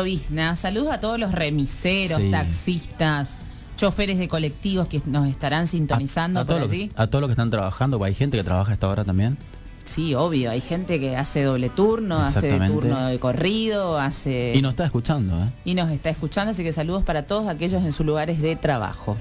Llovizna, 0.00 0.56
saludos 0.56 0.92
a 0.92 0.98
todos 0.98 1.16
los 1.20 1.30
remiseros, 1.30 2.20
Sí. 2.20 2.28
taxistas, 2.32 3.38
choferes 3.76 4.18
de 4.18 4.26
colectivos 4.26 4.88
que 4.88 5.00
nos 5.06 5.28
estarán 5.28 5.68
sintonizando 5.68 6.40
a, 6.40 6.42
por 6.44 6.56
todo 6.56 6.58
lo, 6.66 6.72
allí. 6.72 6.90
a 6.96 7.06
todos 7.06 7.20
los 7.20 7.28
que 7.28 7.34
están 7.34 7.50
trabajando, 7.50 7.96
pues 7.96 8.08
hay 8.08 8.14
gente 8.16 8.36
que 8.36 8.42
trabaja 8.42 8.72
a 8.72 8.74
esta 8.74 8.88
hora 8.88 9.04
también. 9.04 9.38
Sí, 9.84 10.12
obvio, 10.16 10.50
hay 10.50 10.60
gente 10.60 10.98
que 10.98 11.16
hace 11.16 11.44
doble 11.44 11.68
turno, 11.68 12.18
hace 12.18 12.58
turno 12.66 13.06
de 13.06 13.20
corrido, 13.20 14.00
hace 14.00 14.54
Y 14.56 14.60
nos 14.60 14.70
está 14.72 14.86
escuchando, 14.86 15.38
¿eh? 15.40 15.46
y 15.64 15.76
nos 15.76 15.92
está 15.92 16.10
escuchando, 16.10 16.50
así 16.50 16.64
que 16.64 16.72
saludos 16.72 17.04
para 17.04 17.28
todos 17.28 17.46
aquellos 17.46 17.84
en 17.84 17.92
sus 17.92 18.04
lugares 18.04 18.42
de 18.42 18.56
trabajo. 18.56 19.16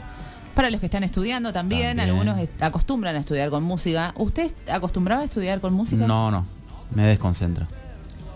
Para 0.56 0.72
los 0.72 0.80
que 0.80 0.88
están 0.88 1.04
estudiando 1.04 1.54
también, 1.54 1.98
También. 1.98 2.10
algunos 2.10 2.50
acostumbran 2.60 3.16
a 3.16 3.20
estudiar 3.20 3.52
con 3.52 3.62
música. 3.62 4.16
¿Usted 4.18 4.52
acostumbraba 4.72 5.22
a 5.22 5.26
estudiar 5.26 5.62
con 5.62 5.76
música? 5.76 6.08
No, 6.08 6.32
no, 6.32 6.44
me 6.96 7.06
desconcentra. 7.06 7.68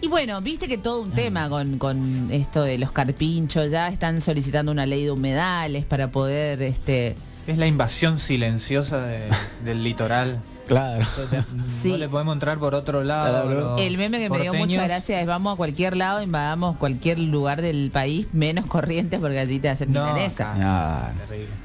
Y 0.00 0.08
bueno, 0.08 0.40
viste 0.40 0.66
que 0.66 0.78
todo 0.78 1.02
un 1.02 1.12
tema 1.12 1.48
con, 1.48 1.78
con 1.78 2.28
esto 2.32 2.62
de 2.64 2.76
los 2.78 2.90
carpinchos, 2.90 3.70
ya 3.70 3.86
están 3.88 4.20
solicitando 4.20 4.72
una 4.72 4.84
ley 4.84 5.04
de 5.04 5.12
humedales 5.12 5.84
para 5.84 6.10
poder, 6.10 6.60
este, 6.62 7.14
Es 7.46 7.56
la 7.58 7.68
invasión 7.68 8.18
silenciosa 8.18 9.06
de- 9.06 9.28
del 9.64 9.84
litoral. 9.84 10.40
Claro. 10.66 11.04
Sí. 11.82 11.90
No 11.90 11.96
le 11.96 12.08
podemos 12.08 12.32
entrar 12.34 12.58
por 12.58 12.74
otro 12.74 13.02
lado. 13.02 13.42
Claro. 13.48 13.76
el 13.78 13.96
meme 13.98 14.18
que 14.18 14.30
me 14.30 14.38
dio 14.40 14.54
mucha 14.54 14.84
gracia 14.84 15.20
es 15.20 15.26
vamos 15.26 15.54
a 15.54 15.56
cualquier 15.56 15.96
lado, 15.96 16.22
invadamos 16.22 16.76
cualquier 16.76 17.18
lugar 17.18 17.60
del 17.60 17.90
país, 17.92 18.28
menos 18.32 18.66
corrientes 18.66 19.18
porque 19.20 19.38
allí 19.40 19.58
te 19.58 19.68
hacen 19.68 19.92
No, 19.92 20.04
milanesa. 20.06 20.52
acá, 20.52 20.60
Ah. 20.64 21.12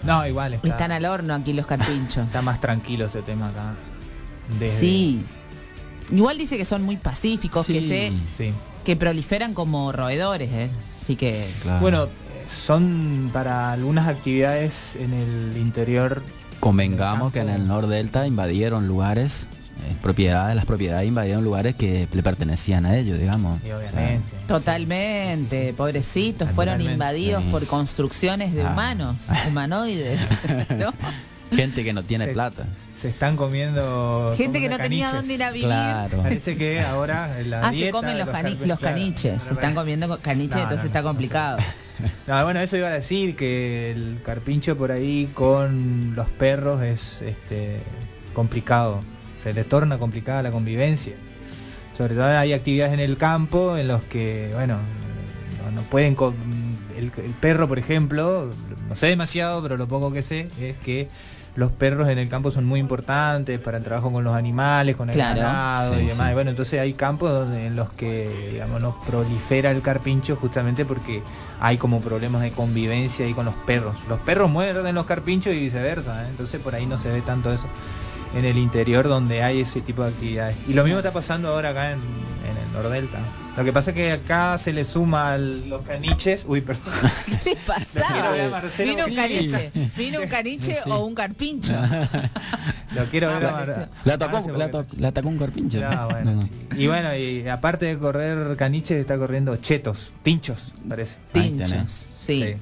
No, 0.04 0.26
igual 0.28 0.56
está, 0.56 0.68
Están 0.68 0.92
al 0.92 1.06
horno 1.06 1.36
aquí 1.36 1.54
los 1.54 1.68
carpinchos. 1.68 2.26
está 2.26 2.42
más 2.42 2.60
tranquilo 2.60 3.06
ese 3.06 3.22
tema 3.22 3.50
acá. 3.50 3.74
Desde- 4.60 4.80
Sí. 4.80 5.26
Igual 6.10 6.38
dice 6.38 6.58
que 6.58 6.66
son 6.66 6.84
muy 6.84 6.98
pacíficos, 6.98 7.68
que 7.68 7.82
se 7.82 8.12
sí. 8.36 8.52
que 8.86 8.96
proliferan 8.96 9.54
como 9.54 9.92
roedores, 9.92 10.52
¿eh? 10.52 10.70
Así 11.00 11.16
que 11.16 11.48
Claro. 11.62 11.80
Bueno, 11.82 12.08
son 12.66 13.30
para 13.34 13.72
algunas 13.74 14.08
actividades 14.08 14.96
en 14.96 15.14
el 15.14 15.58
interior. 15.58 16.24
Convengamos 16.60 17.32
que 17.32 17.40
en 17.40 17.50
el 17.50 17.68
Nordelta 17.68 18.26
invadieron 18.28 18.88
lugares, 18.88 19.48
eh, 19.88 19.96
propiedades, 20.02 20.56
las 20.56 20.66
propiedades 20.66 21.08
invadieron 21.08 21.44
lugares 21.44 21.76
que 21.76 22.08
le 22.12 22.24
pertenecían 22.24 22.86
a 22.86 22.98
ellos, 22.98 23.20
digamos. 23.20 23.60
Y 23.64 23.72
O 23.72 23.80
sea, 23.80 23.90
obviamente. 23.90 24.36
totalmente, 24.48 25.74
pobrecitos, 25.74 26.50
fueron 26.52 26.82
invadidos 26.82 27.44
Sí. 27.44 27.50
por 27.52 27.66
construcciones 27.68 28.54
de 28.54 28.64
Ah. 28.64 28.72
humanos, 28.72 29.28
humanoides, 29.48 30.20
¿no? 30.78 30.94
gente 31.56 31.84
que 31.84 31.94
no 31.94 32.04
tiene 32.04 32.26
Se- 32.26 32.34
plata. 32.34 32.66
Se 32.94 33.10
están 33.10 33.38
comiendo. 33.38 34.34
Gente 34.36 34.60
que 34.60 34.68
no 34.70 34.78
tenía 34.78 35.12
dónde 35.12 35.36
ir 35.36 35.44
a 35.44 35.52
vivir. 35.52 35.68
Claro. 35.68 36.24
Parece 36.24 36.58
que 36.58 36.82
ahora 36.82 37.30
la 37.46 37.68
Ah, 37.68 37.72
se 37.72 37.92
comen 37.92 38.18
los, 38.18 38.28
cani- 38.28 38.34
carpinchos, 38.42 38.68
los 38.68 38.80
claro. 38.80 38.96
caniches, 38.96 39.44
se 39.44 39.54
están 39.54 39.76
comiendo 39.76 40.08
co- 40.10 40.18
caniches, 40.20 40.56
No, 40.56 40.64
entonces 40.64 40.86
no, 40.86 40.88
está 40.90 41.04
complicado. 41.04 41.58
No, 42.28 42.44
bueno, 42.44 42.60
eso 42.60 42.78
iba 42.78 42.88
a 42.88 42.94
decir 42.94 43.36
que 43.36 43.92
el 43.92 44.20
carpincho 44.24 44.76
por 44.76 44.92
ahí 44.92 45.30
con 45.34 46.16
los 46.16 46.30
perros 46.30 46.82
es 46.82 47.22
este 47.22 47.78
complicado. 48.34 49.00
Se 49.44 49.54
le 49.54 49.64
torna 49.64 49.98
complicada 49.98 50.44
la 50.44 50.52
convivencia. 50.52 51.14
Sobre 51.98 52.16
todo 52.16 52.26
hay 52.26 52.54
actividades 52.54 52.94
en 52.94 53.00
el 53.00 53.18
campo 53.18 53.78
en 53.78 53.88
los 53.88 54.04
que, 54.04 54.52
bueno, 54.54 54.78
no, 55.74 55.82
pueden... 55.84 56.16
el 56.96 57.12
perro, 57.42 57.68
por 57.68 57.80
ejemplo, 57.80 58.50
no 58.88 58.96
sé 58.96 59.08
demasiado, 59.08 59.62
pero 59.62 59.78
lo 59.78 59.88
poco 59.88 60.12
que 60.12 60.22
sé 60.22 60.50
es 60.60 60.78
que 60.78 61.10
los 61.58 61.72
perros 61.72 62.08
en 62.08 62.18
el 62.20 62.30
campo 62.30 62.52
son 62.52 62.66
muy 62.66 62.80
importantes 62.80 63.60
para 63.60 63.78
el 63.80 63.84
trabajo 63.84 64.12
con 64.14 64.24
los 64.24 64.36
animales, 64.36 64.96
con 64.96 65.10
el 65.10 65.16
Claro. 65.16 65.42
ganado 65.42 65.94
Sí, 65.96 66.02
y 66.02 66.06
demás. 66.06 66.28
sí. 66.28 66.32
Y 66.32 66.34
bueno, 66.36 66.50
entonces 66.52 66.80
hay 66.80 66.94
campos 66.94 67.32
donde, 67.32 67.66
en 67.66 67.76
los 67.76 67.90
que, 67.90 68.52
digamos, 68.54 68.80
no 68.80 68.96
prolifera 69.08 69.72
el 69.72 69.82
carpincho 69.82 70.36
justamente 70.36 70.86
porque 70.86 71.22
hay 71.60 71.78
como 71.78 72.00
problemas 72.00 72.44
de 72.44 72.52
convivencia 72.52 73.26
ahí 73.26 73.34
con 73.34 73.46
los 73.46 73.56
perros. 73.66 73.96
Los 74.08 74.20
perros 74.20 74.50
muerden 74.52 74.94
los 74.96 75.06
carpinchos 75.08 75.54
y 75.54 75.60
viceversa, 75.60 76.24
¿eh? 76.24 76.28
entonces 76.30 76.62
por 76.62 76.76
ahí 76.76 76.86
no 76.86 76.98
se 77.00 77.12
ve 77.12 77.22
tanto 77.22 77.52
eso 77.52 77.66
en 78.38 78.46
el 78.46 78.58
interior 78.58 79.08
donde 79.08 79.42
hay 79.44 79.62
ese 79.62 79.82
tipo 79.82 80.04
de 80.04 80.10
actividades. 80.10 80.56
Y 80.68 80.74
lo 80.74 80.84
mismo 80.84 81.00
está 81.00 81.12
pasando 81.12 81.50
ahora 81.50 81.70
acá 81.70 81.92
en, 81.92 82.00
en 82.00 82.58
el 82.68 82.74
Nordelta. 82.74 83.20
Lo 83.58 83.64
que 83.64 83.74
pasa 83.74 83.90
es 83.90 83.96
que 83.96 84.12
acá 84.12 84.56
se 84.60 84.72
le 84.72 84.86
suma 84.86 85.34
al- 85.34 85.68
los 85.68 85.82
caniches. 85.82 86.46
Uy, 86.48 86.62
perdón. 86.62 86.84
¿Qué 87.44 87.50
le 87.52 87.56
pasaba? 87.56 88.62
¿Vino 88.78 89.06
un 89.06 89.16
caniche? 89.16 89.72
¿Vino 89.98 90.22
un 90.22 90.28
caniche 90.28 90.74
Sí. 90.84 90.90
o 90.92 91.06
un 91.06 91.16
carpincho? 91.16 91.74
Lo 92.96 93.06
quiero 93.10 93.28
ver 93.30 93.46
a 93.46 93.58
Ah, 93.60 93.88
Le 94.06 94.14
atacó, 94.14 94.38
Ah, 94.38 94.42
le 94.42 94.68
porque- 94.70 94.98
atacó- 95.06 95.28
un 95.28 95.38
carpincho. 95.38 95.80
No, 95.82 96.08
bueno, 96.10 96.32
No, 96.32 96.42
no. 96.42 96.48
sí. 96.48 96.52
Y 96.78 96.88
bueno, 96.88 97.16
y 97.16 97.48
aparte 97.48 97.88
de 97.88 97.98
correr 97.98 98.56
caniches, 98.56 99.00
está 99.00 99.18
corriendo 99.18 99.56
chetos, 99.58 100.14
tinchos, 100.24 100.74
parece. 100.88 101.18
Tinchos, 101.32 101.92
sí. 101.92 102.44
Sí. 102.44 102.56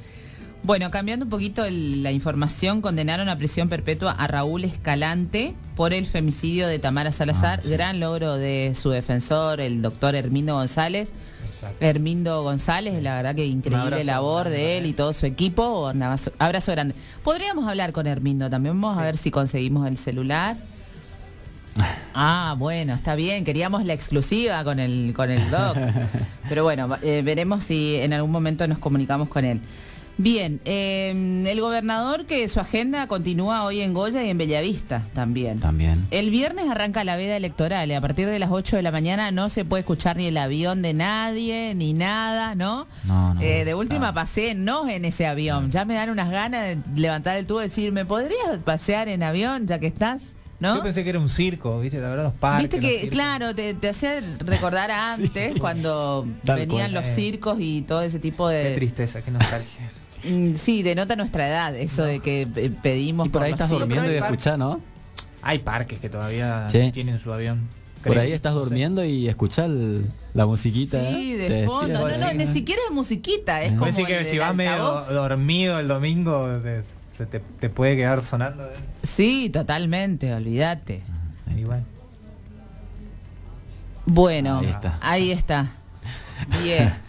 Bueno, 0.65 0.89
cambiando 0.89 1.25
un 1.25 1.29
poquito 1.29 1.63
el- 1.63 2.01
la 2.01 2.11
información, 2.11 2.81
condenaron 2.81 3.29
a 3.29 3.37
prisión 3.37 3.69
perpetua 3.69 4.13
a 4.13 4.25
Raúl 4.25 4.63
Escalante 4.63 5.53
por 5.75 5.93
el 5.93 6.07
femicidio 6.07 6.67
de 6.67 6.79
Tamara 6.79 7.11
Salazar. 7.11 7.59
Ah, 7.59 7.63
sí. 7.63 7.69
Gran 7.69 7.99
logro 7.99 8.35
de 8.37 8.73
su 8.73 8.89
defensor, 8.89 9.61
el 9.61 9.83
doctor 9.83 10.15
Hermindo 10.15 10.55
González. 10.55 11.11
Exacto. 11.47 11.77
Hermindo 11.85 12.41
González, 12.41 12.99
la 13.03 13.13
verdad 13.15 13.35
que 13.35 13.45
increíble 13.45 13.83
abrazo 13.83 14.03
labor 14.05 14.49
de 14.49 14.79
él 14.79 14.85
eh. 14.85 14.89
y 14.89 14.93
todo 14.93 15.13
su 15.13 15.27
equipo. 15.27 15.87
Un 15.93 16.01
abrazo, 16.01 16.31
abrazo 16.39 16.71
grande. 16.71 16.95
Podríamos 17.23 17.67
hablar 17.69 17.91
con 17.91 18.07
Hermindo 18.07 18.49
también. 18.49 18.81
Vamos 18.81 18.97
a 18.97 19.03
ver 19.03 19.17
si 19.17 19.29
conseguimos 19.29 19.87
el 19.87 19.97
celular. 19.97 20.57
Ah, 22.17 22.55
bueno, 22.57 22.93
está 22.93 23.15
bien. 23.15 23.43
Queríamos 23.43 23.83
la 23.83 23.91
exclusiva 23.93 24.63
con 24.63 24.79
el, 24.79 25.11
con 25.13 25.29
el 25.29 25.51
doc. 25.51 25.75
Pero 26.47 26.63
bueno, 26.63 26.87
eh, 27.03 27.21
veremos 27.25 27.61
si 27.65 27.95
en 27.97 28.13
algún 28.13 28.31
momento 28.31 28.65
nos 28.69 28.77
comunicamos 28.79 29.27
con 29.27 29.43
él. 29.43 29.59
Bien, 30.17 30.61
eh, 30.63 31.43
el 31.47 31.59
gobernador 31.59 32.25
que 32.25 32.47
su 32.47 32.61
agenda 32.61 33.05
continúa 33.07 33.63
hoy 33.63 33.81
en 33.81 33.93
Goya 33.93 34.23
y 34.23 34.29
en 34.29 34.37
Bellavista 34.37 35.01
también. 35.13 35.59
También. 35.59 36.07
El 36.09 36.29
viernes 36.31 36.69
arranca 36.69 37.03
la 37.03 37.17
veda 37.17 37.35
electoral 37.35 37.89
y 37.89 37.93
a 37.95 37.99
partir 38.01 38.27
de 38.27 38.39
las 38.39 38.49
8 38.49 38.77
de 38.77 38.81
la 38.81 38.91
mañana 38.91 39.31
no 39.31 39.49
se 39.49 39.65
puede 39.65 39.81
escuchar 39.81 40.15
ni 40.15 40.27
el 40.27 40.37
avión 40.37 40.81
de 40.81 40.93
nadie, 40.93 41.73
ni 41.75 41.91
nada, 41.93 42.55
¿no? 42.55 42.87
No, 43.03 43.33
no. 43.33 43.41
Eh, 43.41 43.65
de 43.65 43.75
última 43.75 44.13
paséennos 44.13 44.87
en 44.87 45.03
ese 45.03 45.27
avión. 45.27 45.69
Ya 45.69 45.83
me 45.83 45.95
dan 45.95 46.09
unas 46.09 46.29
ganas 46.29 46.63
de 46.63 46.77
levantar 46.95 47.35
el 47.35 47.45
tubo 47.45 47.59
y 47.59 47.63
decir, 47.63 47.91
¿me 47.91 48.05
podrías 48.05 48.57
pasear 48.63 49.09
en 49.09 49.21
avión 49.21 49.67
ya 49.67 49.79
que 49.79 49.87
estás? 49.87 50.33
¿No? 50.61 50.77
Yo 50.77 50.83
pensé 50.83 51.03
que 51.03 51.09
era 51.09 51.19
un 51.19 51.27
circo, 51.27 51.81
¿viste? 51.81 51.99
La 51.99 52.07
verdad, 52.07 52.23
los 52.23 52.33
parques. 52.35 52.69
Viste 52.69 52.79
que, 52.79 53.09
claro, 53.09 53.53
te, 53.53 53.73
te 53.73 53.89
hacía 53.89 54.21
recordar 54.39 54.89
a 54.91 55.15
antes 55.15 55.59
cuando 55.59 56.25
Tal 56.45 56.55
venían 56.59 56.91
cual. 56.91 57.03
los 57.03 57.09
Eh. 57.11 57.15
circos 57.15 57.57
y 57.59 57.81
todo 57.81 58.01
ese 58.01 58.19
tipo 58.19 58.47
Qué 58.47 58.53
de... 58.55 58.75
tristeza, 58.75 59.21
qué 59.21 59.31
nostalgia. 59.31 59.89
Mm, 60.27 60.55
Sí, 60.55 60.83
denota 60.83 61.15
nuestra 61.15 61.47
edad, 61.47 61.75
eso 61.75 62.03
de 62.03 62.19
que 62.19 62.47
eh, 62.55 62.71
pedimos 62.81 63.27
Y 63.27 63.29
por 63.29 63.43
ahí 63.43 63.51
estás 63.51 63.69
durmiendo 63.69 64.11
y 64.11 64.15
escuchás, 64.15 64.57
¿no? 64.57 64.81
Hay 65.41 65.59
parques 65.59 65.99
que 65.99 66.09
todavía 66.09 66.67
Sí. 66.69 66.91
tienen 66.91 67.17
su 67.19 67.31
avión. 67.31 67.67
Por 68.03 68.17
ahí 68.19 68.31
estás 68.33 68.53
durmiendo 68.53 69.03
y 69.03 69.27
escuchás 69.27 69.69
la 70.33 70.45
musiquita. 70.45 70.99
Sí, 70.99 71.33
¿eh? 71.33 71.37
de 71.37 71.65
fondo. 71.65 72.07
No, 72.07 72.17
no, 72.17 72.33
ni 72.33 72.45
siquiera 72.47 72.81
es 72.87 72.93
musiquita, 72.93 73.63
es 73.63 73.73
como 73.73 73.91
que 74.05 74.25
si 74.25 74.37
vas 74.37 74.53
medio 74.55 75.01
dormido 75.11 75.79
el 75.79 75.87
domingo, 75.87 76.59
te, 77.17 77.39
te 77.59 77.69
puede 77.69 77.95
quedar 77.95 78.21
sonando. 78.21 78.63
¿eh? 78.65 78.73
Sí, 79.03 79.49
totalmente, 79.51 80.33
olvídate. 80.33 81.01
Igual. 81.57 81.83
Bueno, 84.05 84.59
Ahí 84.59 84.67
está. 84.67 84.97
ahí 85.01 85.31
está. 85.31 85.71
Bien. 86.63 86.93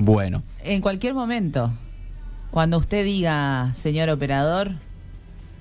Bueno, 0.00 0.44
En 0.68 0.82
cualquier 0.82 1.14
momento, 1.14 1.72
cuando 2.50 2.76
usted 2.76 3.02
diga, 3.02 3.72
señor 3.72 4.10
operador, 4.10 4.72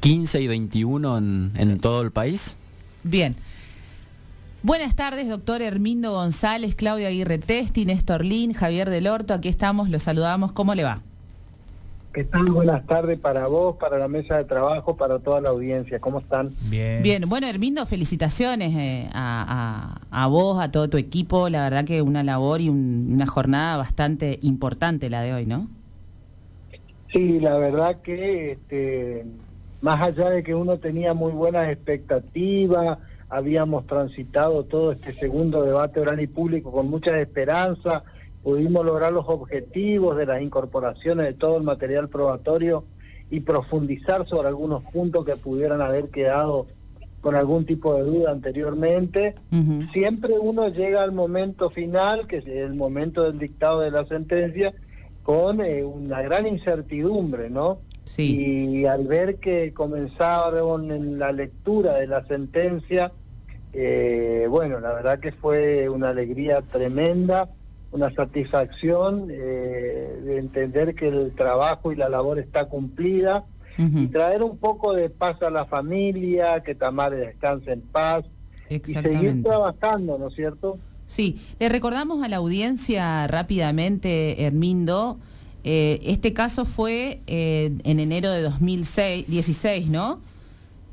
15 0.02 0.42
y 0.42 0.48
21 0.48 1.18
en, 1.18 1.52
en 1.56 1.80
todo 1.80 2.02
el 2.02 2.12
país. 2.12 2.58
bien. 3.04 3.34
Buenas 4.64 4.98
tardes, 4.98 5.30
doctor 5.30 5.62
Hermindo 5.62 6.12
González, 6.12 6.76
Claudia 6.76 7.08
Aguirre 7.08 7.38
Testi, 7.38 7.86
Néstor 7.86 8.26
Lin, 8.26 8.52
Javier 8.52 8.90
del 8.90 9.08
Horto, 9.08 9.34
aquí 9.34 9.48
estamos, 9.48 9.90
los 9.90 10.04
saludamos, 10.04 10.52
¿cómo 10.52 10.76
le 10.76 10.84
va? 10.84 11.00
¿Qué 12.14 12.24
tal? 12.24 12.46
Buenas 12.46 12.86
tardes 12.88 13.20
para 13.20 13.46
vos, 13.48 13.76
para 13.78 14.00
la 14.00 14.08
mesa 14.08 14.38
de 14.38 14.46
trabajo, 14.46 14.98
para 14.98 15.20
toda 15.20 15.40
la 15.40 15.50
audiencia. 15.50 16.00
¿Cómo 16.00 16.20
están? 16.20 16.50
Bien. 16.70 17.04
Bien, 17.04 17.24
bueno, 17.30 17.46
Hermindo, 17.48 17.86
felicitaciones 17.86 18.76
eh, 18.76 19.08
a, 19.14 20.00
a- 20.10 20.24
a 20.24 20.28
vos, 20.28 20.60
a 20.60 20.72
todo 20.72 20.90
tu 20.90 20.98
equipo, 20.98 21.48
la 21.50 21.64
verdad 21.64 21.86
que 21.86 22.02
una 22.02 22.24
labor 22.24 22.60
y 22.62 22.70
un- 22.70 23.10
una 23.14 23.28
jornada 23.28 23.78
bastante 23.78 24.40
importante 24.42 25.10
la 25.12 25.22
de 25.22 25.34
hoy, 25.34 25.46
¿no? 25.46 25.68
Sí, 27.14 27.40
la 27.40 27.58
verdad 27.58 28.02
que 28.02 28.54
este, 28.54 29.26
más 29.82 30.02
allá 30.02 30.32
de 30.32 30.42
que 30.44 30.56
uno 30.56 30.78
tenía 30.78 31.14
muy 31.14 31.34
buenas 31.34 31.70
expectativas, 31.70 32.98
habíamos 33.30 33.86
transitado 33.86 34.64
todo 34.64 34.92
este 34.92 35.12
segundo 35.12 35.62
debate 35.62 36.00
oral 36.00 36.20
y 36.20 36.28
público 36.28 36.72
con 36.72 36.90
mucha 36.90 37.20
esperanza, 37.20 38.04
pudimos 38.48 38.86
lograr 38.86 39.12
los 39.12 39.26
objetivos 39.28 40.16
de 40.16 40.26
las 40.26 40.42
incorporaciones 40.42 41.26
de 41.26 41.34
todo 41.34 41.58
el 41.58 41.64
material 41.64 42.08
probatorio 42.08 42.86
y 43.30 43.42
profundizar 43.42 44.26
sobre 44.26 44.48
algunos 44.48 44.86
puntos 44.86 45.26
que 45.26 45.36
pudieran 45.36 45.82
haber 45.82 46.08
quedado 46.12 46.66
con 47.20 47.36
algún 47.36 47.66
tipo 47.66 47.96
de 47.96 48.04
duda 48.04 48.32
anteriormente. 48.32 49.34
Siempre 49.92 50.40
uno 50.40 50.70
llega 50.70 51.04
al 51.04 51.12
momento 51.12 51.72
final, 51.72 52.26
que 52.26 52.38
es 52.38 52.48
el 52.48 52.74
momento 52.74 53.24
del 53.24 53.38
dictado 53.38 53.82
de 53.82 53.92
la 53.92 54.06
sentencia, 54.06 54.74
con 55.24 55.60
eh, 55.60 55.84
una 55.84 56.22
gran 56.22 56.48
incertidumbre, 56.48 57.50
¿no? 57.50 57.80
Sí. 58.06 58.78
Y 58.80 58.86
al 58.86 59.08
ver 59.08 59.40
que 59.40 59.74
comenzaron 59.74 60.90
en 60.90 61.20
la 61.20 61.34
lectura 61.34 61.96
de 61.96 62.08
la 62.08 62.26
sentencia, 62.28 63.12
eh, 63.74 64.48
bueno, 64.50 64.80
la 64.80 64.94
verdad 64.94 65.20
que 65.20 65.34
fue 65.34 65.90
una 65.90 66.12
alegría 66.12 66.62
tremenda, 66.62 67.50
una 67.98 68.14
satisfacción 68.14 69.30
eh, 69.32 70.20
de 70.24 70.38
entender 70.38 70.94
que 70.94 71.08
el 71.08 71.34
trabajo 71.36 71.92
y 71.92 71.96
la 71.96 72.10
labor 72.10 72.38
está 72.40 72.66
cumplida 72.66 73.44
y 73.80 74.08
traer 74.08 74.42
un 74.42 74.58
poco 74.58 74.94
de 74.94 75.12
paz 75.12 75.40
a 75.44 75.52
la 75.52 75.66
familia, 75.66 76.64
que 76.64 76.74
Tamara 76.74 77.16
descanse 77.16 77.74
en 77.74 77.82
paz 77.82 78.26
y 78.70 78.80
seguir 78.80 79.44
trabajando, 79.44 80.18
¿no 80.18 80.30
es 80.30 80.34
cierto? 80.34 80.80
Sí, 81.06 81.40
le 81.60 81.70
recordamos 81.70 82.24
a 82.24 82.28
la 82.28 82.38
audiencia 82.38 83.28
rápidamente, 83.28 84.44
Hermindo, 84.44 85.20
eh, 85.64 86.00
este 86.04 86.34
caso 86.34 86.66
fue 86.66 87.20
eh, 87.28 87.72
en 87.84 88.00
enero 88.00 88.32
de 88.32 88.42
2006, 88.42 89.30
16, 89.30 89.90
¿no? 89.90 90.22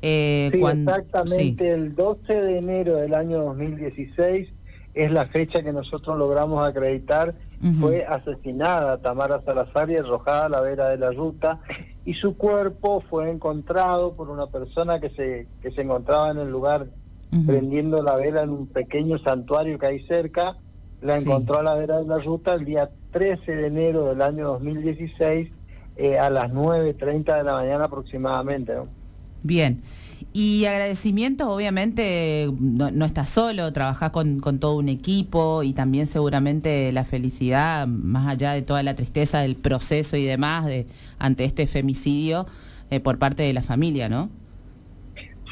Eh, 0.03 0.51
Sí, 0.53 0.61
exactamente, 0.63 1.71
el 1.71 1.95
12 1.95 2.33
de 2.35 2.57
enero 2.59 2.97
del 2.97 3.15
año 3.15 3.45
2016 3.45 4.49
es 4.95 5.11
la 5.11 5.25
fecha 5.27 5.61
que 5.61 5.71
nosotros 5.73 6.17
logramos 6.17 6.67
acreditar. 6.67 7.35
Fue 7.79 8.05
asesinada 8.05 8.97
Tamara 8.99 9.41
Salazar 9.41 9.89
y 9.89 9.95
arrojada 9.95 10.45
a 10.45 10.49
la 10.49 10.61
vera 10.61 10.89
de 10.89 10.97
la 10.97 11.11
ruta 11.11 11.59
y 12.05 12.13
su 12.13 12.37
cuerpo 12.37 13.01
fue 13.09 13.31
encontrado 13.31 14.13
por 14.13 14.29
una 14.29 14.45
persona 14.47 14.99
que 14.99 15.09
se, 15.09 15.47
que 15.61 15.71
se 15.71 15.81
encontraba 15.81 16.29
en 16.31 16.37
el 16.37 16.49
lugar 16.49 16.87
prendiendo 17.45 18.01
la 18.03 18.15
vela 18.15 18.43
en 18.43 18.51
un 18.51 18.67
pequeño 18.67 19.17
santuario 19.19 19.77
que 19.79 19.87
hay 19.87 20.05
cerca. 20.07 20.55
La 21.01 21.19
Sí. 21.19 21.25
encontró 21.25 21.59
a 21.59 21.63
la 21.63 21.73
vera 21.75 21.97
de 21.99 22.05
la 22.07 22.19
ruta 22.19 22.53
el 22.53 22.65
día 22.65 22.89
13 23.11 23.51
de 23.51 23.67
enero 23.67 24.05
del 24.05 24.21
año 24.21 24.47
2016 24.49 25.49
eh, 25.97 26.17
a 26.19 26.29
las 26.29 26.51
9.30 26.51 27.37
de 27.37 27.43
la 27.43 27.53
mañana 27.53 27.85
aproximadamente. 27.85 28.73
¿no? 28.75 28.87
Bien. 29.43 29.81
Y 30.33 30.65
agradecimientos, 30.65 31.47
obviamente, 31.47 32.49
no, 32.59 32.91
no 32.91 33.05
estás 33.05 33.29
solo, 33.29 33.71
trabajás 33.71 34.11
con, 34.11 34.39
con 34.39 34.59
todo 34.59 34.77
un 34.77 34.89
equipo 34.89 35.63
y 35.63 35.73
también 35.73 36.07
seguramente 36.07 36.91
la 36.91 37.03
felicidad, 37.03 37.87
más 37.87 38.27
allá 38.27 38.51
de 38.51 38.61
toda 38.61 38.83
la 38.83 38.95
tristeza 38.95 39.39
del 39.39 39.55
proceso 39.55 40.17
y 40.17 40.25
demás 40.25 40.65
de 40.65 40.85
ante 41.19 41.45
este 41.45 41.67
femicidio 41.67 42.45
eh, 42.91 42.99
por 42.99 43.17
parte 43.17 43.43
de 43.43 43.53
la 43.53 43.61
familia, 43.61 44.09
¿no? 44.09 44.29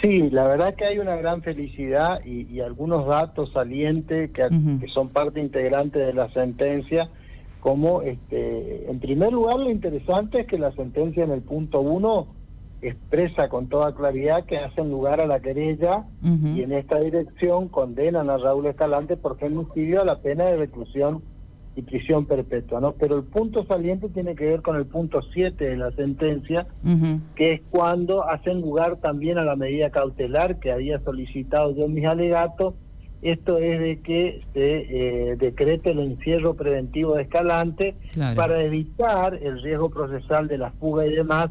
Sí, 0.01 0.29
la 0.31 0.43
verdad 0.43 0.75
que 0.75 0.83
hay 0.83 0.99
una 0.99 1.15
gran 1.15 1.41
felicidad 1.41 2.19
y, 2.25 2.45
y 2.53 2.59
algunos 2.59 3.07
datos 3.07 3.53
salientes 3.53 4.31
que, 4.31 4.49
que 4.81 4.87
son 4.89 5.07
parte 5.07 5.39
integrante 5.39 5.97
de 5.97 6.13
la 6.13 6.29
sentencia, 6.33 7.09
como, 7.61 8.01
este, 8.01 8.91
en 8.91 8.99
primer 8.99 9.31
lugar, 9.31 9.57
lo 9.57 9.71
interesante 9.71 10.41
es 10.41 10.47
que 10.47 10.57
la 10.57 10.73
sentencia 10.73 11.23
en 11.23 11.31
el 11.31 11.41
punto 11.41 11.79
uno 11.79 12.27
expresa 12.87 13.49
con 13.49 13.67
toda 13.67 13.93
claridad 13.95 14.45
que 14.45 14.57
hacen 14.57 14.89
lugar 14.89 15.21
a 15.21 15.27
la 15.27 15.39
querella 15.39 16.05
y 16.23 16.61
en 16.61 16.71
esta 16.73 16.99
dirección 16.99 17.67
condenan 17.69 18.29
a 18.29 18.37
Raúl 18.37 18.65
Escalante 18.67 19.17
por 19.17 19.37
femicidio 19.37 20.01
a 20.01 20.05
la 20.05 20.19
pena 20.19 20.45
de 20.45 20.57
reclusión 20.57 21.21
y 21.75 21.81
prisión 21.81 22.25
perpetua, 22.27 22.79
¿no? 22.79 22.91
Pero 22.93 23.17
el 23.17 23.23
punto 23.23 23.65
saliente 23.65 24.07
tiene 24.09 24.35
que 24.35 24.45
ver 24.45 24.61
con 24.61 24.75
el 24.75 24.85
punto 24.85 25.21
7 25.33 25.65
de 25.65 25.75
la 25.75 25.91
sentencia, 25.91 26.67
que 27.35 27.53
es 27.53 27.61
cuando 27.71 28.29
hacen 28.29 28.61
lugar 28.61 28.97
también 28.97 29.39
a 29.39 29.43
la 29.43 29.55
medida 29.55 29.89
cautelar 29.89 30.59
que 30.59 30.71
había 30.71 30.99
solicitado 30.99 31.75
yo 31.75 31.85
en 31.85 31.93
mis 31.95 32.05
alegatos. 32.05 32.75
Esto 33.23 33.57
es 33.57 33.79
de 33.79 34.01
que 34.01 34.41
se 34.53 35.31
eh, 35.31 35.35
decrete 35.37 35.91
el 35.91 35.99
encierro 35.99 36.55
preventivo 36.55 37.15
de 37.15 37.23
Escalante 37.23 37.95
Claro. 38.11 38.35
para 38.35 38.59
evitar 38.61 39.33
el 39.41 39.61
riesgo 39.63 39.89
procesal 39.89 40.47
de 40.47 40.57
la 40.57 40.71
fuga 40.73 41.07
y 41.07 41.15
demás. 41.15 41.49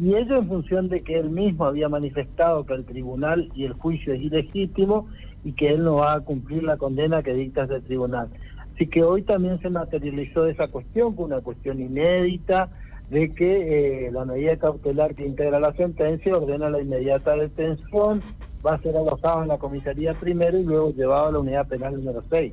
Y 0.00 0.14
ello 0.14 0.36
en 0.38 0.48
función 0.48 0.88
de 0.88 1.00
que 1.02 1.18
él 1.18 1.30
mismo 1.30 1.64
había 1.64 1.88
manifestado 1.88 2.64
que 2.64 2.74
el 2.74 2.84
tribunal 2.84 3.48
y 3.54 3.64
el 3.64 3.72
juicio 3.72 4.12
es 4.14 4.20
ilegítimo 4.22 5.08
y 5.44 5.52
que 5.52 5.68
él 5.68 5.82
no 5.82 5.96
va 5.96 6.14
a 6.14 6.20
cumplir 6.20 6.62
la 6.62 6.76
condena 6.76 7.22
que 7.22 7.34
dicta 7.34 7.64
ese 7.64 7.80
tribunal. 7.80 8.28
Así 8.74 8.86
que 8.86 9.02
hoy 9.02 9.22
también 9.22 9.60
se 9.60 9.70
materializó 9.70 10.46
esa 10.46 10.68
cuestión, 10.68 11.16
con 11.16 11.26
una 11.26 11.40
cuestión 11.40 11.80
inédita, 11.80 12.70
de 13.10 13.34
que 13.34 14.06
eh, 14.06 14.12
la 14.12 14.24
medida 14.24 14.56
cautelar 14.56 15.14
que 15.14 15.26
integra 15.26 15.58
la 15.58 15.72
sentencia 15.74 16.36
ordena 16.36 16.70
la 16.70 16.80
inmediata 16.80 17.34
detención, 17.34 18.20
va 18.64 18.74
a 18.74 18.82
ser 18.82 18.96
alojado 18.96 19.42
en 19.42 19.48
la 19.48 19.58
comisaría 19.58 20.14
primero 20.14 20.58
y 20.58 20.64
luego 20.64 20.92
llevado 20.92 21.28
a 21.28 21.32
la 21.32 21.38
unidad 21.40 21.66
penal 21.66 21.94
número 21.94 22.22
6. 22.30 22.52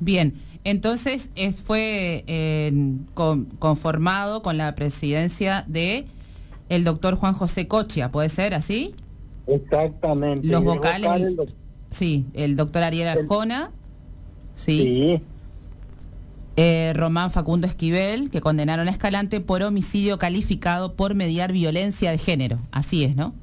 Bien, 0.00 0.32
entonces 0.64 1.30
es, 1.36 1.62
fue 1.62 2.24
eh, 2.26 2.72
con- 3.14 3.44
conformado 3.60 4.42
con 4.42 4.56
la 4.58 4.74
presidencia 4.74 5.64
de 5.68 6.06
el 6.74 6.84
doctor 6.84 7.16
Juan 7.16 7.34
José 7.34 7.68
Cochia, 7.68 8.10
¿puede 8.10 8.28
ser 8.30 8.54
así? 8.54 8.94
Exactamente. 9.46 10.46
Los 10.46 10.64
vocales, 10.64 11.56
sí, 11.90 12.26
el 12.32 12.56
doctor 12.56 12.82
Ariel 12.82 13.08
El- 13.08 13.18
Arjona, 13.18 13.70
sí, 14.54 14.78
sí. 15.18 15.22
eh, 16.56 16.92
Román 16.96 17.30
Facundo 17.30 17.66
Esquivel, 17.66 18.30
que 18.30 18.40
condenaron 18.40 18.88
a 18.88 18.90
Escalante 18.90 19.40
por 19.40 19.62
homicidio 19.62 20.18
calificado 20.18 20.94
por 20.94 21.14
mediar 21.14 21.52
violencia 21.52 22.10
de 22.10 22.18
género, 22.18 22.58
así 22.70 23.04
es, 23.04 23.16
¿no? 23.16 23.34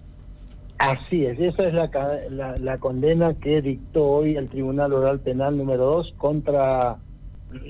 Así 0.80 1.26
es, 1.26 1.38
esa 1.40 1.68
es 1.68 1.74
la, 1.74 1.90
la, 2.32 2.58
la 2.58 2.78
condena 2.78 3.34
que 3.36 3.62
dictó 3.62 4.06
hoy 4.06 4.38
el 4.38 4.48
Tribunal 4.50 4.94
Oral 4.94 5.20
Penal 5.20 5.58
número 5.58 5.86
2 5.86 6.14
contra 6.18 6.98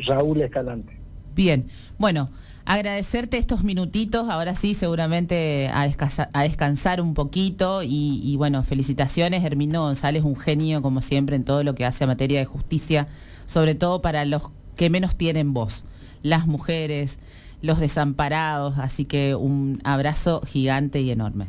Raúl 0.07 0.41
Escalante. 0.41 0.95
Bien, 1.35 1.65
bueno, 1.97 2.29
agradecerte 2.69 3.39
estos 3.39 3.63
minutitos, 3.63 4.29
ahora 4.29 4.53
sí, 4.53 4.75
seguramente 4.75 5.71
a, 5.73 5.87
descansa- 5.87 6.29
a 6.33 6.43
descansar 6.43 7.01
un 7.01 7.15
poquito 7.15 7.81
y, 7.81 8.21
y, 8.23 8.35
bueno, 8.35 8.61
felicitaciones, 8.61 9.43
Hermino 9.43 9.81
González, 9.81 10.23
un 10.23 10.35
genio 10.35 10.83
como 10.83 11.01
siempre 11.01 11.35
en 11.35 11.43
todo 11.43 11.63
lo 11.63 11.73
que 11.73 11.83
hace 11.83 12.03
a 12.03 12.07
materia 12.07 12.37
de 12.37 12.45
justicia, 12.45 13.07
sobre 13.47 13.73
todo 13.73 14.03
para 14.03 14.23
los 14.23 14.51
que 14.75 14.91
menos 14.91 15.15
tienen 15.15 15.51
voz, 15.51 15.83
las 16.21 16.45
mujeres, 16.45 17.19
los 17.63 17.79
desamparados, 17.79 18.77
así 18.77 19.03
que 19.03 19.33
un 19.33 19.81
abrazo 19.83 20.41
gigante 20.45 21.01
y 21.01 21.09
enorme. 21.09 21.47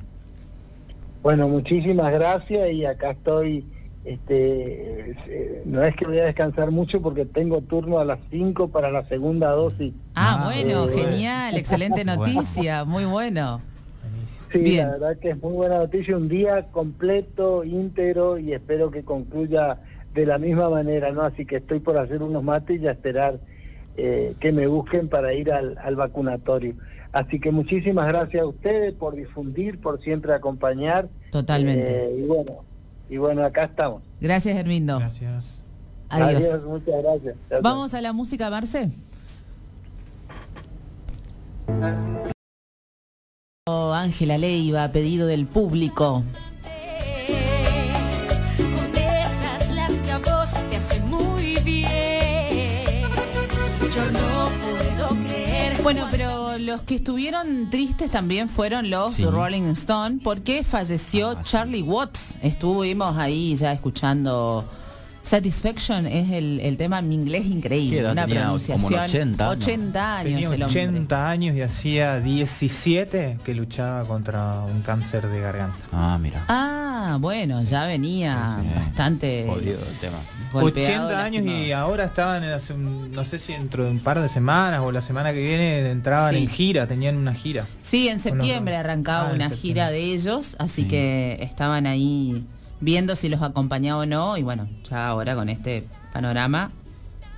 Bueno, 1.23 1.49
muchísimas 1.49 2.15
gracias 2.15 2.73
y 2.73 2.87
acá 2.87 3.11
estoy, 3.11 3.67
este, 4.04 5.11
eh, 5.28 5.62
no 5.66 5.83
es 5.83 5.95
que 5.97 6.07
voy 6.07 6.19
a 6.19 6.25
descansar 6.25 6.71
mucho 6.71 7.00
porque 7.02 7.26
tengo 7.26 7.61
turno 7.61 7.99
a 7.99 8.04
las 8.04 8.19
5 8.30 8.69
para 8.69 8.90
la 8.90 9.04
segunda 9.09 9.50
dosis. 9.50 9.92
Ah, 10.14 10.40
Ah, 10.42 10.45
bueno, 10.47 10.87
genial, 10.88 11.57
excelente 11.57 12.04
noticia, 12.04 12.85
muy 12.85 13.04
bueno. 13.04 13.61
Sí, 14.52 14.59
Bien. 14.59 14.87
la 14.88 14.92
verdad 14.99 15.19
que 15.21 15.30
es 15.30 15.42
muy 15.42 15.52
buena 15.52 15.78
noticia, 15.78 16.16
un 16.16 16.28
día 16.28 16.66
completo, 16.73 17.62
íntegro 17.64 18.38
y 18.38 18.52
espero 18.52 18.90
que 18.90 19.02
concluya 19.02 19.78
de 20.14 20.26
la 20.26 20.38
misma 20.38 20.69
manera, 20.69 21.12
¿no? 21.12 21.23
Así 21.23 21.45
que 21.47 21.57
estoy 21.57 21.78
por 21.80 21.97
hacer 21.99 22.23
unos 22.23 22.42
mates 22.42 22.80
y 22.80 22.87
a 22.87 22.92
esperar 22.92 23.38
eh, 23.97 24.35
que 24.40 24.50
me 24.52 24.66
busquen 24.66 25.09
para 25.09 25.35
ir 25.35 25.52
al, 25.52 25.76
al 25.78 25.95
vacunatorio. 25.95 26.75
Así 27.12 27.38
que 27.40 27.50
muchísimas 27.50 28.07
gracias 28.07 28.42
a 28.42 28.47
ustedes 28.47 28.95
por 28.95 29.14
difundir, 29.14 29.80
por 29.80 30.00
siempre 30.02 30.33
acompañar. 30.33 31.09
Totalmente. 31.30 32.07
Eh, 32.07 32.21
y 32.21 32.26
bueno, 32.26 32.64
y 33.11 33.19
bueno, 33.19 33.45
acá 33.45 33.64
estamos. 33.64 34.02
Gracias, 34.21 34.57
Hermindo. 34.57 34.99
Gracias. 34.99 35.64
Adiós. 36.09 36.64
muchas 36.64 37.02
gracias. 37.02 37.37
Chao. 37.49 37.61
Vamos 37.61 37.93
a 37.93 38.00
la 38.00 38.12
música, 38.12 38.49
Marce. 38.50 38.88
Oh, 43.67 43.93
Ángela 43.93 44.38
Leiva, 44.38 44.88
pedido 44.88 45.26
del 45.26 45.47
público. 45.47 46.23
Con 48.57 48.97
esas 48.97 49.75
las 49.75 49.93
que 50.02 50.12
a 50.12 50.19
vos 50.19 50.55
te 50.71 50.76
hacen 50.76 51.11
muy 51.11 51.57
bien. 51.64 53.09
Yo 53.95 54.05
no 54.12 54.50
puedo 54.62 55.09
creer. 55.25 55.83
Bueno, 55.83 56.07
pero 56.11 56.39
los 56.61 56.83
que 56.83 56.97
estuvieron 56.97 57.71
tristes 57.71 58.11
también 58.11 58.49
fueron 58.49 58.90
los 58.90 59.14
Sí. 59.14 59.25
Rolling 59.25 59.64
Stone 59.73 60.19
porque 60.23 60.62
falleció 60.64 61.31
Ah. 61.31 61.43
Charlie 61.43 61.83
Watts. 61.83 62.38
Estuvimos 62.43 63.17
ahí 63.17 63.55
ya 63.57 63.73
escuchando 63.73 64.64
Satisfaction, 65.23 66.07
es 66.07 66.31
el, 66.31 66.59
el 66.61 66.77
tema 66.77 66.99
en 66.99 67.12
inglés 67.12 67.43
¿Qué 67.43 67.49
increíble, 67.49 67.99
edad 68.00 68.12
una 68.12 68.27
tenía? 68.27 68.47
Como 68.49 68.59
pronunciación. 68.59 69.05
80, 69.35 69.45
¿no? 69.45 69.50
80 69.50 70.17
años 70.17 70.25
Tenía 70.25 70.39
el 70.49 70.62
hombre. 70.62 70.65
80 70.89 71.31
años 71.31 71.57
y 71.57 71.62
hacía 71.62 72.21
17 72.21 73.39
que 73.45 73.55
luchaba 73.55 74.03
contra 74.05 74.62
un 74.62 74.83
cáncer 74.83 75.29
de 75.29 75.41
garganta. 75.41 75.77
Ah, 75.93 76.19
mira. 76.21 76.45
Ah, 76.49 77.19
bueno, 77.21 77.62
ya 77.62 77.85
venía 77.87 78.57
Sí, 78.61 78.67
sí. 78.69 78.75
bastante 78.75 79.47
Jodido 79.49 79.79
el 79.89 79.97
tema. 79.99 80.19
golpeado, 80.53 81.07
80 81.07 81.25
años 81.25 81.47
y 81.47 81.73
ahora 81.73 82.05
estaban, 82.07 82.43
en 82.43 82.50
hace 82.50 82.73
un- 82.73 83.12
no 83.12 83.25
sé 83.25 83.39
si 83.39 83.53
dentro 83.53 83.85
de 83.85 83.91
un 83.91 84.00
par 84.00 84.21
de 84.21 84.29
semanas 84.29 84.81
o 84.83 84.91
la 84.91 85.00
semana 85.00 85.33
que 85.33 85.41
viene 85.41 85.91
entraban 85.91 86.35
Sí. 86.35 86.43
en 86.43 86.49
gira, 86.49 86.87
tenían 86.87 87.17
una 87.17 87.35
gira. 87.35 87.67
Sí, 87.83 88.09
en 88.09 88.15
los- 88.15 88.23
septiembre 88.23 88.77
arrancaba 88.77 89.29
Ah, 89.31 89.35
una 89.35 89.49
septiembre. 89.49 89.57
gira 89.59 89.91
de 89.91 90.00
ellos, 90.15 90.57
así 90.59 90.83
Sí. 90.83 90.89
que 90.89 91.39
estaban 91.41 91.87
ahí 91.87 92.45
viendo 92.80 93.16
si 93.16 93.28
los 93.28 93.42
acompañaba 93.42 94.02
o 94.02 94.06
no, 94.06 94.37
y 94.37 94.42
bueno, 94.42 94.68
ya 94.88 95.08
ahora 95.08 95.34
con 95.34 95.49
este 95.49 95.87
panorama 96.12 96.70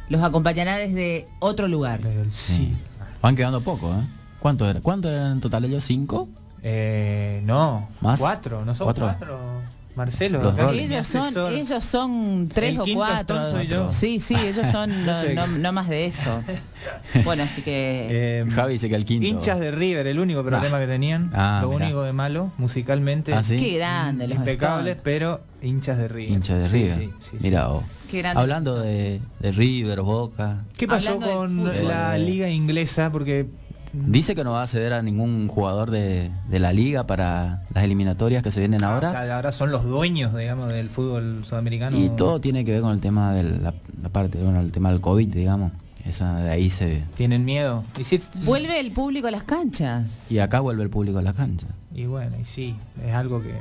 los 0.09 0.23
acompañará 0.23 0.77
desde 0.77 1.27
otro 1.41 1.69
lugar. 1.69 2.01
Sí. 2.31 2.31
sí. 2.31 2.77
Van 3.21 3.37
quedando 3.37 3.61
poco, 3.61 3.93
¿eh? 3.93 4.03
¿Cuánto 4.41 4.69
era? 4.69 4.81
¿Cuánto 4.81 5.09
eran 5.09 5.33
en 5.33 5.41
total 5.41 5.65
ellos? 5.65 5.85
¿Cinco? 5.85 6.29
Eh, 6.63 7.41
no, 7.45 7.89
¿Más? 8.01 8.19
cuatro, 8.21 8.65
no 8.65 8.75
son 8.75 8.87
¿Cuatro? 8.87 9.07
cuatro. 9.07 9.62
Marcelo, 9.95 10.49
acá 10.49 10.71
Ellos 10.73 11.07
son, 11.07 11.53
ellos 11.53 11.85
son 11.85 12.49
tres 12.53 12.75
El 12.75 12.81
o 12.81 12.85
cuatro. 12.95 13.37
Stone 13.37 13.51
soy 13.59 13.67
yo. 13.69 13.91
Sí, 13.91 14.21
sí, 14.21 14.35
ellos 14.35 14.67
son 14.71 14.89
no, 15.07 15.21
sé. 15.23 15.35
no- 15.35 15.47
no 15.47 15.73
más 15.73 15.89
de 15.89 16.07
eso. 16.07 16.43
Bueno, 17.25 17.45
así 17.45 17.63
que 17.63 18.09
Eh, 18.11 18.45
Javi 18.51 18.73
dice 18.73 18.89
que 18.89 18.97
el 18.97 19.05
quinto. 19.05 19.25
Hinchas 19.27 19.61
de 19.61 19.71
River, 19.71 20.05
el 20.09 20.19
único 20.19 20.43
problema 20.43 20.79
Ah. 20.79 20.81
que 20.81 20.87
tenían, 20.89 21.31
Ah, 21.33 21.61
lo 21.63 21.71
mirá. 21.71 21.85
único 21.85 22.03
de 22.03 22.13
malo, 22.13 22.51
musicalmente, 22.59 23.33
Ah, 23.35 23.43
sí. 23.45 23.57
qué 23.57 23.77
grande 23.77 24.27
los 24.27 24.39
impecables, 24.39 24.97
Stones. 24.97 25.03
pero 25.05 25.41
hinchas 25.63 25.99
de 25.99 26.09
River. 26.09 26.33
Hinchas 26.33 26.59
de 26.59 26.65
Sí, 26.69 26.73
River. 26.73 26.99
sí, 26.99 27.11
sí, 27.21 27.29
sí. 27.33 27.37
Mira, 27.41 27.69
vos. 27.69 27.85
Qué 28.11 28.19
grande. 28.19 28.41
Hablando 28.43 28.81
de, 28.81 29.21
de 29.39 29.53
River, 29.53 30.01
Boca. 30.03 30.65
¿Qué 30.77 30.89
pasó 30.89 31.11
Hablando 31.13 31.37
con 31.37 31.87
la 31.89 32.19
liga 32.19 32.49
inglesa? 32.49 33.11
Porque 33.11 33.47
Dice 33.93 34.35
que 34.35 34.43
no 34.45 34.53
va 34.53 34.63
a 34.63 34.67
ceder 34.67 34.93
a 34.95 35.03
ningún 35.03 35.49
jugador 35.49 35.91
de, 35.91 36.31
de 36.49 36.59
la 36.59 36.73
liga 36.73 37.07
para 37.07 37.63
las 37.75 37.85
eliminatorias 37.85 38.43
que 38.43 38.51
se 38.51 38.61
vienen 38.61 38.83
ahora. 38.85 39.09
Ah, 39.09 39.23
O 39.23 39.25
sea, 39.27 39.37
ahora 39.37 39.53
son 39.53 39.71
los 39.71 39.85
dueños, 39.85 40.35
digamos, 40.35 40.69
del 40.69 40.89
fútbol 40.89 41.45
sudamericano. 41.45 41.99
y 41.99 42.09
todo 42.11 42.41
tiene 42.41 42.65
que 42.65 42.73
ver 42.73 42.81
con 42.81 42.93
el 42.93 43.01
tema 43.01 43.33
de 43.35 43.43
la, 43.45 43.75
la 44.03 44.09
parte, 44.09 44.39
bueno, 44.43 44.61
el 44.61 44.73
tema 44.73 44.91
del 44.91 45.01
COVID, 45.01 45.29
digamos. 45.35 45.73
Esa 46.07 46.37
de 46.39 46.51
ahí 46.51 46.69
se 46.71 47.05
Tienen 47.17 47.45
miedo. 47.45 47.85
Y, 47.99 48.05
si- 48.05 48.19
vuelve 48.47 48.81
el 48.81 48.91
público 48.93 49.29
a 49.29 49.31
las 49.31 49.45
canchas. 49.45 50.25
y 50.29 50.39
acá 50.39 50.59
vuelve 50.61 50.83
el 50.83 50.91
público 50.91 51.19
a 51.19 51.23
la 51.23 51.33
cancha. 51.33 51.69
y 51.95 52.07
bueno, 52.07 52.35
y 52.41 52.45
sí, 52.45 52.75
es 53.07 53.15
algo 53.15 53.41
que 53.43 53.55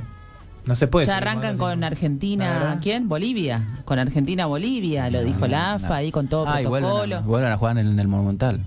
no 0.65 0.75
se 0.75 0.87
puede. 0.87 1.05
Ya 1.07 1.17
arrancan 1.17 1.57
con 1.57 1.83
Argentina. 1.83 2.79
¿quién? 2.81 3.07
Bolivia. 3.09 3.67
Con 3.85 3.99
Argentina, 3.99 4.45
Bolivia, 4.45 5.09
lo 5.09 5.23
dijo 5.23 5.45
la 5.47 5.73
AFA 5.73 5.95
ahí 5.97 6.11
con 6.11 6.27
todo 6.29 6.47
Ah, 6.47 6.61
y 6.61 6.65
vuelven 6.65 6.89
protocolo. 6.89 7.17
a, 7.17 7.19
vuelven 7.21 7.51
a 7.51 7.57
jugar 7.57 7.77
en, 7.77 7.99
el 7.99 8.07
Monumental. 8.07 8.61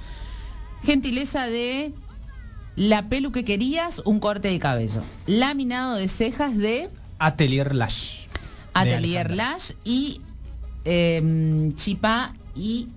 Gentileza 0.83 1.47
de 1.47 1.93
la 2.81 3.11
pelu 3.11 3.31
que 3.31 3.45
querías, 3.45 4.01
un 4.07 4.21
corte 4.21 4.49
de 4.49 4.59
cabello. 4.59 5.03
Laminado 5.27 5.97
de 5.97 6.09
cejas 6.09 6.57
de 6.57 6.89
Atelier 7.19 7.75
Lash. 7.75 8.21
Atelier. 8.73 9.31
Lash 9.33 9.73
y 9.85 10.23
eh, 10.87 11.73
Chipá 11.77 12.33
y 12.57 12.89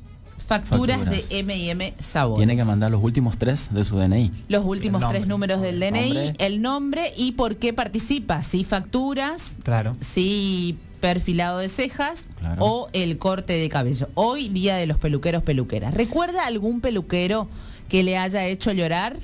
facturas, 0.48 1.00
Facturas. 1.00 1.28
de 1.30 1.40
M&M 1.40 1.94
Sabor. 2.00 2.38
Tiene 2.38 2.56
que 2.56 2.64
mandar 2.64 2.92
los 2.92 3.04
últimos 3.04 3.38
tres 3.38 3.74
de 3.74 3.84
su 3.84 3.98
DNI. 3.98 4.32
Los 4.48 4.64
últimos 4.64 5.02
nombre. 5.02 5.20
tres 5.20 5.28
números 5.28 5.60
del 5.62 5.82
DNI, 5.82 6.14
Nombre. 6.14 6.34
el 6.38 6.62
nombre 6.62 7.14
y 7.18 7.34
por 7.34 7.58
qué 7.58 7.74
participa. 7.74 8.42
Si 8.42 8.64
facturas, 8.64 9.58
Claro. 9.64 9.98
si 10.00 10.78
perfilado 11.02 11.58
de 11.60 11.68
cejas 11.68 12.30
Claro. 12.40 12.64
o 12.64 12.88
el 12.94 13.18
corte 13.18 13.52
de 13.52 13.68
cabello. 13.68 14.08
Hoy, 14.14 14.48
día 14.48 14.76
de 14.78 14.88
los 14.88 14.98
peluqueros, 14.98 15.44
peluqueras. 15.44 15.94
¿Recuerda 15.94 16.46
algún 16.48 16.80
peluquero 16.80 17.50
que 17.90 18.04
le 18.04 18.18
haya 18.18 18.46
hecho 18.46 18.72
llorar 18.72 19.18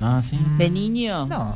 Ah, 0.00 0.20
sí. 0.22 0.38
de 0.58 0.70
niño? 0.70 1.26
No, 1.26 1.54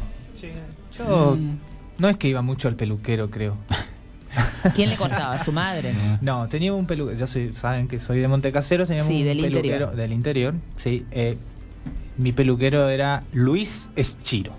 yo 0.96 1.36
Mm. 1.36 1.56
no 1.98 2.08
es 2.08 2.16
que 2.16 2.28
iba 2.28 2.42
mucho 2.42 2.68
al 2.68 2.76
peluquero, 2.76 3.30
creo. 3.30 3.56
¿Quién 4.74 4.90
le 4.90 4.96
cortaba? 4.96 5.38
¿Su 5.38 5.52
madre? 5.52 5.92
No, 6.20 6.48
tenía 6.48 6.72
un 6.72 6.86
peluquero. 6.86 7.18
Yo 7.18 7.26
soy, 7.26 7.52
saben 7.52 7.88
que 7.88 7.98
soy 7.98 8.20
de 8.20 8.28
Montecasero, 8.28 8.86
teníamos 8.86 9.08
Sí, 9.08 9.20
un 9.20 9.24
del 9.26 9.38
peluquero 9.40 9.58
interior. 9.66 9.96
del 9.96 10.12
interior. 10.12 10.54
Sí, 10.76 11.04
eh, 11.10 11.36
mi 12.16 12.32
peluquero 12.32 12.88
era 12.88 13.22
Luis 13.32 13.88
Eschiro. 13.96 14.52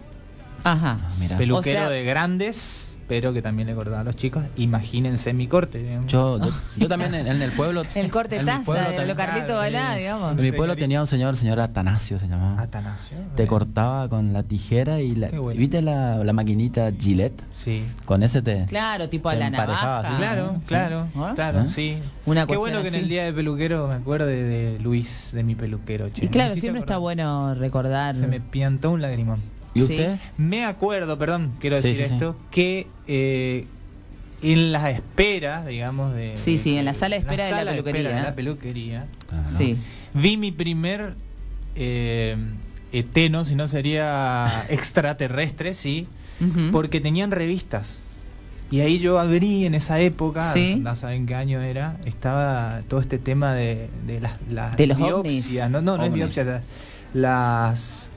Ajá. 0.63 0.99
Ah, 1.01 1.09
mira. 1.19 1.37
Peluquero 1.37 1.79
O 1.79 1.83
sea- 1.83 1.89
de 1.89 2.03
grandes, 2.03 2.90
pero 3.11 3.33
que 3.33 3.41
también 3.41 3.67
le 3.67 3.75
cortaba 3.75 3.99
a 3.99 4.03
los 4.05 4.15
chicos. 4.15 4.41
Imagínense 4.55 5.33
mi 5.33 5.45
corte. 5.45 5.79
digamos. 5.79 6.05
Yo, 6.09 6.39
yo, 6.39 6.49
yo 6.77 6.87
también 6.87 7.13
en, 7.13 7.27
en 7.27 7.41
el 7.41 7.51
pueblo. 7.51 7.83
El 7.95 8.09
corte 8.09 8.37
en 8.37 8.43
mi 8.43 8.51
taza 8.51 8.63
pueblo 8.63 8.89
de 8.89 9.05
lo 9.05 9.15
Carlito 9.17 9.53
Balá, 9.55 9.95
digamos. 9.95 10.31
En 10.31 10.37
mi 10.37 10.51
pueblo 10.51 10.59
Señorita. 10.75 10.75
tenía 10.81 11.01
un 11.01 11.07
señor, 11.07 11.31
el 11.31 11.35
señor 11.37 11.59
Atanasio 11.59 12.19
se 12.19 12.29
llamaba. 12.29 12.61
Atanasio. 12.61 13.17
Te 13.35 13.47
cortaba 13.47 14.07
con 14.07 14.31
la 14.31 14.43
tijera 14.43 15.01
y 15.01 15.13
la. 15.15 15.27
Bueno. 15.27 15.59
¿Viste 15.59 15.81
la, 15.81 16.23
la 16.23 16.31
maquinita 16.31 16.89
Gillette? 16.97 17.43
Sí. 17.53 17.83
Con 18.05 18.23
ese 18.23 18.41
te. 18.41 18.65
Claro, 18.67 19.09
tipo 19.09 19.27
a 19.27 19.33
Se 19.33 19.39
la 19.39 19.49
navaja. 19.49 20.15
Claro, 20.15 20.55
sí. 20.61 20.67
claro, 20.69 21.07
¿Ah? 21.17 21.33
claro, 21.35 21.59
¿Ah? 21.59 21.67
sí. 21.67 21.97
Una 22.25 22.47
Qué 22.47 22.55
bueno 22.55 22.81
que 22.81 22.87
en 22.87 22.95
el 22.95 23.09
día 23.09 23.25
de 23.25 23.33
peluquero 23.33 23.89
me 23.89 23.95
acuerde 23.95 24.41
de 24.41 24.79
Luis, 24.79 25.31
de 25.33 25.43
mi 25.43 25.55
peluquero. 25.55 26.07
che. 26.11 26.23
Y 26.23 26.29
claro, 26.29 26.53
siempre 26.53 26.79
está 26.79 26.97
bueno 26.97 27.55
recordar. 27.55 28.15
Se 28.15 28.25
me 28.27 28.39
piantó 28.39 28.89
un 28.91 29.01
lagrimón. 29.01 29.41
¿Y 29.73 29.79
Sí. 29.79 29.85
usted? 29.85 30.19
Me 30.37 30.65
acuerdo, 30.65 31.17
perdón, 31.17 31.51
quiero 31.59 31.77
decir 31.77 31.95
sí, 31.97 32.05
sí. 32.05 32.13
esto, 32.13 32.35
que 32.51 32.87
eh, 33.07 33.65
en 34.41 34.71
las 34.71 34.93
esperas, 34.93 35.65
digamos, 35.65 36.13
de... 36.13 36.35
Sí, 36.35 36.57
sí, 36.57 36.77
en 36.77 36.85
la 36.85 36.93
sala 36.93 37.15
de 37.15 37.21
espera 37.21 37.45
de 37.45 37.51
la 37.51 37.57
sala 37.59 37.71
peluquería. 37.71 38.01
espera 38.01 38.17
de 38.17 38.23
la 38.29 38.35
peluquería. 38.35 39.05
Sí. 39.57 39.77
vi 40.13 40.35
mi 40.37 40.51
primer 40.51 41.13
eh, 41.75 42.35
eteno, 42.91 43.45
si 43.45 43.55
no 43.55 43.67
sería 43.67 44.65
extraterrestre, 44.69 45.73
sí, 45.73 46.07
porque 46.71 46.99
tenían 46.99 47.31
revistas. 47.31 47.97
Y 48.71 48.79
ahí 48.79 48.99
yo 48.99 49.19
abrí 49.19 49.65
en 49.65 49.75
esa 49.75 49.99
época, 49.99 50.53
Sí. 50.53 50.77
no 50.81 50.95
saben 50.95 51.25
qué 51.25 51.35
año 51.35 51.61
era, 51.61 51.97
estaba 52.05 52.81
todo 52.87 52.99
este 53.01 53.17
tema 53.19 53.53
de, 53.53 53.89
de 54.07 54.19
las, 54.21 54.37
las 54.49 54.75
De 54.77 54.87
los 54.87 54.97
biopsias. 54.97 55.67
ovnis. 55.67 55.71
No, 55.71 55.81
no, 55.81 55.97
no 55.97 56.03
es 56.05 56.11
biopsia. 56.13 56.43
la- 56.45 56.61
Las. 57.13 58.09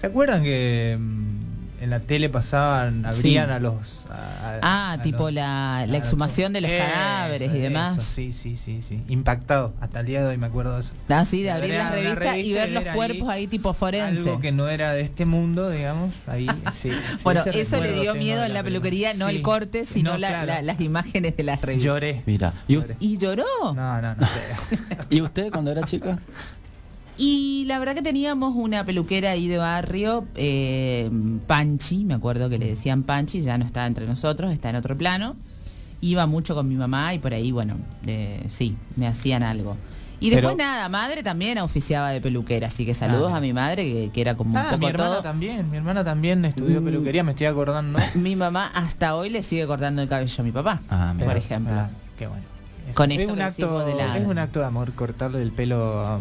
¿Se 0.00 0.06
acuerdan 0.06 0.42
que 0.42 0.96
mm, 0.98 1.82
en 1.82 1.90
la 1.90 2.00
tele 2.00 2.28
pasaban, 2.28 3.04
abrían 3.06 3.48
Sí. 3.48 3.52
a 3.52 3.58
los. 3.58 4.04
a- 4.10 4.58
Ah, 4.62 4.92
a 4.92 5.02
tipo 5.02 5.24
los- 5.24 5.34
la, 5.34 5.84
exhumación 5.92 6.52
de 6.52 6.60
los 6.62 6.70
Eso, 6.70 6.84
cadáveres 6.84 7.54
y 7.54 7.58
demás. 7.58 7.98
eso, 7.98 8.02
sí, 8.06 8.32
sí, 8.32 8.56
sí, 8.56 8.82
sí. 8.82 9.02
Impactado. 9.08 9.72
Hasta 9.80 10.00
el 10.00 10.06
día 10.06 10.20
de 10.22 10.26
hoy 10.28 10.36
me 10.38 10.46
acuerdo 10.48 10.74
de 10.74 10.80
eso. 10.82 10.92
Así 11.08 11.38
de 11.38 11.44
De 11.44 11.50
abrir 11.52 11.74
las 11.74 11.92
revistas 11.92 12.36
y 12.38 12.52
ver 12.52 12.70
los 12.72 12.84
cuerpos 12.84 13.28
ahí, 13.28 13.46
tipo 13.46 13.72
forense. 13.72 14.20
Algo 14.28 14.40
que 14.40 14.52
no 14.52 14.68
era 14.68 14.92
de 14.92 15.02
este 15.02 15.24
mundo, 15.26 15.70
digamos. 15.70 16.12
Ahí, 16.26 16.46
sí. 16.74 16.90
Bueno, 17.22 17.42
eso 17.52 17.80
le 17.80 17.92
dio 18.00 18.14
miedo 18.14 18.44
en 18.44 18.52
la 18.54 18.62
peluquería, 18.62 19.14
no 19.14 19.28
el 19.28 19.36
Sí. 19.36 19.42
corte, 19.42 19.84
sino 19.86 20.12
No, 20.12 20.18
la- 20.18 20.28
claro. 20.28 20.46
la- 20.46 20.62
las 20.62 20.80
imágenes 20.80 21.36
de 21.36 21.42
las 21.44 21.60
revistas. 21.62 21.84
Lloré. 21.86 22.22
Mira, 22.26 22.52
¿y. 22.68 22.78
¿Y 22.98 23.16
lloró? 23.18 23.44
No, 23.62 24.00
no, 24.02 24.14
no. 24.16 24.26
¿y 25.10 25.20
usted 25.22 25.50
cuando 25.52 25.70
era 25.70 25.82
chica? 25.84 26.18
Y 27.22 27.64
la 27.66 27.78
verdad 27.78 27.94
que 27.94 28.00
teníamos 28.00 28.54
una 28.56 28.82
peluquera 28.86 29.32
ahí 29.32 29.46
de 29.46 29.58
barrio, 29.58 30.24
eh, 30.36 31.10
Panchi, 31.46 32.04
me 32.06 32.14
acuerdo 32.14 32.48
que 32.48 32.58
le 32.58 32.64
decían 32.66 33.02
Panchi, 33.02 33.42
ya 33.42 33.58
no 33.58 33.66
está 33.66 33.86
entre 33.86 34.06
nosotros, 34.06 34.50
está 34.52 34.70
en 34.70 34.76
otro 34.76 34.96
plano. 34.96 35.34
Iba 36.00 36.26
mucho 36.26 36.54
con 36.54 36.66
mi 36.66 36.76
mamá 36.76 37.12
y 37.12 37.18
por 37.18 37.34
ahí, 37.34 37.52
bueno, 37.52 37.76
eh, 38.06 38.42
sí, 38.48 38.74
me 38.96 39.06
hacían 39.06 39.42
algo. 39.42 39.76
Y 40.18 40.30
después 40.30 40.54
Pero- 40.56 40.66
nada, 40.66 40.88
madre 40.88 41.22
también 41.22 41.58
oficiaba 41.58 42.08
de 42.10 42.22
peluquera, 42.22 42.68
así 42.68 42.86
que 42.86 42.94
saludos 42.94 43.32
Ah. 43.34 43.36
a 43.36 43.40
mi 43.40 43.52
madre, 43.52 43.84
que, 43.84 44.10
que 44.14 44.20
era 44.22 44.34
como 44.34 44.52
un 44.52 44.56
Ah, 44.56 44.64
poco 44.70 44.78
mi 44.78 44.86
hermana 44.86 45.10
todo. 45.10 45.22
también. 45.22 45.70
Mi 45.70 45.76
hermana 45.76 46.02
también 46.02 46.42
estudió 46.46 46.80
Mm. 46.80 46.84
peluquería, 46.86 47.22
me 47.22 47.32
estoy 47.32 47.48
acordando. 47.48 47.98
Mi 48.14 48.34
mamá 48.34 48.70
hasta 48.74 49.14
hoy 49.14 49.28
le 49.28 49.42
sigue 49.42 49.66
cortando 49.66 50.00
el 50.00 50.08
cabello 50.08 50.34
a 50.38 50.42
mi 50.42 50.52
papá, 50.52 50.80
Ah, 50.88 51.12
mira. 51.14 51.26
por 51.26 51.36
ejemplo. 51.36 51.74
Ah, 51.74 51.90
qué 52.18 52.26
bueno. 52.26 52.44
Es- 52.88 52.94
Con 52.96 53.12
es 53.12 53.18
esto 53.20 53.32
un 53.34 53.42
acto, 53.42 53.84
de 53.86 53.94
la- 53.94 54.16
es 54.16 54.26
un 54.26 54.38
acto 54.38 54.60
de 54.60 54.64
amor 54.64 54.92
cortarle 54.94 55.42
el 55.42 55.52
pelo 55.52 56.00
a, 56.00 56.18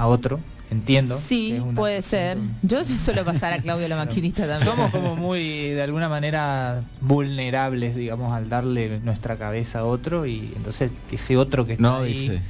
a 0.00 0.06
otro, 0.06 0.40
entiendo. 0.70 1.20
Sí, 1.26 1.60
puede 1.74 2.02
ser. 2.02 2.38
Yo 2.62 2.84
suelo 2.84 3.24
pasar 3.24 3.52
a 3.52 3.58
Claudio 3.60 3.86
la 3.88 3.96
maquinista 4.04 4.46
también. 4.46 4.68
Somos 4.74 4.90
como 4.90 5.16
muy, 5.16 5.70
de 5.70 5.82
alguna 5.82 6.08
manera, 6.08 6.80
vulnerables, 7.00 7.94
digamos, 7.96 8.32
al 8.32 8.48
darle 8.48 8.98
nuestra 9.00 9.36
cabeza 9.36 9.80
a 9.80 9.84
otro 9.84 10.26
y 10.26 10.52
entonces 10.56 10.90
ese 11.12 11.36
otro 11.36 11.66
que 11.66 11.72
está 11.74 11.82
No, 11.82 11.96
ahí, 11.98 12.12
dice. 12.28 12.42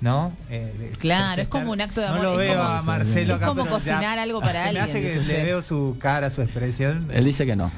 ¿no? 0.00 0.32
Eh, 0.50 0.72
de- 0.78 0.88
Claro, 0.98 1.42
es 1.42 1.48
como 1.48 1.72
un 1.72 1.80
acto 1.80 2.00
de 2.00 2.08
No 2.08 2.14
amor, 2.14 2.24
lo 2.24 2.32
es 2.32 2.38
veo 2.48 2.56
como- 2.56 2.68
a 2.68 2.82
Marcelo 2.82 3.34
es 3.34 3.36
acá, 3.38 3.46
como 3.46 3.62
pero 3.64 3.78
ya- 3.78 3.84
cocinar 3.94 4.18
algo 4.18 4.40
para 4.40 4.52
se 4.66 4.72
me 4.72 4.80
alguien, 4.80 4.84
hace 4.84 5.00
que 5.02 5.20
le 5.26 5.44
veo 5.44 5.62
su 5.62 5.96
cara, 6.00 6.28
su 6.30 6.42
expresión. 6.42 7.08
Él 7.12 7.24
dice 7.24 7.46
que 7.46 7.56
no. 7.56 7.70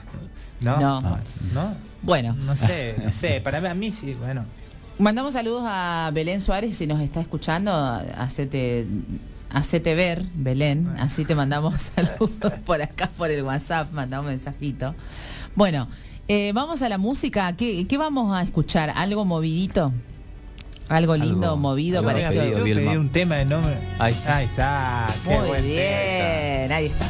¿No? 0.61 0.80
No. 0.80 0.99
Ah, 1.04 1.18
¿No? 1.54 1.75
Bueno, 2.02 2.35
No 2.35 2.56
sé, 2.56 2.94
no 3.04 3.12
sé. 3.12 3.40
Para 3.40 3.61
mí, 3.61 3.68
a 3.68 3.75
mí 3.75 3.92
sí, 3.92 4.14
bueno. 4.18 4.44
Mandamos 4.99 5.33
saludos 5.35 5.62
a 5.67 6.11
Belén 6.12 6.40
Suárez 6.40 6.76
si 6.76 6.87
nos 6.87 7.00
está 7.00 7.21
escuchando. 7.21 7.73
Hacete, 8.17 8.87
hacete 9.50 9.95
ver, 9.95 10.25
Belén. 10.35 10.88
Así 10.99 11.25
te 11.25 11.35
mandamos 11.35 11.75
saludos 11.95 12.52
por 12.64 12.83
acá, 12.83 13.11
por 13.17 13.31
el 13.31 13.43
WhatsApp. 13.43 13.93
Mandamos 13.93 14.26
un 14.26 14.33
mensajito. 14.33 14.95
Bueno, 15.55 15.88
eh, 16.28 16.52
vamos 16.55 16.83
a 16.83 16.88
la 16.88 16.99
música. 16.99 17.52
¿Qué, 17.57 17.87
qué 17.87 17.99
vamos 17.99 18.35
a 18.37 18.43
escuchar? 18.43 18.90
¿Algo 18.95 19.25
movidito? 19.25 19.93
Algo 20.88 21.17
lindo, 21.17 21.49
Algo- 21.49 21.57
movido 21.59 22.02
para 22.02 22.19
de 22.19 22.25
este 22.25 22.38
pedido, 22.38 22.59
Yo 22.59 22.64
Vilma. 22.64 22.90
pedí 22.90 22.97
un 22.99 23.09
tema 23.11 23.35
de 23.37 23.45
nombre. 23.45 23.76
Ahí 23.99 24.12
está. 24.14 24.37
Ahí 24.38 24.45
está. 24.47 25.07
qué 25.23 25.28
Muy 25.38 25.49
buen 25.49 25.62
tema. 25.62 25.67
bien, 25.67 26.73
ahí 26.73 26.87
está. 26.87 27.07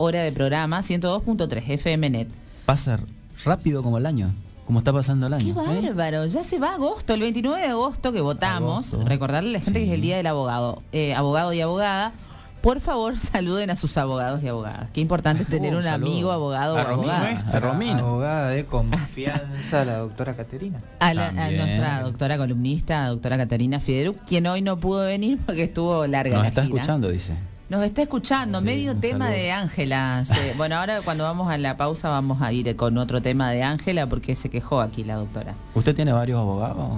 Hora 0.00 0.22
de 0.22 0.30
programa 0.30 0.80
102.3 0.80 1.76
FMNet. 1.80 2.28
Pasa 2.66 3.00
rápido 3.44 3.82
como 3.82 3.98
el 3.98 4.06
año. 4.06 4.30
Como 4.68 4.80
está 4.80 4.92
pasando 4.92 5.28
el 5.28 5.34
Qué 5.38 5.50
año. 5.50 5.62
¿eh? 5.72 5.80
bárbaro, 5.94 6.26
ya 6.26 6.44
se 6.44 6.58
va 6.58 6.74
agosto, 6.74 7.14
el 7.14 7.20
29 7.20 7.58
de 7.62 7.68
agosto 7.68 8.12
que 8.12 8.20
votamos. 8.20 8.92
Agosto. 8.92 9.08
Recordarle 9.08 9.48
a 9.48 9.52
la 9.54 9.60
gente 9.64 9.80
que 9.80 9.86
es 9.86 9.92
el 9.92 10.02
día 10.02 10.18
del 10.18 10.26
abogado. 10.26 10.82
Eh, 10.92 11.14
abogado 11.14 11.54
y 11.54 11.60
abogada, 11.62 12.12
por 12.60 12.80
favor 12.80 13.18
saluden 13.32 13.70
a 13.70 13.76
sus 13.76 13.96
abogados 13.96 14.42
y 14.42 14.48
abogadas. 14.48 14.90
Qué 14.92 15.00
importante 15.00 15.44
es 15.44 15.48
tener 15.56 15.72
Uh, 15.74 15.78
un 15.78 15.84
saludo. 15.84 16.06
amigo 16.10 16.32
abogado 16.32 16.74
o 16.74 16.78
abogada. 16.80 17.30
¿eh? 17.30 17.34
Nuestra 17.36 17.56
A 17.56 17.60
Romina. 17.60 17.98
abogada 18.00 18.50
de 18.50 18.66
confianza, 18.66 19.86
la 19.86 19.96
doctora 20.00 20.34
Caterina. 20.34 20.82
A, 21.00 21.14
la- 21.14 21.28
a 21.28 21.50
nuestra 21.50 22.02
doctora 22.02 22.36
columnista, 22.36 23.06
doctora 23.06 23.38
Catarina 23.38 23.80
Fideru, 23.80 24.16
quien 24.26 24.46
hoy 24.48 24.60
no 24.60 24.76
pudo 24.76 25.00
venir 25.06 25.38
porque 25.46 25.62
estuvo 25.62 26.06
larga 26.06 26.34
Nos 26.34 26.42
la 26.42 26.48
está 26.50 26.62
gira. 26.64 26.74
escuchando, 26.76 27.08
dice. 27.08 27.32
Nos 27.68 27.84
está 27.84 28.00
escuchando, 28.02 28.60
Sí, 28.60 28.64
medio 28.64 28.96
tema 28.96 29.26
saludo. 29.26 29.38
de 29.42 29.52
Ángela. 29.52 30.24
Bueno, 30.56 30.76
ahora 30.76 31.02
cuando 31.02 31.24
vamos 31.24 31.50
a 31.50 31.58
la 31.58 31.76
pausa 31.76 32.08
vamos 32.08 32.40
a 32.40 32.50
ir 32.52 32.74
con 32.76 32.96
otro 32.96 33.20
tema 33.20 33.50
de 33.50 33.62
Ángela 33.62 34.06
porque 34.08 34.34
se 34.34 34.48
quejó 34.48 34.80
aquí 34.80 35.04
la 35.04 35.16
doctora. 35.16 35.54
¿Usted 35.74 35.94
tiene 35.94 36.12
varios 36.12 36.40
abogados? 36.40 36.88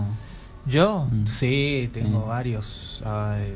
Yo, 0.67 1.09
Mm. 1.11 1.27
sí, 1.27 1.91
tengo 1.93 2.21
Mm. 2.25 2.29
varios. 2.29 3.03
ay, 3.05 3.53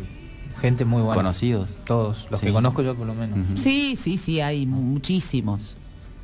gente 0.60 0.84
muy 0.84 1.02
buena. 1.02 1.16
Conocidos. 1.16 1.76
Todos, 1.86 2.26
los 2.30 2.40
Sí. 2.40 2.46
que 2.46 2.52
conozco 2.52 2.82
yo 2.82 2.96
por 2.96 3.06
lo 3.06 3.14
menos. 3.14 3.60
Sí, 3.60 3.94
sí, 3.94 4.16
sí, 4.18 4.40
hay 4.40 4.66
muchísimos. 4.66 5.76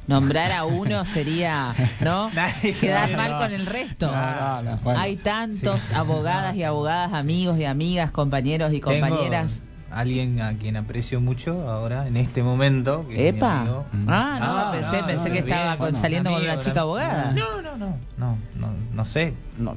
Nombrar 0.08 0.50
a 0.50 0.64
uno 0.64 1.04
sería, 1.04 1.72
¿no? 2.00 2.30
Nadie- 2.34 2.72
Quedar 2.74 3.10
no, 3.12 3.16
mal 3.16 3.32
no. 3.32 3.38
con 3.38 3.52
el 3.52 3.66
resto. 3.66 4.10
No, 4.10 4.62
no, 4.62 4.70
no, 4.72 4.76
bueno. 4.78 4.98
Hay 4.98 5.16
tantos 5.16 5.92
abogadas 5.92 6.56
y 6.56 6.64
abogadas, 6.64 7.12
amigos 7.12 7.58
y 7.60 7.64
amigas, 7.64 8.10
compañeros 8.10 8.72
y 8.72 8.80
Tengo 8.80 9.06
compañeras. 9.06 9.60
Alguien 9.90 10.40
a 10.40 10.52
quien 10.52 10.76
aprecio 10.76 11.20
mucho 11.20 11.68
ahora, 11.70 12.06
en 12.06 12.16
este 12.16 12.42
momento. 12.42 13.06
que 13.08 13.28
es 13.28 13.32
mi 13.34 13.38
Epa. 13.38 13.60
amigo. 13.62 13.84
Ah, 14.06 14.36
no, 14.40 14.46
Ah, 14.46 14.70
pensé, 14.72 15.00
no, 15.00 15.06
pensé 15.06 15.28
no, 15.28 15.34
que 15.34 15.42
bien, 15.42 15.48
estaba 15.56 15.76
bueno, 15.76 15.98
saliendo 15.98 16.30
con 16.30 16.42
una 16.42 16.58
chica 16.58 16.70
gran- 16.72 16.78
abogada. 16.82 17.32
No, 17.32 17.62
no, 17.62 17.76
no, 17.76 17.96
no, 18.18 18.38
no, 18.56 18.72
no 18.94 19.04
sé. 19.04 19.34
No. 19.58 19.74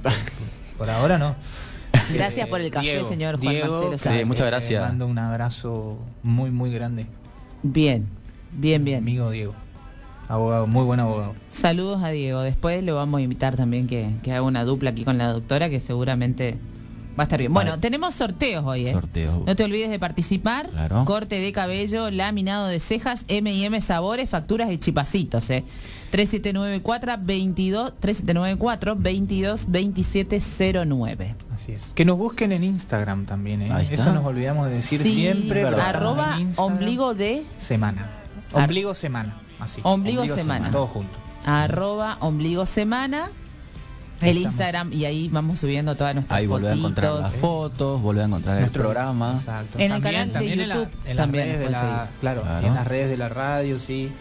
Por 0.77 0.89
ahora 0.89 1.17
no. 1.17 1.35
Gracias 2.13 2.47
Eh, 2.47 2.49
por 2.49 2.59
el 2.59 2.71
café, 2.71 2.85
Diego, 2.87 3.07
señor 3.07 3.37
Juan 3.39 3.53
Diego, 3.53 3.71
Marcelo 3.89 3.91
que 4.13 4.19
Sí, 4.19 4.25
muchas 4.25 4.45
gracias. 4.47 4.81
mando 4.87 5.07
un 5.07 5.17
abrazo 5.19 5.97
muy, 6.23 6.49
muy 6.51 6.71
grande. 6.73 7.05
Bien, 7.61 8.05
bien, 8.51 8.83
Mi 8.83 8.91
bien. 8.91 8.99
Amigo 9.03 9.29
Diego. 9.29 9.53
Abogado, 10.27 10.65
muy 10.67 10.83
buen 10.85 10.99
abogado. 10.99 11.33
Saludos 11.51 12.01
a 12.01 12.09
Diego. 12.09 12.41
Después 12.41 12.83
lo 12.83 12.95
vamos 12.95 13.19
a 13.19 13.21
invitar 13.21 13.55
también 13.55 13.87
que, 13.87 14.09
que 14.23 14.31
haga 14.31 14.41
una 14.41 14.63
dupla 14.65 14.89
aquí 14.91 15.03
con 15.03 15.17
la 15.17 15.27
doctora, 15.31 15.69
que 15.69 15.79
seguramente 15.79 16.57
va 17.17 17.23
a 17.23 17.23
estar 17.23 17.39
bien. 17.39 17.53
Bueno, 17.53 17.71
Vale. 17.71 17.81
tenemos 17.81 18.13
sorteos 18.15 18.63
hoy, 18.65 18.87
¿eh? 18.87 18.91
Sorteo. 18.93 19.43
No 19.45 19.55
te 19.55 19.63
olvides 19.63 19.89
de 19.89 19.99
participar. 19.99 20.69
Claro. 20.69 21.05
Corte 21.05 21.39
de 21.39 21.51
cabello, 21.51 22.09
laminado 22.11 22.67
de 22.67 22.79
cejas, 22.79 23.25
M&M 23.27 23.79
sabores, 23.81 24.29
facturas 24.29 24.71
y 24.71 24.77
chipacitos, 24.77 25.49
¿eh? 25.49 25.63
3794 26.11 27.15
22 27.21 27.93
3794 27.99 28.95
22 28.95 29.65
2709. 29.71 31.35
Así 31.55 31.71
es. 31.71 31.93
Que 31.95 32.05
nos 32.05 32.17
busquen 32.17 32.51
en 32.51 32.63
Instagram 32.63 33.25
también, 33.25 33.63
¿eh? 33.63 33.69
Ahí 33.71 33.83
está. 33.83 33.95
Eso 34.03 34.13
nos 34.13 34.25
olvidamos 34.25 34.67
de 34.67 34.73
decir 34.75 35.01
Sí, 35.01 35.13
siempre. 35.13 35.63
arroba 35.65 36.37
ombligo 36.57 37.13
de 37.13 37.43
semana. 37.57 38.09
Ombligo 38.53 38.93
semana. 38.93 39.35
Así. 39.59 39.81
Ombligo 39.83 40.25
semana. 40.27 40.71
Todo 40.71 40.87
junto. 40.87 41.11
arroba 41.45 42.17
ombligo 42.19 42.65
semana. 42.65 43.29
El 44.23 44.29
Ahí 44.29 44.37
estamos. 44.37 44.53
Instagram 44.53 44.93
y 44.93 45.05
ahí 45.05 45.29
vamos 45.31 45.59
subiendo 45.59 45.95
todas 45.95 46.15
nuestras 46.15 46.37
Ahí 46.39 46.47
volver 46.47 46.71
a 46.71 46.75
encontrar 46.75 47.13
las 47.13 47.35
fotos, 47.35 48.01
volver 48.01 48.23
a 48.23 48.27
encontrar 48.27 48.59
Nuestro- 48.59 48.81
el 48.81 48.85
programa. 48.87 49.33
Exacto. 49.35 49.79
En 49.79 49.91
el 49.91 50.01
canal 50.01 50.31
de 50.33 50.53
en 50.53 50.67
la- 50.69 50.75
YouTube 50.75 50.89
en 51.05 51.15
las 51.15 51.23
también 51.23 51.43
redes 51.45 51.59
de 51.59 51.65
pueden 51.65 51.81
la, 51.81 52.09
claro, 52.19 52.43
en 52.63 52.73
las 52.73 52.87
redes 52.87 53.09
de 53.09 53.17
la 53.17 53.29
radio, 53.29 53.79
sí. 53.79 54.11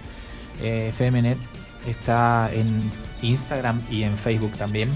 Eh, 0.62 0.88
FMNet 0.93 1.38
está 1.88 2.51
en 2.53 2.91
Instagram 3.23 3.81
y 3.91 4.03
en 4.03 4.17
Facebook 4.17 4.53
también. 4.53 4.91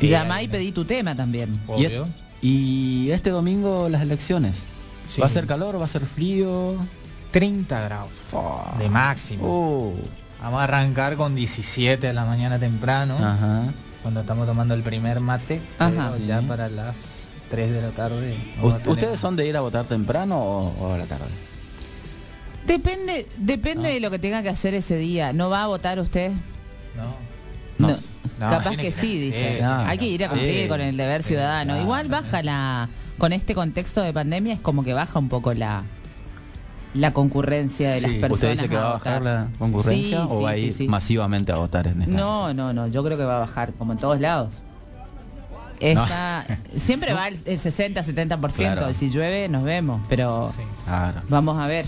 Eh, 0.00 0.08
Llamá 0.08 0.42
y 0.42 0.48
pedí 0.48 0.72
tu 0.72 0.84
tema 0.84 1.14
también. 1.14 1.58
Y, 1.76 1.86
Obvio. 1.86 2.06
y 2.40 3.10
este 3.10 3.30
domingo 3.30 3.88
las 3.88 4.02
elecciones. 4.02 4.64
Sí. 5.08 5.20
¿Va 5.20 5.26
a 5.26 5.30
ser 5.30 5.46
calor? 5.46 5.80
¿Va 5.80 5.84
a 5.84 5.88
ser 5.88 6.06
frío? 6.06 6.76
30 7.30 7.80
grados 7.80 8.08
de 8.78 8.88
máximo. 8.90 9.44
Oh. 9.46 9.94
Vamos 10.42 10.60
a 10.60 10.64
arrancar 10.64 11.16
con 11.16 11.34
17 11.34 12.06
de 12.08 12.12
la 12.12 12.24
mañana 12.24 12.58
temprano, 12.58 13.14
Ajá. 13.16 13.62
Cuando 14.02 14.20
estamos 14.20 14.46
tomando 14.46 14.74
el 14.74 14.82
primer 14.82 15.20
mate. 15.20 15.60
Ajá. 15.78 16.12
ya 16.26 16.40
Sí. 16.40 16.46
para 16.46 16.68
las 16.68 17.30
3 17.50 17.70
de 17.70 17.82
la 17.82 17.90
tarde. 17.90 18.36
¿Ustedes 18.86 19.18
son 19.20 19.36
de 19.36 19.46
ir 19.46 19.56
a 19.56 19.60
votar 19.60 19.84
temprano 19.84 20.38
o, 20.38 20.68
o 20.80 20.92
a 20.94 20.98
la 20.98 21.04
tarde? 21.06 21.26
Depende, 22.66 23.26
depende 23.38 23.88
de 23.92 24.00
lo 24.00 24.10
que 24.10 24.18
tenga 24.18 24.42
que 24.42 24.48
hacer 24.48 24.74
ese 24.74 24.96
día. 24.96 25.32
¿No 25.32 25.50
va 25.50 25.64
a 25.64 25.66
votar 25.66 25.98
usted? 25.98 26.30
No. 26.96 27.88
No. 27.88 27.96
No, 28.38 28.50
Capaz 28.50 28.70
que, 28.70 28.76
que- 28.76 28.92
sí, 28.92 29.18
dice. 29.18 29.62
Hay 29.64 29.98
que 29.98 30.06
ir 30.06 30.24
a 30.24 30.28
cumplir 30.28 30.62
Sí. 30.64 30.68
con 30.68 30.80
el 30.80 30.96
deber 30.96 31.22
Sí, 31.22 31.28
ciudadano. 31.28 31.70
claro. 31.72 31.82
Igual 31.82 32.08
baja 32.08 32.42
la. 32.42 32.88
Con 33.18 33.32
este 33.32 33.54
contexto 33.54 34.00
de 34.02 34.12
pandemia 34.12 34.54
es 34.54 34.60
como 34.60 34.82
que 34.84 34.94
baja 34.94 35.18
un 35.18 35.28
poco 35.28 35.52
la 35.54 35.82
la 36.94 37.12
concurrencia 37.12 37.90
de 37.90 38.00
las 38.02 38.10
personas. 38.12 38.32
¿Usted 38.32 38.50
dice 38.52 38.68
que 38.68 38.76
va 38.76 38.90
a 38.90 38.92
bajar 38.94 39.18
votar. 39.20 39.22
la 39.22 39.48
concurrencia 39.58 40.18
Sí, 40.18 40.26
o 40.28 40.36
sí, 40.38 40.42
va 40.44 40.50
a 40.50 40.56
ir 40.56 40.72
sí. 40.72 40.88
masivamente 40.88 41.52
a 41.52 41.56
votar 41.56 41.86
en 41.86 42.02
esta? 42.02 42.12
No, 42.14 42.52
no, 42.54 42.72
no. 42.72 42.86
Yo 42.88 43.02
creo 43.04 43.16
que 43.16 43.24
va 43.24 43.36
a 43.36 43.40
bajar, 43.40 43.72
como 43.74 43.92
en 43.92 43.98
todos 43.98 44.20
lados. 44.20 44.54
Está, 45.80 46.44
Siempre 46.76 47.12
va 47.12 47.28
el, 47.28 47.34
el 47.44 47.58
60-70%. 47.58 48.52
Claro. 48.52 48.90
Y 48.90 48.94
si 48.94 49.10
llueve, 49.10 49.48
nos 49.48 49.64
vemos. 49.64 50.00
Pero 50.08 50.52
Sí. 50.54 50.62
Claro. 50.84 51.22
vamos 51.28 51.58
a 51.58 51.66
ver. 51.66 51.86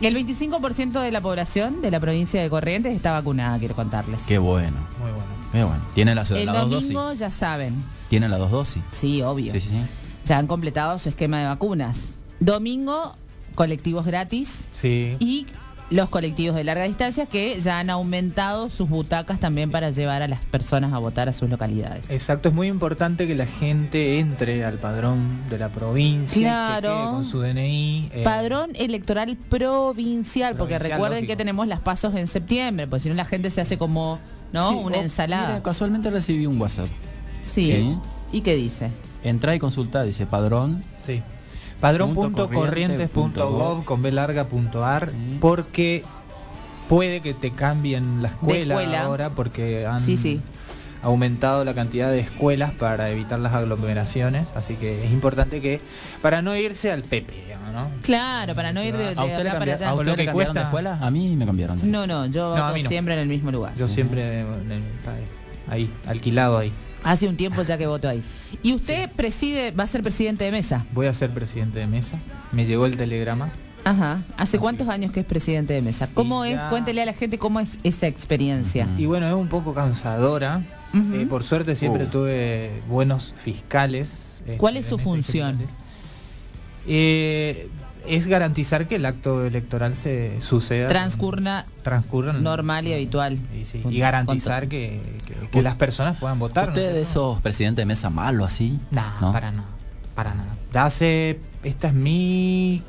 El 0.00 0.16
25% 0.16 1.02
de 1.02 1.12
la 1.12 1.20
población 1.20 1.82
de 1.82 1.90
la 1.90 2.00
provincia 2.00 2.40
de 2.40 2.48
Corrientes 2.48 2.94
está 2.96 3.12
vacunada, 3.12 3.58
quiero 3.58 3.74
contarles. 3.74 4.24
Qué 4.24 4.38
bueno. 4.38 4.78
Muy 4.98 5.10
bueno. 5.10 5.24
Qué 5.52 5.64
bueno. 5.64 5.82
Tienen 5.94 6.14
las, 6.16 6.30
El 6.30 6.46
las 6.46 6.56
dos 6.56 6.70
domingo 6.70 7.02
dosis. 7.02 7.20
ya 7.20 7.30
saben. 7.30 7.74
Tienen 8.08 8.30
las 8.30 8.38
dos 8.40 8.50
dosis. 8.50 8.82
Sí, 8.92 9.20
obvio. 9.20 9.52
Sí, 9.52 9.60
sí, 9.60 9.68
sí. 9.68 9.82
Ya 10.24 10.38
han 10.38 10.46
completado 10.46 10.98
su 10.98 11.10
esquema 11.10 11.40
de 11.40 11.46
vacunas. 11.46 12.14
Domingo 12.38 13.14
colectivos 13.54 14.06
gratis 14.06 14.68
Sí. 14.72 15.16
y 15.18 15.46
los 15.90 16.08
colectivos 16.08 16.54
de 16.54 16.62
larga 16.62 16.84
distancia 16.84 17.26
que 17.26 17.58
ya 17.60 17.80
han 17.80 17.90
aumentado 17.90 18.70
sus 18.70 18.88
butacas 18.88 19.40
también 19.40 19.72
para 19.72 19.90
llevar 19.90 20.22
a 20.22 20.28
las 20.28 20.44
personas 20.44 20.92
a 20.92 20.98
votar 20.98 21.28
a 21.28 21.32
sus 21.32 21.50
localidades. 21.50 22.08
Exacto, 22.12 22.48
es 22.50 22.54
muy 22.54 22.68
importante 22.68 23.26
que 23.26 23.34
la 23.34 23.46
gente 23.46 24.20
entre 24.20 24.64
al 24.64 24.78
padrón 24.78 25.48
de 25.50 25.58
la 25.58 25.68
provincia, 25.70 26.40
Claro. 26.40 26.90
chequee 26.96 27.10
con 27.10 27.24
su 27.24 27.40
DNI. 27.40 28.08
eh, 28.12 28.22
Padrón 28.22 28.70
electoral 28.76 29.36
provincial, 29.48 30.54
porque 30.56 30.78
recuerden 30.78 31.18
lógico. 31.22 31.32
que 31.32 31.36
tenemos 31.36 31.66
las 31.66 31.80
pasos 31.80 32.14
en 32.14 32.28
septiembre, 32.28 32.86
porque 32.86 33.02
si 33.02 33.08
no 33.08 33.16
la 33.16 33.24
gente 33.24 33.50
se 33.50 33.60
hace 33.60 33.76
como, 33.76 34.20
¿no? 34.52 34.70
Sí, 34.70 34.76
Una 34.84 34.98
ensalada. 34.98 35.48
mira, 35.48 35.62
casualmente 35.64 36.08
recibí 36.10 36.46
un 36.46 36.60
WhatsApp. 36.60 36.86
sí. 37.42 37.66
Sí. 37.66 37.96
¿Y 38.32 38.42
qué 38.42 38.54
dice? 38.54 38.90
Entra 39.24 39.56
y 39.56 39.58
consulta, 39.58 40.04
dice 40.04 40.24
padrón. 40.24 40.84
Sí. 41.04 41.20
Padrón.corrientes.gov 41.80 43.84
con 43.84 44.02
B 44.02 44.12
larga 44.12 44.44
punto 44.44 44.84
ar 44.84 45.08
Sí. 45.10 45.38
porque 45.40 46.02
puede 46.88 47.20
que 47.20 47.34
te 47.34 47.50
cambien 47.50 48.22
la 48.22 48.28
escuela, 48.28 48.74
escuela. 48.80 49.02
ahora 49.02 49.30
porque 49.30 49.86
han 49.86 49.98
Sí, 50.00 50.16
sí. 50.16 50.40
aumentado 51.02 51.64
la 51.64 51.74
cantidad 51.74 52.10
de 52.10 52.20
escuelas 52.20 52.72
para 52.72 53.10
evitar 53.10 53.38
las 53.40 53.52
aglomeraciones, 53.54 54.48
así 54.54 54.74
que 54.74 55.04
es 55.04 55.10
importante 55.12 55.60
que 55.60 55.80
para 56.20 56.42
no 56.42 56.54
irse 56.56 56.90
al 56.92 57.02
Pepe, 57.02 57.34
¿no? 57.72 57.88
Claro, 58.02 58.54
para 58.56 58.72
no 58.72 58.82
ir 58.82 58.96
de, 58.96 59.14
de 59.14 59.20
¿A 59.20 59.24
usted 59.24 59.46
acá 59.46 59.58
para 59.60 59.74
allá. 59.74 59.88
a 59.88 59.94
usted 59.94 60.06
lo 60.06 60.16
que 60.16 60.26
cambiaron 60.26 60.26
de 60.26 60.32
cuesta. 60.32 60.62
escuela? 60.62 60.98
A 61.00 61.10
mí 61.10 61.36
me 61.36 61.46
cambiaron. 61.46 61.80
de 61.80 61.86
No, 61.86 62.06
no, 62.06 62.26
yo 62.26 62.56
No, 62.56 62.76
no. 62.76 62.88
siempre 62.88 63.14
en 63.14 63.20
el 63.20 63.28
mismo 63.28 63.50
lugar. 63.52 63.74
Yo 63.76 63.86
siempre 63.88 64.40
en 64.40 64.72
el- 64.72 64.82
ahí, 65.70 65.88
alquilado 66.08 66.58
ahí. 66.58 66.72
Hace 67.04 67.28
un 67.28 67.36
tiempo 67.36 67.62
ya 67.62 67.78
que 67.78 67.86
voto 67.86 68.08
ahí. 68.08 68.22
Y 68.62 68.74
usted 68.74 69.10
preside, 69.12 69.70
va 69.70 69.84
a 69.84 69.86
ser 69.86 70.02
presidente 70.02 70.44
de 70.44 70.50
mesa. 70.52 70.84
Voy 70.92 71.06
a 71.06 71.14
ser 71.14 71.30
presidente 71.30 71.78
de 71.78 71.86
mesa. 71.86 72.18
Me 72.52 72.66
llegó 72.66 72.86
el 72.86 72.96
telegrama. 72.96 73.50
Ajá. 73.84 74.20
¿Hace 74.36 74.58
cuántos 74.58 74.88
años 74.88 75.10
que 75.12 75.20
es 75.20 75.26
presidente 75.26 75.72
de 75.72 75.80
mesa? 75.80 76.08
¿Cómo 76.12 76.44
es? 76.44 76.60
Cuéntele 76.64 77.00
a 77.02 77.06
la 77.06 77.14
gente 77.14 77.38
cómo 77.38 77.60
es 77.60 77.78
esa 77.82 78.06
experiencia. 78.06 78.86
Y 78.98 79.06
bueno, 79.06 79.26
es 79.26 79.34
un 79.34 79.48
poco 79.48 79.72
cansadora. 79.72 80.62
Eh, 80.92 81.24
por 81.30 81.42
suerte 81.44 81.74
siempre 81.76 82.04
Uh. 82.04 82.08
tuve 82.08 82.70
buenos 82.88 83.32
fiscales. 83.42 84.42
este, 84.44 84.56
¿Cuál 84.58 84.76
es 84.76 84.84
su 84.86 84.98
función? 84.98 85.56
Eh, 86.86 87.68
es 88.06 88.26
garantizar 88.26 88.86
que 88.88 88.96
el 88.96 89.06
acto 89.06 89.44
electoral 89.44 89.94
se 89.96 90.40
suceda. 90.40 90.88
Transcurna 90.88 91.64
transcurra 91.82 92.32
normal 92.32 92.86
y 92.88 92.92
habitual. 92.94 93.38
Y, 93.60 93.64
sí, 93.64 93.78
Con- 93.80 93.92
y 93.92 93.98
garantizar 93.98 94.68
que, 94.68 95.00
que- 95.26 95.48
que 95.48 95.62
las 95.62 95.76
personas 95.76 96.18
puedan 96.18 96.38
votar. 96.38 96.68
¿no 96.68 96.72
es 96.74 96.78
¿Usted 96.78 96.86
de 96.88 97.04
cierto? 97.04 97.10
esos 97.10 97.40
presidentes 97.42 97.82
de 97.82 97.86
mesa 97.86 98.10
malo 98.10 98.44
así? 98.44 98.78
Nah, 98.90 99.20
¿No? 99.20 99.32
para 99.32 99.50
nada. 99.52 99.68
Para 100.14 100.34
nada. 100.34 100.56
Hace. 100.86 101.38
Esta 101.62 101.88
es 101.88 101.94
mi. 101.94 102.82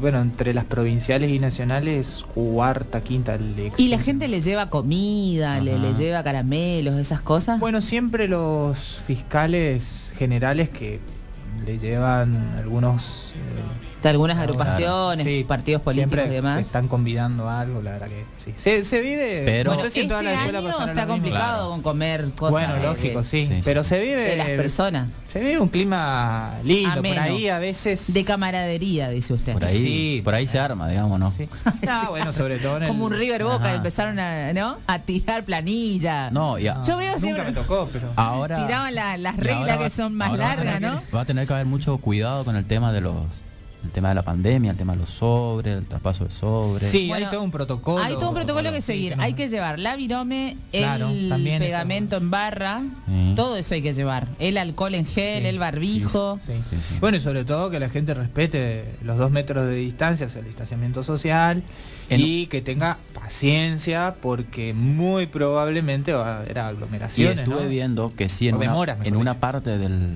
bueno, 0.00 0.20
entre 0.20 0.52
las 0.52 0.64
provinciales 0.64 1.30
y 1.30 1.38
nacionales, 1.38 2.24
cuarta, 2.34 3.02
quinta 3.02 3.34
elección. 3.36 3.72
Y 3.78 3.88
la 3.88 3.98
gente 3.98 4.26
le 4.28 4.40
lleva 4.40 4.68
comida, 4.68 5.60
le, 5.60 5.78
le 5.78 5.94
lleva 5.94 6.22
caramelos, 6.24 6.96
esas 6.96 7.20
cosas. 7.20 7.60
Bueno, 7.60 7.80
siempre 7.80 8.26
los 8.26 8.98
fiscales 9.06 10.12
generales 10.18 10.68
que 10.70 10.98
le 11.64 11.78
llevan 11.78 12.34
algunos 12.58 13.32
eh, 13.36 13.93
de 14.08 14.10
algunas 14.10 14.36
Claro. 14.36 14.52
agrupaciones, 14.52 15.26
sí, 15.26 15.44
partidos 15.46 15.82
políticos 15.82 16.10
siempre 16.12 16.32
y 16.32 16.34
demás. 16.36 16.60
están 16.60 16.88
convidando 16.88 17.48
algo, 17.48 17.80
la 17.82 17.92
verdad 17.92 18.08
que 18.08 18.24
sí. 18.44 18.52
Se, 18.56 18.84
se 18.84 19.00
vive, 19.00 19.42
Pero- 19.44 19.74
no 19.74 19.80
sé 19.80 19.90
si 19.90 20.00
en 20.00 20.08
toda 20.08 20.20
este 20.20 20.32
la 20.34 20.38
escuela 20.44 20.58
año 20.58 20.86
está 20.86 21.06
complicado 21.06 21.52
Claro. 21.56 21.68
con 21.70 21.82
comer 21.82 22.28
cosas 22.36 22.50
Bueno, 22.52 22.74
de- 22.74 22.82
lógico, 22.82 23.18
de, 23.18 23.24
sí, 23.24 23.46
Sí, 23.50 23.60
pero 23.64 23.82
sí. 23.82 23.88
se 23.90 24.00
vive 24.00 24.22
de 24.22 24.36
las 24.36 24.48
personas. 24.48 25.10
se 25.32 25.40
vive 25.40 25.58
un 25.58 25.68
clima 25.68 26.54
lindo, 26.62 26.90
Ameno. 27.00 27.14
por 27.16 27.24
ahí 27.24 27.48
a 27.48 27.58
veces 27.58 28.12
De 28.14 28.24
camaradería, 28.24 29.08
dice 29.08 29.32
usted. 29.34 29.52
Por 29.54 29.64
ahí, 29.64 29.82
Sí. 29.82 30.20
por 30.22 30.34
ahí 30.34 30.46
se 30.46 30.58
arma, 30.60 30.88
digamos, 30.88 31.18
¿no? 31.18 31.30
Sí. 31.32 31.48
No, 31.84 32.10
bueno, 32.10 32.32
sobre 32.32 32.58
todo 32.58 32.76
en 32.76 32.84
el- 32.84 32.88
Como 32.88 33.06
un 33.06 33.12
River 33.12 33.42
Boca, 33.44 33.64
Ajá. 33.64 33.74
empezaron 33.74 34.18
a, 34.20 34.52
¿no? 34.52 34.78
a 34.86 34.98
tirar 35.00 35.44
planilla. 35.44 36.30
No, 36.30 36.58
y 36.58 36.68
a- 36.68 36.80
Yo 36.82 36.96
veo 36.96 37.08
Nunca 37.08 37.20
siempre- 37.20 37.44
me 37.46 37.52
tocó, 37.52 37.88
pero 37.92 38.12
ahora 38.16 38.64
Tiraban 38.64 38.94
la- 38.94 39.16
las 39.16 39.36
reglas 39.36 39.78
que 39.78 39.90
son 39.90 40.14
más 40.14 40.36
largas, 40.38 40.80
¿no? 40.80 41.00
Va 41.14 41.22
a 41.22 41.24
tener 41.24 41.46
que 41.46 41.52
haber 41.54 41.66
mucho 41.66 41.98
cuidado 41.98 42.44
con 42.44 42.54
el 42.56 42.64
tema 42.66 42.92
de 42.92 43.00
los 43.00 43.14
el 43.84 43.90
tema 43.90 44.08
de 44.08 44.14
la 44.16 44.22
pandemia, 44.22 44.70
el 44.70 44.76
tema 44.76 44.94
de 44.94 45.00
los 45.00 45.10
sobres, 45.10 45.76
el 45.78 45.84
traspaso 45.84 46.24
de 46.24 46.30
sobres. 46.30 46.90
sí, 46.90 47.08
Bueno, 47.08 47.26
hay 47.26 47.32
todo 47.32 47.42
un 47.42 47.50
protocolo. 47.50 48.02
Hay 48.02 48.14
todo 48.14 48.30
un 48.30 48.34
protocolo 48.34 48.70
que 48.72 48.80
Sí, 48.80 48.86
seguir. 48.86 49.16
no- 49.16 49.22
Hay 49.22 49.34
que 49.34 49.48
llevar 49.48 49.78
la 49.78 49.96
virome, 49.96 50.56
Claro, 50.72 51.08
el 51.10 51.30
eso. 51.46 51.58
pegamento 51.58 52.16
en 52.16 52.30
barra, 52.30 52.82
Sí. 53.06 53.32
todo 53.36 53.56
eso 53.56 53.74
hay 53.74 53.82
que 53.82 53.94
llevar. 53.94 54.26
El 54.38 54.56
alcohol 54.58 54.94
en 54.94 55.06
gel, 55.06 55.42
Sí. 55.42 55.48
el 55.48 55.58
barbijo. 55.58 56.38
Sí. 56.40 56.52
Sí, 56.70 56.76
sí. 56.88 56.96
Bueno, 57.00 57.16
y 57.16 57.20
sobre 57.20 57.44
todo 57.44 57.70
que 57.70 57.78
la 57.78 57.90
gente 57.90 58.14
respete 58.14 58.96
los 59.02 59.18
dos 59.18 59.30
metros 59.30 59.66
de 59.66 59.74
distancia, 59.76 60.26
el 60.34 60.44
distanciamiento 60.44 61.02
social, 61.02 61.62
En- 62.10 62.20
y 62.20 62.46
que 62.46 62.60
tenga 62.62 62.98
paciencia, 63.14 64.14
porque 64.20 64.74
muy 64.74 65.26
probablemente 65.26 66.12
va 66.12 66.34
a 66.34 66.38
haber 66.38 66.56
Y 66.56 66.60
aglomeraciones. 66.60 67.38
estuve 67.40 67.62
¿no? 67.64 67.68
viendo 67.68 68.12
que 68.16 68.28
sí, 68.28 68.48
en 68.48 68.56
una, 68.56 68.66
demoras, 68.66 68.98
mejor 68.98 69.12
en 69.12 69.16
una 69.20 69.30
dicho. 69.32 69.40
parte 69.40 69.78
del. 69.78 70.08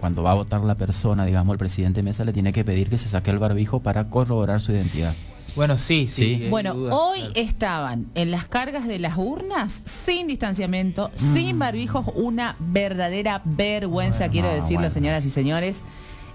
Cuando 0.00 0.22
va 0.22 0.32
a 0.32 0.34
votar 0.34 0.60
la 0.62 0.74
persona, 0.74 1.24
digamos, 1.24 1.54
el 1.54 1.58
presidente 1.58 2.02
Mesa 2.02 2.24
le 2.24 2.32
tiene 2.32 2.52
que 2.52 2.64
pedir 2.64 2.88
que 2.90 2.98
se 2.98 3.08
saque 3.08 3.30
el 3.30 3.38
barbijo 3.38 3.80
para 3.80 4.08
corroborar 4.10 4.60
su 4.60 4.72
identidad. 4.72 5.14
Bueno, 5.56 5.76
sí, 5.78 6.06
sí. 6.06 6.38
Sí. 6.40 6.46
hay 6.46 6.50
Bueno, 6.50 6.72
hoy 6.90 7.18
claro. 7.20 7.32
estaban 7.36 8.06
en 8.14 8.30
las 8.30 8.46
cargas 8.46 8.86
de 8.86 8.98
las 8.98 9.16
urnas 9.16 9.72
sin 9.86 10.26
distanciamiento, 10.28 11.10
Mm. 11.20 11.32
sin 11.34 11.58
barbijos, 11.58 12.06
una 12.14 12.54
verdadera 12.60 13.40
vergüenza, 13.44 14.18
Bueno, 14.20 14.32
quiero 14.32 14.48
no, 14.48 14.54
decirlo, 14.54 14.76
bueno. 14.80 14.90
señoras 14.94 15.24
y 15.26 15.30
señores. 15.30 15.82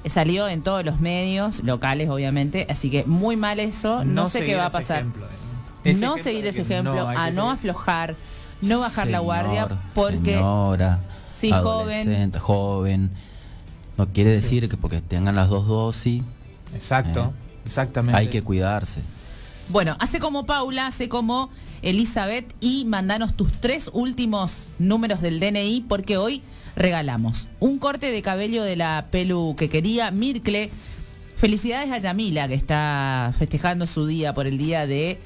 Eh, 0.03 0.09
Salió 0.09 0.49
en 0.49 0.61
todos 0.63 0.83
los 0.83 0.99
medios, 0.99 1.63
locales 1.63 2.09
obviamente, 2.09 2.67
así 2.69 2.89
que 2.89 3.05
muy 3.05 3.37
mal 3.37 3.59
eso, 3.61 4.03
no, 4.03 4.27
sé 4.29 4.43
qué 4.45 4.55
va 4.55 4.63
a 4.65 4.67
ese 4.67 4.77
pasar. 4.77 4.97
ejemplo, 4.99 5.25
¿eh? 5.25 5.29
Ese 5.91 6.01
no 6.01 6.13
ejemplo 6.15 6.23
seguir 6.23 6.47
ese 6.47 6.61
ejemplo, 6.63 7.07
hay 7.07 7.15
a 7.17 7.29
no 7.31 7.43
seguir. 7.43 7.51
aflojar, 7.53 8.15
no 8.61 8.79
bajar 8.81 9.07
la 9.07 9.19
guardia, 9.19 9.67
porque 9.93 10.33
Señora, 10.33 10.99
Sí, 11.47 11.53
adolescente, 11.53 12.39
joven. 12.39 13.11
No 13.97 14.07
quiere 14.09 14.31
decir 14.31 14.67
que 14.69 14.77
porque 14.77 15.01
tengan 15.01 15.35
las 15.35 15.49
dos 15.49 15.67
dosis 15.67 16.23
Exacto, 16.73 17.31
Eh. 17.35 17.61
exactamente. 17.67 18.17
hay 18.19 18.27
que 18.27 18.41
cuidarse. 18.41 19.01
Bueno, 19.69 19.95
hace 19.99 20.19
como 20.19 20.45
Paula, 20.45 20.87
hace 20.87 21.07
como 21.09 21.49
Elizabeth 21.81 22.53
y 22.59 22.85
mandanos 22.85 23.33
tus 23.33 23.51
tres 23.53 23.89
últimos 23.93 24.69
números 24.79 25.21
del 25.21 25.39
DNI 25.39 25.85
porque 25.87 26.17
hoy 26.17 26.41
regalamos 26.75 27.47
un 27.59 27.77
corte 27.79 28.11
de 28.11 28.21
cabello 28.21 28.63
de 28.63 28.75
la 28.75 29.05
pelu 29.11 29.55
que 29.57 29.69
quería 29.69 30.11
Mircle. 30.11 30.69
Felicidades 31.37 31.91
a 31.91 31.97
Yamila 31.99 32.47
que 32.47 32.55
está 32.55 33.31
festejando 33.37 33.85
su 33.85 34.05
día 34.07 34.33
por 34.33 34.47
el 34.47 34.57
día 34.57 34.87
de 34.87 35.19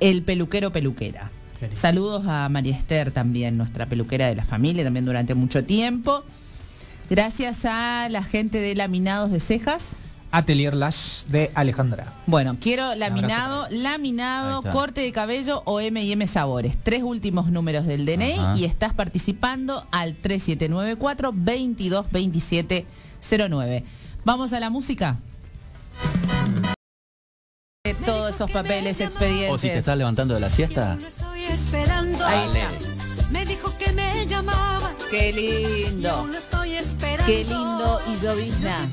el 0.00 0.22
peluquero 0.22 0.72
peluquera. 0.72 1.30
Saludos 1.74 2.26
a 2.26 2.48
María 2.48 2.76
Esther 2.76 3.10
también, 3.10 3.56
nuestra 3.56 3.86
peluquera 3.86 4.26
de 4.26 4.34
la 4.34 4.44
familia, 4.44 4.84
también 4.84 5.04
durante 5.04 5.34
mucho 5.34 5.64
tiempo. 5.64 6.22
Gracias 7.08 7.64
a 7.64 8.08
la 8.10 8.22
gente 8.22 8.60
de 8.60 8.74
Laminados 8.74 9.30
de 9.30 9.40
Cejas. 9.40 9.96
Atelier 10.32 10.74
Lash 10.74 11.24
de 11.24 11.50
Alejandra. 11.54 12.12
Bueno, 12.26 12.56
quiero 12.60 12.94
laminado, 12.94 13.66
laminado, 13.70 14.62
corte 14.62 15.00
de 15.00 15.10
cabello 15.10 15.62
o 15.64 15.80
M&M 15.80 16.24
Sabores. 16.28 16.76
Tres 16.80 17.02
últimos 17.02 17.50
números 17.50 17.84
del 17.86 18.06
DNI 18.06 18.34
Ajá. 18.38 18.56
y 18.56 18.64
estás 18.64 18.94
participando 18.94 19.84
al 19.90 20.14
3794 20.14 21.32
222709. 21.32 23.84
Vamos 24.24 24.52
a 24.52 24.60
la 24.60 24.70
música. 24.70 25.16
Todos 27.94 28.34
esos 28.34 28.50
papeles, 28.50 29.00
expedientes. 29.00 29.54
O 29.54 29.58
si 29.58 29.68
te 29.68 29.78
estás 29.78 29.96
levantando 29.98 30.34
de 30.34 30.40
la 30.40 30.50
siesta. 30.50 30.92
Ahí 30.92 31.06
Dale. 32.18 32.64
Me 33.30 33.44
dijo 33.44 33.72
que 33.78 33.92
me 33.92 34.26
llamaba. 34.26 34.92
Qué 35.10 35.32
lindo. 35.32 36.28
Qué 37.26 37.44
lindo 37.44 38.00
y 38.08 38.16
llovizna. 38.22 38.88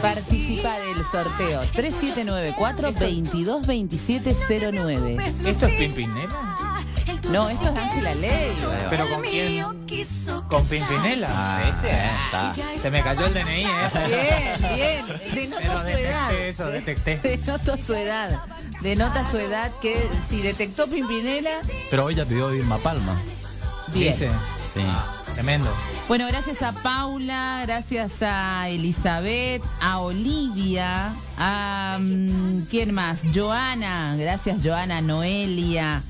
Participa 0.00 0.78
del 0.80 1.04
sorteo 1.04 1.60
3794 1.74 2.92
222709. 2.92 5.16
¿Esto 5.44 5.66
es 5.66 5.74
Pimpinela? 5.76 6.73
No, 7.30 7.48
esto 7.48 7.70
es 7.70 7.76
Ángela 7.76 8.14
Ley. 8.14 8.56
¿Pero 8.90 9.08
con 9.08 9.22
quién? 9.22 9.64
¿Con 10.48 10.66
Pimpinela? 10.66 11.28
Ah. 11.30 12.52
Se 12.80 12.90
me 12.90 13.02
cayó 13.02 13.26
el 13.26 13.34
DNI, 13.34 13.64
¿eh? 13.64 14.56
Bien, 14.66 15.06
bien. 15.06 15.50
Denota 15.50 15.82
su 15.82 15.88
edad. 15.88 16.34
eso, 16.34 16.66
detecté. 16.68 17.18
Denota 17.22 17.76
su 17.78 17.94
edad. 17.94 18.40
Denota 18.80 19.30
su 19.30 19.38
edad 19.38 19.72
que 19.80 19.96
si 20.28 20.42
detectó 20.42 20.86
Pimpinela, 20.86 21.60
pero 21.90 22.04
hoy 22.04 22.14
ya 22.14 22.24
pidió 22.24 22.52
Irma 22.54 22.78
Palma. 22.78 23.20
bien. 23.92 24.12
¿Viste? 24.12 24.30
Sí. 24.74 24.82
Tremendo. 25.34 25.72
Bueno, 26.06 26.28
gracias 26.28 26.62
a 26.62 26.70
Paula, 26.70 27.62
gracias 27.66 28.22
a 28.22 28.68
Elizabeth, 28.68 29.62
a 29.80 29.98
Olivia, 29.98 31.12
a 31.36 31.98
mm, 32.00 32.66
quién 32.70 32.94
más, 32.94 33.22
Joana, 33.34 34.14
gracias 34.16 34.60
Joana, 34.62 35.00
Noelia, 35.00 36.02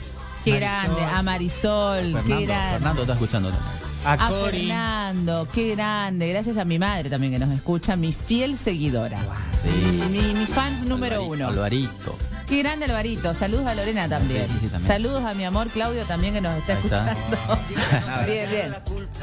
qué 0.45 0.51
Marisol. 0.53 0.95
grande, 0.95 1.05
a 1.05 1.23
Marisol, 1.23 2.05
qué 2.05 2.13
Fernando, 2.13 2.47
grande. 2.47 2.73
Fernando 2.73 3.03
está 3.03 3.13
escuchando 3.15 3.51
también. 3.51 3.94
A 4.05 4.13
A 4.27 4.29
Cori. 4.29 4.59
Fernando, 4.59 5.49
qué 5.53 5.75
grande. 5.75 6.29
Gracias 6.29 6.57
a 6.59 6.65
mi 6.65 6.79
madre 6.79 7.09
también 7.11 7.33
que 7.33 7.39
nos 7.39 7.51
escucha, 7.55 7.97
mi 7.97 8.13
fiel 8.13 8.57
seguidora. 8.57 9.19
Sí. 9.63 9.69
Mi, 10.11 10.35
mi 10.35 10.47
fans 10.47 10.87
número 10.87 11.17
Alvarito, 11.17 11.33
uno. 11.35 11.49
Alvarito. 11.49 12.19
Qué 12.47 12.59
grande 12.59 12.85
Alvarito. 12.85 13.33
Saludos 13.35 13.67
a 13.67 13.75
Lorena 13.75 14.09
también. 14.09 14.47
Sí, 14.49 14.55
sí, 14.61 14.67
también. 14.69 14.87
Saludos 14.87 15.25
a 15.25 15.33
mi 15.35 15.45
amor 15.45 15.69
Claudio 15.69 16.05
también 16.05 16.35
que 16.35 16.41
nos 16.43 16.55
está 16.59 16.75
escuchando. 16.75 17.15
bien, 18.27 18.51
bien. 18.51 18.75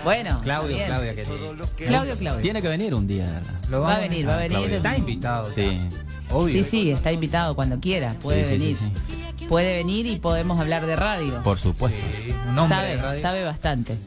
Bueno. 0.04 0.42
Claudio, 0.42 0.76
bien. 0.76 0.88
Claudia, 0.88 1.16
querido. 1.16 1.68
Claudio, 1.78 2.16
Claudio. 2.18 2.42
Tiene 2.42 2.62
que 2.62 2.68
venir 2.68 2.96
un 2.96 3.06
día. 3.08 3.42
Lo 3.70 3.82
Va 3.82 3.98
a 3.98 4.00
venir, 4.00 4.28
va 4.28 4.34
a 4.36 4.38
venir. 4.38 4.58
Claudio. 4.58 4.78
Está 4.78 4.98
invitado. 4.98 5.52
Sí. 5.54 5.80
Obvio. 6.32 6.54
Sí, 6.54 6.64
sí, 6.64 6.92
está 6.92 7.12
invitado 7.12 7.56
cuando 7.56 7.80
quiera. 7.80 8.16
Puede 8.22 8.46
Sí, 8.48 8.54
sí, 8.54 8.60
venir. 8.60 8.78
sí, 9.38 9.46
Puede 9.48 9.76
venir 9.76 10.06
y 10.08 10.16
podemos 10.16 10.60
hablar 10.60 10.86
de 10.88 10.96
radio. 10.96 11.44
Por 11.44 11.60
supuesto. 11.60 12.00
Sí, 12.24 12.32
un 12.50 12.58
hombre 12.58 12.78
sabe, 12.78 12.90
de 12.96 13.02
radio. 13.02 13.22
sabe 13.22 13.44
bastante 13.44 13.98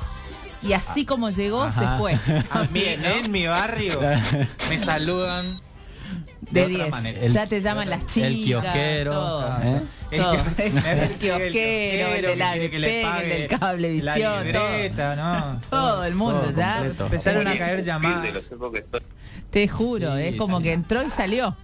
y 0.61 0.73
así 0.73 1.05
como 1.05 1.29
llegó 1.31 1.63
Ajá. 1.63 1.93
se 1.93 1.97
fue. 1.97 2.13
A 2.51 2.63
mí, 2.65 2.83
en 2.85 3.31
mi 3.31 3.47
barrio, 3.47 3.99
me 4.69 4.77
saludan 4.77 5.45
De 6.51 6.61
otra 6.63 6.75
10. 6.75 6.89
manera. 6.91 7.19
El- 7.21 7.31
ya 7.33 7.47
te 7.47 7.59
llaman 7.61 7.89
las 7.89 8.05
chicas. 8.07 8.29
el 8.31 8.43
kiosquero, 8.43 9.11
todo. 9.13 9.47
¿eh? 9.63 9.81
Todo. 10.17 10.33
El 10.57 11.09
kiosquero, 11.19 12.07
el 12.15 12.69
que 12.71 12.79
le 12.79 12.87
despegue, 12.87 12.97
el 12.99 13.03
pague 13.05 13.27
del 13.27 13.47
cablevisión, 13.47 14.15
La 14.21 14.43
libreta, 14.43 15.15
¿no? 15.15 15.61
Todo 15.69 16.03
el 16.05 16.15
mundo 16.15 16.41
Todo 16.41 16.51
ya. 16.51 16.73
completo. 16.77 17.03
Empezaron 17.05 17.47
a 17.47 17.55
caer 17.57 17.83
llamadas. 17.83 18.43
Te 19.51 19.67
juro, 19.67 20.15
Sí, 20.17 20.23
es 20.23 20.35
como 20.35 20.57
sí. 20.57 20.63
que 20.63 20.73
entró 20.73 21.03
y 21.05 21.09
salió. 21.09 21.55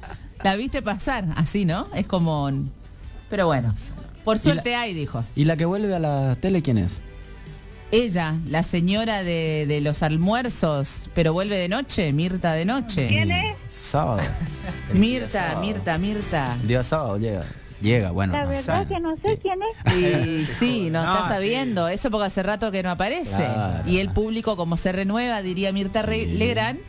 La 0.43 0.55
viste 0.55 0.81
pasar, 0.81 1.25
así, 1.35 1.65
¿no? 1.65 1.87
Es 1.95 2.05
como. 2.07 2.51
Pero 3.29 3.47
bueno, 3.47 3.73
por 4.23 4.37
suerte 4.37 4.75
hay, 4.75 4.93
dijo. 4.93 5.23
¿Y 5.35 5.45
la 5.45 5.57
que 5.57 5.65
vuelve 5.65 5.95
a 5.95 5.99
la 5.99 6.35
tele 6.35 6.61
quién 6.61 6.77
es? 6.77 6.99
Ella, 7.95 8.35
la 8.47 8.63
señora 8.63 9.23
de, 9.23 9.65
de 9.67 9.81
los 9.81 10.03
almuerzos, 10.03 11.09
pero 11.13 11.33
vuelve 11.33 11.55
de 11.57 11.69
noche, 11.69 12.11
Mirta 12.13 12.53
de 12.53 12.65
noche. 12.65 13.07
¿Quién 13.07 13.31
es? 13.31 13.55
Sábado. 13.69 14.21
Mirta, 14.93 15.29
sábado. 15.29 15.61
Mirta, 15.61 15.97
Mirta. 15.97 16.57
El 16.61 16.67
día 16.67 16.83
sábado 16.83 17.17
llega. 17.17 17.43
Llega, 17.81 18.11
bueno. 18.11 18.33
La 18.33 18.43
no 18.43 18.49
verdad 18.49 18.81
sé. 18.83 18.87
que 18.93 18.99
no 18.99 19.15
sé 19.17 19.37
quién 19.41 19.59
es. 19.61 19.95
Y 19.95 20.45
sí, 20.45 20.89
no, 20.91 21.03
No, 21.03 21.13
está 21.15 21.27
sí. 21.27 21.33
sabiendo. 21.35 21.87
Eso 21.87 22.09
porque 22.09 22.27
hace 22.27 22.41
rato 22.43 22.71
que 22.71 22.81
no 22.83 22.89
aparece. 22.91 23.29
Claro. 23.35 23.89
Y 23.89 23.97
el 23.99 24.09
público, 24.11 24.55
como 24.57 24.77
se 24.77 24.91
renueva, 24.91 25.41
diría 25.41 25.71
Mirta 25.71 26.03
Sí. 26.03 26.25
Legrand, 26.25 26.79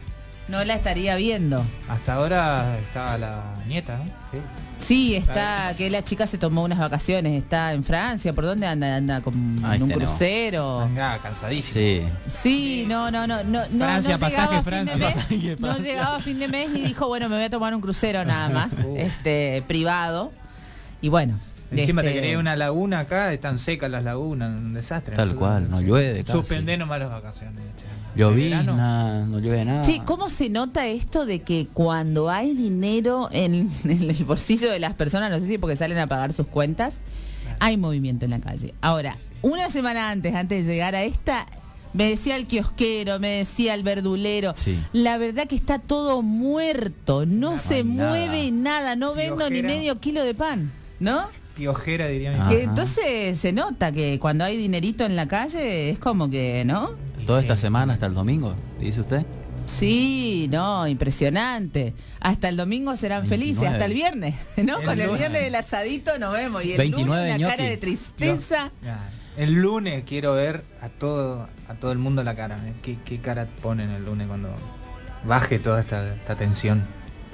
no 0.49 0.64
la 0.64 0.75
estaría 0.75 1.16
viendo. 1.16 1.62
Hasta 1.88 2.14
ahora 2.14 2.79
estaba 2.81 3.19
la 3.19 3.55
nieta, 3.66 3.99
¿no? 3.99 4.05
Sí. 4.05 4.38
Sí, 4.87 5.16
está, 5.16 5.75
que 5.77 5.90
la 5.90 6.05
chica 6.05 6.27
se 6.29 6.38
tomó 6.38 6.62
unas 6.62 6.79
vacaciones, 6.79 7.35
está 7.42 7.72
en 7.72 7.83
Francia, 7.83 8.33
¿por 8.33 8.44
dónde 8.44 8.66
anda? 8.66 8.96
Anda 8.96 9.20
con, 9.20 9.57
Ahí 9.64 9.77
en 9.77 9.83
un 9.83 9.88
tenemos. 9.88 10.11
crucero. 10.12 10.79
Venga, 10.87 11.18
cansadísimo. 11.18 11.75
Sí. 11.75 12.03
Sí, 12.29 12.85
no, 12.87 13.11
no, 13.11 13.27
no, 13.27 13.42
no, 13.42 13.62
no, 13.70 13.85
Francia, 13.85 14.14
no 14.14 14.20
pasaje, 14.20 14.31
llegaba 14.31 14.59
a 14.59 14.62
fin 14.62 14.62
Francia. 14.62 14.94
de 14.94 14.99
mes, 15.01 15.14
Pasaje, 15.14 15.37
no 15.51 15.57
Francia. 15.68 15.92
llegaba 15.92 16.16
a 16.16 16.20
fin 16.20 16.38
de 16.38 16.49
mes 16.49 16.70
y 16.75 16.81
dijo, 16.83 17.09
bueno, 17.09 17.29
me 17.29 17.35
voy 17.37 17.44
a 17.44 17.51
tomar 17.51 17.75
un 17.75 17.81
crucero 17.81 18.25
nada 18.25 18.49
más, 18.51 18.75
Uh. 18.85 18.96
este, 18.96 19.62
privado. 19.66 20.31
Y 21.01 21.09
bueno. 21.09 21.38
Encima 21.70 22.02
este, 22.02 22.14
te 22.14 22.20
quería 22.20 22.38
una 22.38 22.55
laguna 22.57 23.00
acá, 23.00 23.33
están 23.33 23.59
secas 23.59 23.90
las 23.90 24.05
lagunas, 24.05 24.61
un 24.61 24.72
desastre. 24.74 25.16
Tal 25.16 25.35
cual, 25.35 25.68
no 25.70 25.81
llueve 25.81 26.22
casi. 26.24 26.38
Suspendé 26.38 26.76
nomás 26.76 27.00
las 27.00 27.11
vacaciones. 27.11 27.61
Llovizna, 28.14 29.24
no 29.26 29.38
llueve 29.40 29.64
nada. 29.64 29.85
Sí, 29.85 30.00
¿cómo 30.05 30.31
se 30.31 30.48
nota 30.48 30.87
esto 30.87 31.26
de 31.26 31.40
que 31.42 31.66
cuando 31.74 32.31
hay 32.31 32.55
dinero 32.55 33.29
en, 33.33 33.68
en 33.85 34.11
el 34.11 34.24
bolsillo 34.24 34.70
de 34.70 34.79
las 34.79 34.94
personas, 34.94 35.31
no 35.31 35.38
sé 35.38 35.46
si 35.46 35.59
porque 35.59 35.76
salen 35.76 35.98
a 35.98 36.07
pagar 36.07 36.33
sus 36.33 36.46
cuentas, 36.46 37.00
hay 37.61 37.76
movimiento 37.76 38.24
en 38.24 38.31
la 38.31 38.40
calle? 38.40 38.74
Ahora, 38.81 39.16
una 39.42 39.68
semana 39.68 40.11
antes, 40.11 40.35
antes 40.35 40.66
de 40.66 40.72
llegar 40.72 40.94
a 40.94 41.02
esta, 41.02 41.46
me 41.92 42.09
decía 42.09 42.37
el 42.37 42.46
kiosquero, 42.46 43.18
me 43.20 43.29
decía 43.29 43.74
el 43.74 43.83
verdulero, 43.83 44.55
Sí. 44.57 44.79
la 44.94 45.18
verdad 45.18 45.46
que 45.46 45.57
está 45.57 45.79
todo 45.79 46.22
muerto, 46.22 47.26
no 47.26 47.52
No 47.52 47.59
se 47.59 47.85
nada. 47.85 48.11
mueve 48.11 48.50
nada, 48.50 48.96
no 48.96 49.14
vendo 49.14 49.50
ni 49.50 49.62
medio 49.62 49.98
kilo 50.00 50.22
de 50.24 50.33
pan, 50.35 50.72
¿no? 51.00 51.20
Piojera, 51.57 52.07
diría 52.09 52.33
mi 52.33 52.38
mamá. 52.38 52.51
Ajá. 52.51 52.59
Entonces 52.61 53.38
se 53.38 53.53
nota 53.53 53.90
que 53.92 54.19
cuando 54.21 54.45
hay 54.45 54.57
dinerito 54.57 55.05
en 55.05 55.16
la 55.16 55.27
calle 55.27 55.90
es 55.90 55.99
como 55.99 56.29
que, 56.31 56.64
¿no? 56.66 56.90
Toda 57.27 57.40
esta 57.40 57.57
semana 57.57 57.95
hasta 57.95 58.07
el 58.07 58.14
domingo, 58.14 58.55
dice 58.79 59.01
usted. 59.01 59.25
Sí, 59.66 60.49
no, 60.53 60.87
impresionante. 60.87 61.92
Hasta 62.21 62.49
el 62.49 62.57
domingo 62.57 62.95
serán 62.95 63.23
29. 63.29 63.29
felices, 63.55 63.73
hasta 63.73 63.85
el 63.87 63.95
viernes, 63.95 64.35
¿no? 64.64 64.79
El 64.79 64.85
Con 64.85 65.01
el 65.01 65.07
lunes. 65.07 65.19
viernes 65.21 65.42
del 65.42 65.55
asadito 65.57 66.19
nos 66.19 66.33
vemos. 66.35 66.64
Y 66.64 66.73
el 66.73 66.79
29 66.79 67.23
lunes 67.33 67.38
una 67.40 67.49
cara 67.57 67.64
de 67.69 67.77
tristeza. 67.77 68.71
El 69.37 69.55
lunes 69.55 70.05
quiero 70.07 70.35
ver 70.35 70.62
a 70.81 70.88
todo 70.88 71.49
a 71.69 71.75
todo 71.75 71.90
el 71.92 71.99
mundo 71.99 72.23
la 72.23 72.37
cara. 72.37 72.57
¿eh? 72.64 72.75
¿Qué, 72.83 72.97
qué 73.05 73.19
cara 73.21 73.49
ponen 73.61 73.90
el 73.90 74.05
lunes 74.05 74.29
cuando 74.29 74.55
baje 75.25 75.59
toda 75.59 75.81
esta, 75.81 76.14
esta 76.14 76.37
tensión? 76.37 76.85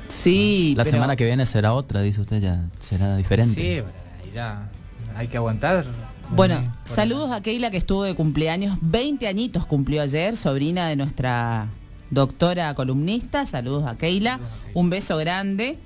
Sí, 0.08 0.74
La 0.76 0.84
pero- 0.84 0.96
semana 0.96 1.16
que 1.16 1.24
viene 1.26 1.44
será 1.46 1.74
otra, 1.74 2.00
dice 2.02 2.20
usted, 2.22 2.40
ya 2.40 2.64
será 2.80 3.16
diferente. 3.16 3.54
Sí, 3.54 3.60
pero 3.60 3.86
ahí 3.86 4.01
ya 4.34 4.68
hay 5.16 5.28
que 5.28 5.36
aguantar. 5.36 5.84
Bueno, 6.34 6.72
saludos 6.84 7.30
a 7.30 7.42
Keila 7.42 7.70
que 7.70 7.76
estuvo 7.76 8.04
de 8.04 8.14
cumpleaños. 8.14 8.78
20 8.80 9.26
añitos 9.28 9.66
cumplió 9.66 10.02
ayer, 10.02 10.36
sobrina 10.36 10.88
de 10.88 10.96
nuestra 10.96 11.66
doctora 12.10 12.74
columnista. 12.74 13.44
Saludos 13.46 13.84
a 13.86 13.96
Keila. 13.98 14.32
Saludos 14.32 14.50
a 14.50 14.62
Keila. 14.64 14.74
Un 14.74 14.90
beso 14.90 15.16
grande. 15.18 15.78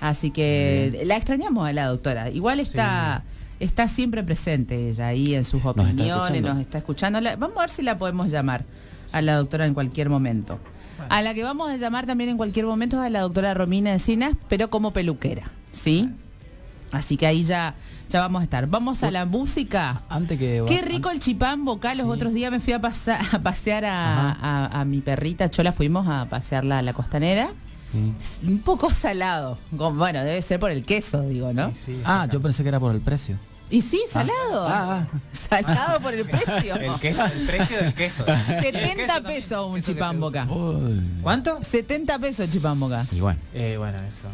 Así 0.00 0.30
que 0.30 1.02
la 1.04 1.16
extrañamos 1.16 1.66
a 1.68 1.72
la 1.74 1.86
doctora. 1.86 2.30
Igual 2.30 2.60
está, 2.60 3.22
está 3.58 3.86
siempre 3.88 4.22
presente 4.22 4.88
ella 4.88 5.08
ahí 5.08 5.34
en 5.34 5.44
sus 5.44 5.56
está 5.58 5.70
opiniones, 5.70 6.08
escuchando. 6.22 6.48
nos 6.54 6.60
está 6.60 6.78
escuchando. 6.78 7.20
La- 7.20 7.36
Vamos 7.36 7.58
a 7.58 7.60
ver 7.60 7.70
si 7.70 7.82
la 7.82 7.98
podemos 7.98 8.28
llamar 8.30 8.64
a 9.12 9.20
la 9.20 9.34
doctora 9.36 9.66
en 9.66 9.74
cualquier 9.74 10.08
momento. 10.08 10.58
A 11.10 11.20
la 11.20 11.34
que 11.34 11.42
vamos 11.44 11.70
a 11.70 11.76
llamar 11.76 12.06
también 12.06 12.30
en 12.30 12.36
cualquier 12.38 12.64
momento 12.64 12.96
es 13.00 13.06
a 13.06 13.10
la 13.10 13.20
doctora 13.20 13.52
Romina 13.52 13.92
Encinas, 13.92 14.34
pero 14.48 14.70
como 14.70 14.92
peluquera, 14.92 15.50
¿sí? 15.72 16.08
Así 16.92 17.16
que 17.16 17.26
ahí 17.26 17.44
ya, 17.44 17.74
ya 18.08 18.20
vamos 18.20 18.40
a 18.40 18.44
estar. 18.44 18.66
Vamos 18.66 19.02
a 19.04 19.10
la 19.10 19.24
música. 19.24 20.02
Antes 20.08 20.38
que 20.38 20.64
Qué 20.66 20.82
rico 20.82 21.10
el 21.10 21.20
chipán 21.20 21.64
boca. 21.64 21.94
Los 21.94 22.06
Sí. 22.06 22.12
otros 22.12 22.34
días 22.34 22.50
me 22.50 22.58
fui 22.60 22.72
a, 22.72 22.80
pasa- 22.80 23.20
a 23.32 23.38
pasear 23.38 23.84
a, 23.84 24.30
a- 24.32 24.80
a 24.80 24.84
mi 24.84 25.00
perrita 25.00 25.50
Chola. 25.50 25.72
Fuimos 25.72 26.08
a 26.08 26.26
pasearla 26.26 26.78
a 26.78 26.82
la 26.82 26.92
costanera. 26.92 27.50
Sí. 27.92 28.46
Un 28.48 28.58
poco 28.60 28.90
salado. 28.92 29.58
Bueno, 29.72 30.22
debe 30.24 30.40
ser 30.42 30.58
por 30.60 30.70
el 30.70 30.84
queso, 30.84 31.22
digo, 31.22 31.52
¿no? 31.52 31.70
Sí, 31.70 31.80
sí, 31.86 32.02
Ah, 32.04 32.28
yo 32.30 32.40
pensé 32.40 32.62
que 32.62 32.68
era 32.68 32.78
por 32.80 32.94
el 32.94 33.00
precio. 33.00 33.36
Y 33.72 33.82
sí, 33.82 34.02
salado. 34.10 34.66
Ah, 34.68 35.06
ah. 35.12 35.18
Salado 35.30 36.00
por 36.00 36.12
el 36.14 36.24
precio. 36.24 36.74
El 36.74 36.92
queso, 37.00 37.24
el 37.26 37.46
precio 37.46 37.76
del 37.78 37.94
queso. 37.94 38.24
El 38.26 38.34
queso 38.36 38.60
70 38.62 39.06
también, 39.06 39.34
pesos 39.40 39.66
un 39.72 39.80
chipán 39.80 40.18
boca. 40.18 40.46
¿Cuánto? 41.22 41.58
70 41.62 42.18
pesos 42.18 42.50
chipán 42.50 42.80
boca. 42.80 43.06
Y 43.12 43.20
bueno. 43.20 43.38
Eh, 43.54 43.76
bueno, 43.78 43.98
eso. 43.98 44.26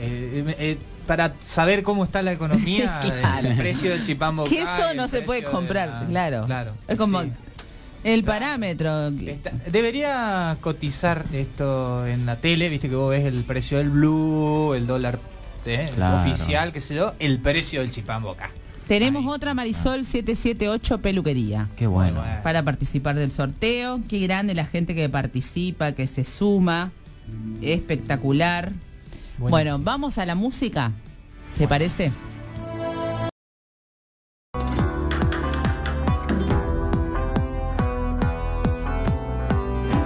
Eh, 0.00 0.44
eh, 0.48 0.56
eh, 0.58 0.78
para 1.06 1.34
saber 1.46 1.82
cómo 1.82 2.04
está 2.04 2.22
la 2.22 2.32
economía, 2.32 3.00
Claro. 3.20 3.48
el 3.48 3.56
precio 3.56 3.90
del 3.90 4.04
chipán 4.04 4.36
boca 4.36 4.50
Que 4.50 4.62
eso 4.62 4.94
no 4.96 5.08
se 5.08 5.22
puede 5.22 5.44
comprar, 5.44 5.88
la- 5.88 6.06
claro. 6.08 6.46
Claro. 6.46 6.72
Es 6.88 6.96
como 6.96 7.22
sí. 7.22 7.30
el 8.04 8.22
Claro. 8.24 8.40
parámetro. 8.40 9.08
Está- 9.08 9.52
debería 9.70 10.56
cotizar 10.60 11.24
esto 11.32 12.06
en 12.06 12.26
la 12.26 12.36
tele, 12.36 12.68
viste 12.68 12.88
que 12.88 12.96
vos 12.96 13.10
ves 13.10 13.24
el 13.24 13.44
precio 13.44 13.78
del 13.78 13.90
blue, 13.90 14.74
el 14.74 14.86
dólar 14.86 15.18
eh, 15.66 15.90
Claro. 15.94 16.16
oficial, 16.18 16.72
qué 16.72 16.80
sé 16.80 16.94
yo, 16.94 17.14
el 17.18 17.38
precio 17.38 17.80
del 17.80 17.90
chipán 17.90 18.22
boca. 18.22 18.50
Tenemos 18.86 19.22
Ahí. 19.22 19.28
otra 19.30 19.54
Marisol 19.54 20.04
778 20.04 20.98
peluquería. 20.98 21.68
Qué 21.74 21.86
bueno. 21.86 22.22
Para 22.42 22.62
participar 22.62 23.14
del 23.14 23.30
sorteo. 23.30 23.98
Qué 24.06 24.18
grande 24.18 24.54
la 24.54 24.66
gente 24.66 24.94
que 24.94 25.08
participa, 25.08 25.92
que 25.92 26.06
se 26.06 26.22
suma. 26.24 26.90
Espectacular. 27.62 28.72
Buenísimo. 29.38 29.50
Bueno, 29.50 29.78
vamos 29.78 30.18
a 30.18 30.26
la 30.26 30.34
música. 30.34 30.92
¿Te 31.56 31.66
parece? 31.68 32.12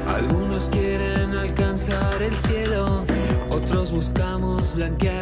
Algunos 0.06 0.64
quieren 0.70 1.34
alcanzar 1.36 2.22
el 2.22 2.36
cielo, 2.36 3.04
otros 3.50 3.92
buscamos 3.92 4.74
blanquear 4.74 5.17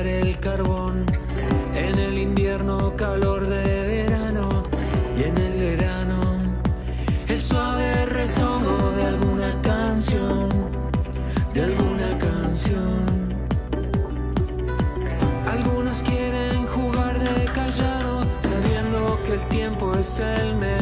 Tell 20.16 20.24
el 20.24 20.54
mejor. 20.54 20.75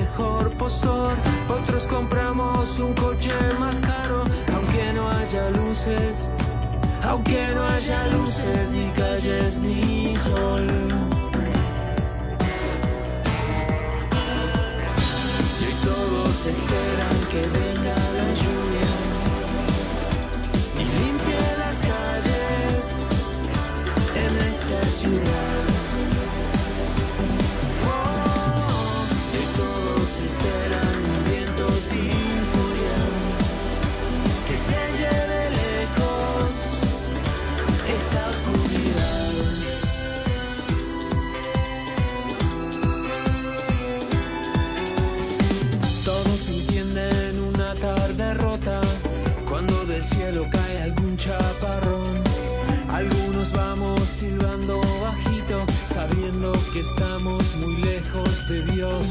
que 56.74 56.80
estamos 56.80 57.54
muy 57.64 57.76
lejos 57.76 58.48
de 58.48 58.62
Dios. 58.72 59.06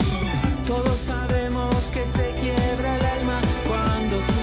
Todos 0.67 0.97
sabemos 0.97 1.73
que 1.93 2.05
se 2.05 2.35
quiebra 2.41 2.97
el 2.97 3.05
alma 3.05 3.39
cuando 3.65 4.17
su 4.17 4.42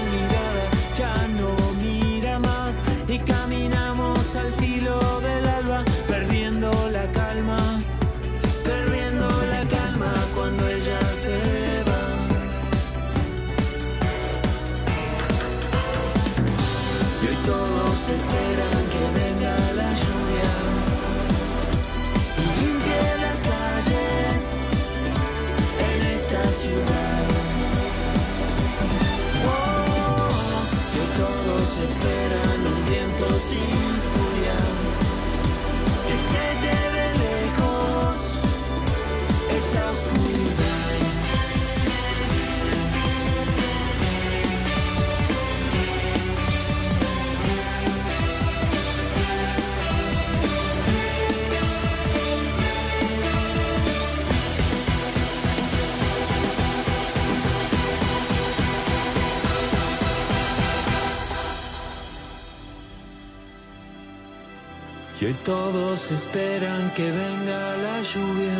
Y 65.21 65.25
hoy 65.25 65.35
todos 65.45 66.11
esperan 66.11 66.91
que 66.95 67.03
venga 67.03 67.77
la 67.77 68.01
lluvia 68.01 68.57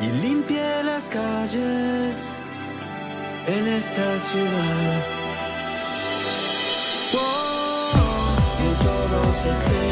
y 0.00 0.06
limpie 0.22 0.84
las 0.84 1.08
calles 1.08 2.28
en 3.48 3.66
esta 3.66 4.20
ciudad. 4.20 5.02
Todos 8.84 9.58
esperan. 9.58 9.85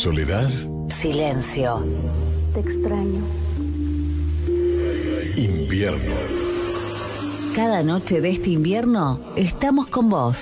soledad. 0.00 0.48
Silencio. 0.88 1.84
Te 2.54 2.60
extraño. 2.60 3.20
Invierno. 5.36 6.14
Cada 7.54 7.82
noche 7.82 8.22
de 8.22 8.30
este 8.30 8.48
invierno 8.48 9.20
estamos 9.36 9.88
con 9.88 10.08
vos. 10.08 10.38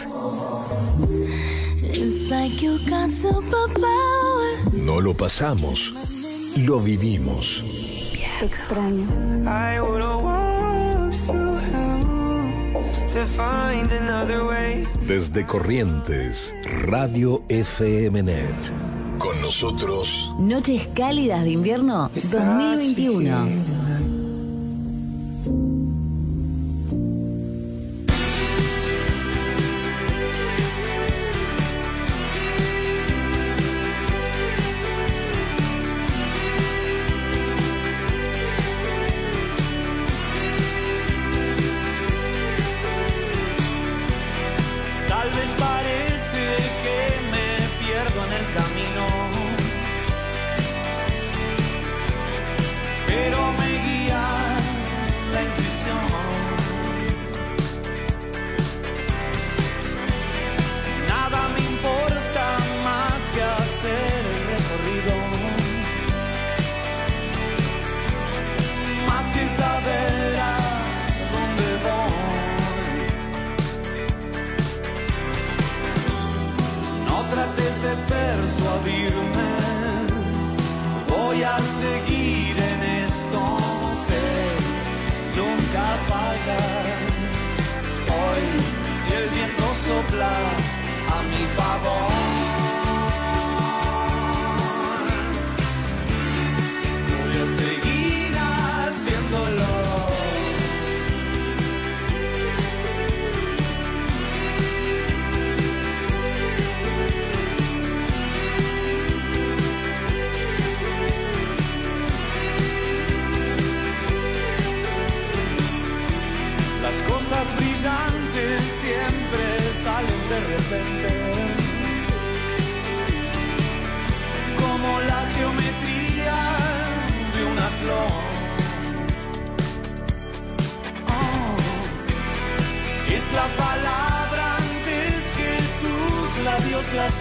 No 4.74 5.00
lo 5.00 5.16
pasamos, 5.16 5.92
lo 6.56 6.78
vivimos. 6.78 7.64
Te 8.38 8.46
extraño. 8.46 9.08
Desde 15.08 15.46
Corrientes, 15.46 16.54
Radio 16.86 17.42
FMNet. 17.48 18.87
Con 19.18 19.40
nosotros. 19.40 20.32
Noches 20.38 20.88
cálidas 20.94 21.42
de 21.42 21.50
invierno 21.50 22.10
2021. 22.30 23.77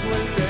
Labios 0.09 0.39
la 0.39 0.46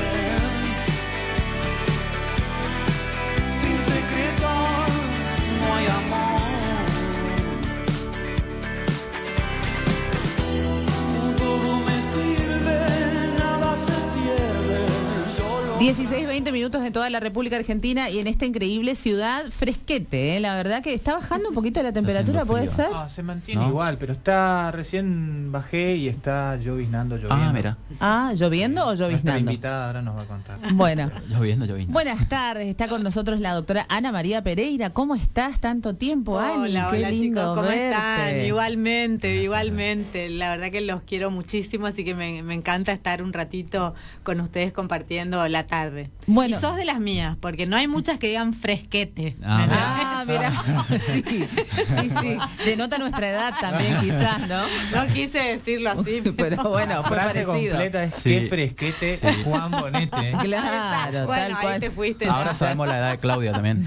20 16.87 16.87
minutos 16.87 16.87
en 16.87 16.93
toda 16.93 17.09
la 17.09 17.19
República 17.19 17.57
Argentina 17.57 18.09
y 18.09 18.19
en 18.19 18.27
esta 18.27 18.45
increíble 18.45 18.95
ciudad 18.95 19.45
fresquete, 19.49 20.37
¿eh? 20.37 20.39
la 20.39 20.55
verdad 20.55 20.81
que 20.81 20.93
está 20.93 21.15
bajando 21.15 21.49
un 21.49 21.55
poquito 21.55 21.83
la 21.83 21.91
temperatura, 21.91 22.45
¿puede 22.45 22.69
ser? 22.69 22.87
Ah, 22.93 23.09
se 23.09 23.23
mantiene 23.23 23.61
¿No? 23.61 23.67
igual, 23.69 23.97
pero 23.97 24.13
está 24.13 24.71
recién 24.71 25.51
bajé 25.51 25.95
y 25.97 26.07
está 26.07 26.55
lloviznando, 26.57 27.17
lloviendo. 27.17 27.35
Ah, 27.45 27.53
mira. 27.53 27.77
Ah, 27.99 28.33
¿lloviendo 28.35 28.83
o 28.83 28.87
Nuestra 28.87 29.07
lloviznando? 29.09 29.39
invitada 29.39 29.87
ahora 29.87 30.01
nos 30.01 30.17
va 30.17 30.21
a 30.21 30.25
contar. 30.25 30.59
Bueno. 30.73 31.11
Lloviendo, 31.29 31.65
lloviendo. 31.65 31.91
Buenas 31.93 32.27
tardes, 32.29 32.67
está 32.67 32.87
con 32.87 33.03
nosotros 33.03 33.39
la 33.39 33.53
doctora 33.53 33.85
Ana 33.89 34.11
María 34.11 34.41
Pereira. 34.41 34.91
¿Cómo 34.91 35.15
estás? 35.15 35.59
Tanto 35.59 35.95
tiempo, 35.95 36.39
Ani. 36.39 36.69
Hola, 36.69 36.87
Qué 36.91 36.97
hola 36.97 37.09
lindo 37.09 37.41
chicos, 37.41 37.55
¿cómo 37.55 37.67
verte. 37.67 37.87
están? 37.89 38.45
Igualmente, 38.45 39.35
igualmente. 39.43 40.29
La 40.29 40.51
verdad 40.51 40.71
que 40.71 40.81
los 40.81 41.01
quiero 41.01 41.31
muchísimo, 41.31 41.87
así 41.87 42.03
que 42.05 42.15
me, 42.15 42.41
me 42.43 42.53
encanta 42.53 42.91
estar 42.91 43.21
un 43.21 43.33
ratito 43.33 43.93
con 44.23 44.39
ustedes 44.39 44.71
compartiendo 44.71 45.45
la 45.47 45.65
tarde. 45.67 46.09
Bueno. 46.27 46.57
Y 46.57 46.59
sos 46.59 46.76
de 46.77 46.85
las 46.85 46.99
mías, 46.99 47.35
porque 47.39 47.65
no 47.65 47.75
hay 47.75 47.87
muchas 47.87 48.19
que 48.19 48.27
digan 48.27 48.53
fresquete. 48.53 49.35
Ah, 49.43 49.65
¿me 49.67 49.73
Ah, 49.73 50.23
mira, 50.27 50.51
sí, 50.99 51.23
sí, 51.27 52.09
sí. 52.21 52.37
Denota 52.65 52.97
nuestra 52.97 53.29
edad 53.29 53.53
también, 53.59 53.97
quizás, 53.99 54.47
¿no? 54.47 54.61
No 54.95 55.13
quise 55.13 55.39
decirlo 55.39 55.91
así, 55.91 56.21
Pero 56.37 56.63
bueno, 56.69 57.03
fue 57.03 57.17
frase 57.17 57.43
parecido. 57.45 57.71
completa 57.73 58.03
es 58.03 58.13
Sí. 58.15 58.29
qué 58.29 58.41
fresquete 58.47 59.17
Sí. 59.17 59.27
Juan 59.43 59.71
Bonete. 59.71 60.33
Claro, 60.41 61.25
bueno, 61.27 61.41
tal 61.43 61.51
ahí 61.55 61.61
cual. 61.61 61.79
te 61.79 61.91
fuiste. 61.91 62.25
Ahora 62.27 62.53
sabemos 62.53 62.87
la 62.87 62.97
edad 62.97 63.11
de 63.11 63.17
Claudia 63.19 63.51
también. 63.51 63.83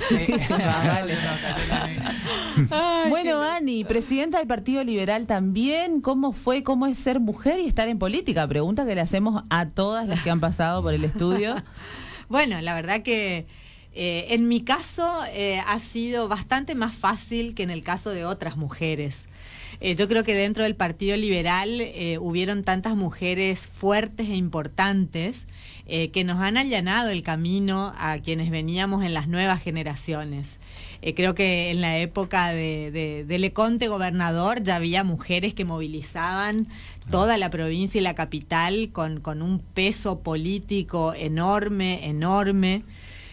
Ah, 0.50 0.82
vale. 0.86 1.14
Bueno, 3.08 3.42
Ani, 3.42 3.84
presidenta 3.84 4.38
del 4.38 4.46
Partido 4.46 4.84
Liberal 4.84 5.26
también, 5.26 6.00
¿cómo 6.00 6.32
fue, 6.32 6.62
cómo 6.62 6.86
es 6.86 6.98
ser 6.98 7.20
mujer 7.20 7.58
y 7.60 7.66
estar 7.66 7.88
en 7.88 7.98
política? 7.98 8.46
Pregunta 8.46 8.84
que 8.86 8.94
le 8.94 9.00
hacemos 9.00 9.44
a 9.50 9.66
todas 9.66 10.06
las 10.06 10.20
que 10.22 10.30
han 10.30 10.40
pasado 10.40 10.82
por 10.82 10.92
el 10.94 11.04
estudio. 11.04 11.54
Bueno, 12.30 12.60
la 12.60 12.74
verdad 12.74 13.02
que 13.02 13.48
eh, 13.92 14.26
en 14.28 14.46
mi 14.46 14.62
caso 14.62 15.24
eh, 15.32 15.60
ha 15.66 15.80
sido 15.80 16.28
bastante 16.28 16.76
más 16.76 16.94
fácil 16.94 17.56
que 17.56 17.64
en 17.64 17.70
el 17.70 17.82
caso 17.82 18.10
de 18.10 18.24
otras 18.24 18.56
mujeres. 18.56 19.26
Eh, 19.80 19.96
yo 19.96 20.06
creo 20.06 20.22
que 20.22 20.36
dentro 20.36 20.62
del 20.62 20.76
Partido 20.76 21.16
Liberal 21.16 21.82
hubieron 22.20 22.62
tantas 22.62 22.94
mujeres 22.94 23.66
fuertes 23.66 24.28
e 24.28 24.36
importantes 24.36 25.48
que 25.88 26.22
nos 26.24 26.38
han 26.38 26.56
allanado 26.56 27.10
el 27.10 27.24
camino 27.24 27.92
a 27.98 28.16
quienes 28.18 28.50
veníamos 28.50 29.04
en 29.04 29.12
las 29.12 29.26
nuevas 29.26 29.60
generaciones. 29.60 30.59
Eh, 31.02 31.14
creo 31.14 31.34
que 31.34 31.70
en 31.70 31.80
la 31.80 31.98
época 31.98 32.48
de, 32.48 32.90
de, 32.90 33.24
de 33.24 33.38
Leconte 33.38 33.88
gobernador 33.88 34.62
ya 34.62 34.76
había 34.76 35.02
mujeres 35.02 35.54
que 35.54 35.64
movilizaban 35.64 36.66
toda 37.10 37.38
la 37.38 37.50
provincia 37.50 37.98
y 38.00 38.04
la 38.04 38.14
capital 38.14 38.90
con, 38.92 39.20
con 39.20 39.42
un 39.42 39.60
peso 39.60 40.20
político 40.20 41.14
enorme, 41.14 42.06
enorme. 42.06 42.82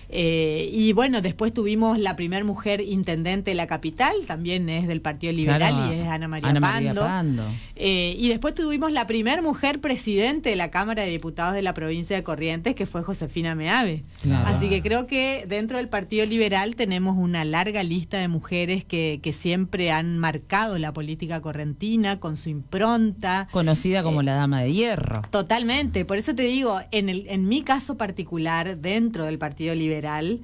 Eh, 0.09 0.69
y 0.71 0.93
bueno, 0.93 1.21
después 1.21 1.53
tuvimos 1.53 1.99
la 1.99 2.15
primer 2.15 2.43
mujer 2.43 2.81
intendente 2.81 3.51
de 3.51 3.55
la 3.55 3.67
capital, 3.67 4.13
también 4.25 4.69
es 4.69 4.87
del 4.87 5.01
Partido 5.01 5.33
Liberal 5.33 5.73
Claro, 5.73 5.93
y 5.93 5.99
es 5.99 6.07
Ana 6.07 6.27
María 6.27 6.49
Ana 6.49 6.59
María 6.59 6.93
Pando. 6.93 7.01
Pando. 7.01 7.43
Eh, 7.75 8.15
y 8.17 8.29
después 8.29 8.53
tuvimos 8.55 8.91
la 8.91 9.05
primer 9.05 9.41
mujer 9.41 9.81
presidente 9.81 10.49
de 10.49 10.55
la 10.55 10.71
Cámara 10.71 11.03
de 11.03 11.09
Diputados 11.09 11.55
de 11.55 11.61
la 11.61 11.73
provincia 11.73 12.15
de 12.15 12.23
Corrientes, 12.23 12.73
que 12.75 12.85
fue 12.85 13.03
Josefina 13.03 13.53
Meave. 13.53 14.03
Claro. 14.21 14.47
Así 14.47 14.69
que 14.69 14.81
creo 14.81 15.07
que 15.07 15.45
dentro 15.47 15.77
del 15.77 15.89
Partido 15.89 16.25
Liberal 16.25 16.75
tenemos 16.75 17.17
una 17.17 17.43
larga 17.43 17.83
lista 17.83 18.17
de 18.17 18.27
mujeres 18.29 18.85
que, 18.85 19.19
que 19.21 19.33
siempre 19.33 19.91
han 19.91 20.17
marcado 20.19 20.77
la 20.77 20.93
política 20.93 21.41
correntina 21.41 22.19
con 22.19 22.37
su 22.37 22.49
impronta. 22.49 23.47
Conocida 23.51 24.03
como 24.03 24.21
Eh, 24.21 24.25
la 24.25 24.35
Dama 24.35 24.61
de 24.61 24.73
Hierro. 24.73 25.21
Totalmente, 25.31 26.05
por 26.05 26.17
eso 26.17 26.33
te 26.33 26.43
digo, 26.43 26.79
en, 26.91 27.09
el, 27.09 27.25
en 27.27 27.47
mi 27.47 27.61
caso 27.61 27.97
particular, 27.97 28.77
dentro 28.77 29.25
del 29.25 29.37
Partido 29.37 29.75
Liberal, 29.75 29.96
liberal 29.97 30.39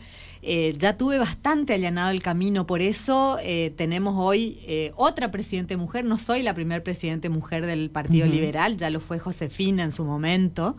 eh, 0.46 0.74
ya 0.78 0.98
tuve 0.98 1.18
bastante 1.18 1.74
allanado 1.74 2.12
el 2.12 2.22
camino, 2.22 2.68
por 2.68 2.82
eso 2.82 3.38
eh, 3.42 3.74
tenemos 3.76 4.16
hoy 4.18 4.60
eh, 4.68 4.92
otra 4.96 5.32
presidente 5.32 5.78
mujer, 5.78 6.04
no 6.06 6.18
soy 6.18 6.44
la 6.44 6.54
primer 6.54 6.84
presidente 6.84 7.30
mujer 7.30 7.66
del 7.66 7.90
Partido. 7.90 8.28
Liberal, 8.28 8.78
ya 8.78 8.90
lo 8.90 9.00
fue 9.00 9.20
Josefina 9.20 9.84
en 9.84 9.92
su 9.92 10.04
momento, 10.06 10.76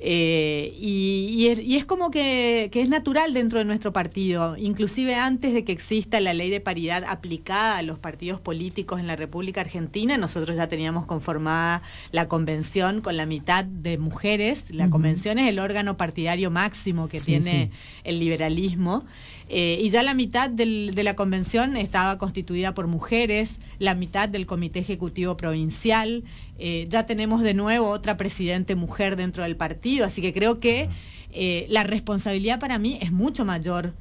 y, 0.00 1.34
y 1.34 1.46
es, 1.48 1.60
y 1.60 1.76
es 1.76 1.84
como 1.84 2.10
que, 2.10 2.68
que 2.72 2.80
es 2.82 2.88
natural 2.88 3.32
dentro 3.34 3.58
de 3.58 3.64
nuestro 3.64 3.92
partido, 3.92 4.56
inclusive 4.56 5.14
antes 5.14 5.52
de 5.54 5.64
que 5.64 5.72
exista 5.72 6.20
la 6.20 6.34
ley 6.34 6.50
de 6.50 6.60
paridad 6.60 7.04
aplicada 7.06 7.78
a 7.78 7.82
los 7.82 7.98
partidos 7.98 8.40
políticos 8.40 9.00
en 9.00 9.06
la 9.06 9.16
República 9.16 9.60
Argentina, 9.60 10.16
nosotros 10.16 10.56
ya 10.56 10.68
teníamos 10.68 11.06
conformada 11.06 11.82
la 12.10 12.28
convención 12.28 13.00
con 13.00 13.16
la 13.16 13.26
mitad 13.26 13.64
de 13.64 13.98
mujeres. 13.98 14.70
La 14.70 14.90
convención 14.90 15.38
es 15.38 15.48
el 15.48 15.58
órgano 15.58 15.96
partidario 15.96 16.50
máximo 16.50 17.08
que 17.08 17.18
Sí, 17.18 17.26
tiene 17.26 17.70
sí. 17.72 17.78
el 18.04 18.18
liberalismo. 18.18 18.87
Eh, 19.48 19.78
y 19.80 19.88
ya 19.90 20.02
la 20.02 20.14
mitad 20.14 20.50
del- 20.50 20.92
de 20.94 21.02
la 21.04 21.14
convención 21.14 21.76
estaba 21.76 22.18
constituida 22.18 22.74
por 22.74 22.86
mujeres, 22.86 23.58
la 23.78 23.94
mitad 23.94 24.28
del 24.28 24.44
comité 24.46 24.78
ejecutivo 24.80 25.36
provincial. 25.36 26.22
eh, 26.60 26.86
ya 26.88 27.06
tenemos 27.06 27.40
de 27.42 27.54
nuevo 27.54 27.88
otra 27.88 28.16
presidente 28.16 28.74
mujer 28.74 29.14
dentro 29.14 29.44
del 29.44 29.54
partido, 29.56 30.04
así 30.04 30.20
que 30.20 30.32
creo 30.32 30.58
que 30.58 30.88
eh, 31.32 31.66
la 31.68 31.84
responsabilidad 31.84 32.58
para 32.58 32.78
mí 32.78 32.98
es 33.00 33.12
mucho 33.12 33.44
mayor. 33.44 33.92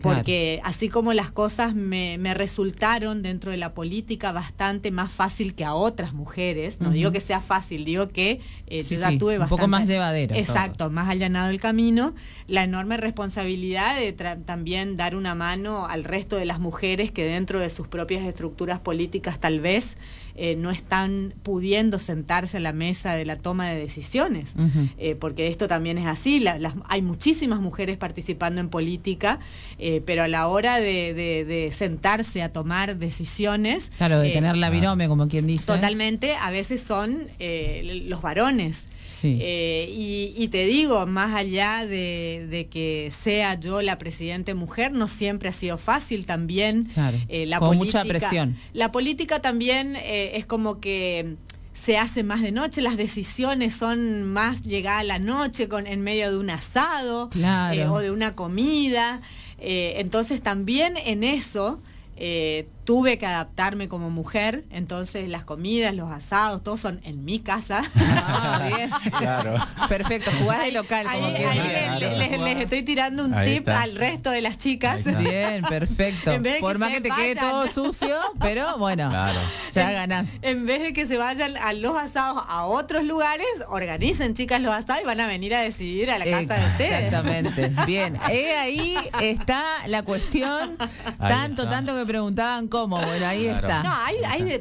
Claro. 0.00 0.18
Porque 0.18 0.60
así 0.62 0.90
como 0.90 1.14
las 1.14 1.30
cosas 1.30 1.74
me, 1.74 2.18
me 2.18 2.34
resultaron 2.34 3.22
dentro 3.22 3.50
de 3.50 3.56
la 3.56 3.72
política 3.72 4.30
bastante 4.30 4.90
más 4.90 5.10
fácil 5.10 5.54
que 5.54 5.64
a 5.64 5.74
otras 5.74 6.12
mujeres, 6.12 6.80
no 6.82 6.90
digo 6.90 7.12
que 7.12 7.20
sea 7.20 7.40
fácil, 7.40 7.84
digo 7.86 8.06
que 8.08 8.40
eh, 8.66 8.84
Sí, 8.84 8.96
yo 8.96 9.00
ya 9.00 9.08
sí, 9.08 9.18
tuve 9.18 9.34
un 9.34 9.40
bastante... 9.40 9.60
poco 9.62 9.68
más 9.68 9.88
llevadero 9.88 10.34
todo. 10.34 10.38
Exacto, 10.38 10.90
más 10.90 11.08
allanado 11.08 11.48
el 11.48 11.58
camino, 11.60 12.14
la 12.46 12.62
enorme 12.64 12.98
responsabilidad 12.98 13.96
de 13.96 14.14
tra- 14.16 14.44
también 14.44 14.96
dar 14.96 15.16
una 15.16 15.34
mano 15.34 15.86
al 15.86 16.04
resto 16.04 16.36
de 16.36 16.44
las 16.44 16.60
mujeres 16.60 17.10
que 17.10 17.24
dentro 17.24 17.58
de 17.58 17.70
sus 17.70 17.88
propias 17.88 18.22
estructuras 18.26 18.80
políticas 18.80 19.40
tal 19.40 19.60
vez 19.60 19.96
eh, 20.36 20.54
no 20.56 20.70
están 20.70 21.34
pudiendo 21.42 21.98
sentarse 21.98 22.58
a 22.58 22.60
la 22.60 22.72
mesa 22.72 23.14
de 23.14 23.24
la 23.24 23.36
toma 23.36 23.68
de 23.68 23.76
decisiones. 23.76 24.54
Eh, 24.98 25.14
porque 25.14 25.48
esto 25.48 25.66
también 25.66 25.96
es 25.98 26.06
así, 26.06 26.40
la- 26.40 26.58
las- 26.58 26.74
hay 26.88 27.00
muchísimas 27.02 27.60
mujeres 27.60 27.96
participando 27.96 28.60
en 28.60 28.68
política, 28.68 29.38
eh, 29.78 30.02
pero 30.04 30.22
a 30.22 30.28
la 30.28 30.46
hora 30.48 30.76
de, 30.76 31.14
de- 31.14 31.44
de 31.44 31.72
sentarse 31.72 32.42
a 32.42 32.52
tomar 32.52 32.96
decisiones... 32.96 33.90
Claro, 33.96 34.20
de 34.20 34.30
eh, 34.30 34.32
tener 34.32 34.56
la 34.56 34.70
virome, 34.70 35.08
como 35.08 35.26
quien 35.28 35.46
dice. 35.46 35.66
Totalmente, 35.66 36.34
a 36.36 36.50
veces 36.50 36.82
son 36.82 37.18
eh, 37.38 38.02
los 38.06 38.22
varones. 38.22 38.88
Sí. 39.18 39.38
Eh, 39.40 39.88
y, 39.96 40.34
y 40.36 40.48
te 40.48 40.66
digo, 40.66 41.06
más 41.06 41.34
allá 41.34 41.86
de, 41.86 42.46
de 42.50 42.66
que 42.66 43.10
sea 43.10 43.58
yo 43.58 43.80
la 43.80 43.96
presidente 43.96 44.52
mujer, 44.54 44.92
no 44.92 45.08
siempre 45.08 45.48
ha 45.48 45.52
sido 45.52 45.78
fácil 45.78 46.26
también. 46.26 46.84
Claro, 46.84 47.16
eh, 47.28 47.46
la 47.46 47.58
con 47.60 47.68
política, 47.78 48.04
mucha 48.04 48.08
presión. 48.18 48.56
La 48.74 48.92
política 48.92 49.40
también 49.40 49.96
eh, 49.96 50.32
es 50.34 50.44
como 50.44 50.80
que 50.80 51.36
se 51.72 51.96
hace 51.96 52.24
más 52.24 52.42
de 52.42 52.52
noche, 52.52 52.82
las 52.82 52.98
decisiones 52.98 53.74
son 53.74 54.24
más 54.24 54.62
llegada 54.64 54.98
a 54.98 55.04
la 55.04 55.18
noche 55.18 55.66
con 55.68 55.86
en 55.86 56.02
medio 56.02 56.30
de 56.30 56.36
un 56.36 56.50
asado 56.50 57.30
Claro. 57.30 57.80
eh, 57.80 57.86
o 57.88 57.98
de 58.00 58.10
una 58.10 58.34
comida. 58.34 59.22
Entonces 59.58 60.42
también 60.42 60.98
en 60.98 61.24
eso 61.24 61.80
eh, 62.18 62.66
tuve 62.86 63.18
que 63.18 63.26
adaptarme 63.26 63.88
como 63.88 64.08
mujer, 64.08 64.64
entonces 64.70 65.28
las 65.28 65.44
comidas, 65.44 65.94
los 65.94 66.10
asados, 66.10 66.62
todos 66.62 66.80
son 66.80 67.00
en 67.04 67.24
mi 67.26 67.40
casa. 67.40 67.82
Ah, 68.28 68.68
bien. 68.74 68.90
Claro. 69.18 69.54
Perfecto, 69.88 70.30
jugás 70.40 70.62
de 70.64 70.72
local 70.72 71.06
como 71.06 71.26
Ahí, 71.26 71.34
que 71.34 71.46
ahí 71.46 71.98
les, 72.00 72.18
les- 72.30 72.40
les 72.40 72.56
estoy 72.64 72.82
tirando 72.82 73.24
un 73.24 73.34
Ahí 73.34 73.54
tip 73.58 73.68
está. 73.68 73.82
al 73.82 73.94
resto 73.94 74.30
de 74.30 74.40
las 74.40 74.56
chicas. 74.58 75.04
Bien, 75.18 75.62
perfecto. 75.62 76.30
En 76.32 76.42
vez 76.42 76.54
de 76.54 76.60
Por 76.60 76.72
que 76.74 76.78
más 76.78 76.90
que 76.92 77.00
te 77.00 77.10
quede 77.10 77.36
todo 77.36 77.68
sucio, 77.68 78.16
pero 78.40 78.78
bueno, 78.78 79.08
Claro. 79.10 79.38
ya 79.72 79.90
ganás. 79.92 80.28
En 80.42 80.66
vez 80.66 80.82
de 80.82 80.92
que 80.92 81.06
se 81.06 81.16
vayan 81.18 81.56
a 81.56 81.72
los 81.72 81.96
asados 81.96 82.42
a 82.48 82.64
otros 82.64 83.04
lugares, 83.04 83.46
organicen 83.68 84.34
chicas 84.34 84.60
los 84.60 84.74
asados 84.74 85.02
y 85.02 85.06
van 85.06 85.20
a 85.20 85.26
venir 85.26 85.54
a 85.54 85.60
decidir 85.60 86.10
a 86.10 86.18
la 86.18 86.24
casa 86.24 86.54
de 86.54 86.66
ustedes. 86.66 86.92
Exactamente. 87.04 87.72
Bien, 87.86 88.16
Eh, 88.30 88.56
ahí 88.56 88.96
está 89.20 89.64
la 89.88 90.02
cuestión. 90.02 90.76
Ahí 91.18 91.28
tanto, 91.32 91.62
está. 91.64 91.74
tanto 91.76 91.94
que 91.96 92.06
preguntaban 92.06 92.68
cómo. 92.80 92.96
Bueno, 93.00 93.26
ahí 93.26 93.44
Claro. 93.44 93.58
está. 93.66 93.82
No, 93.82 93.92
hay, 93.94 94.16
hay 94.26 94.52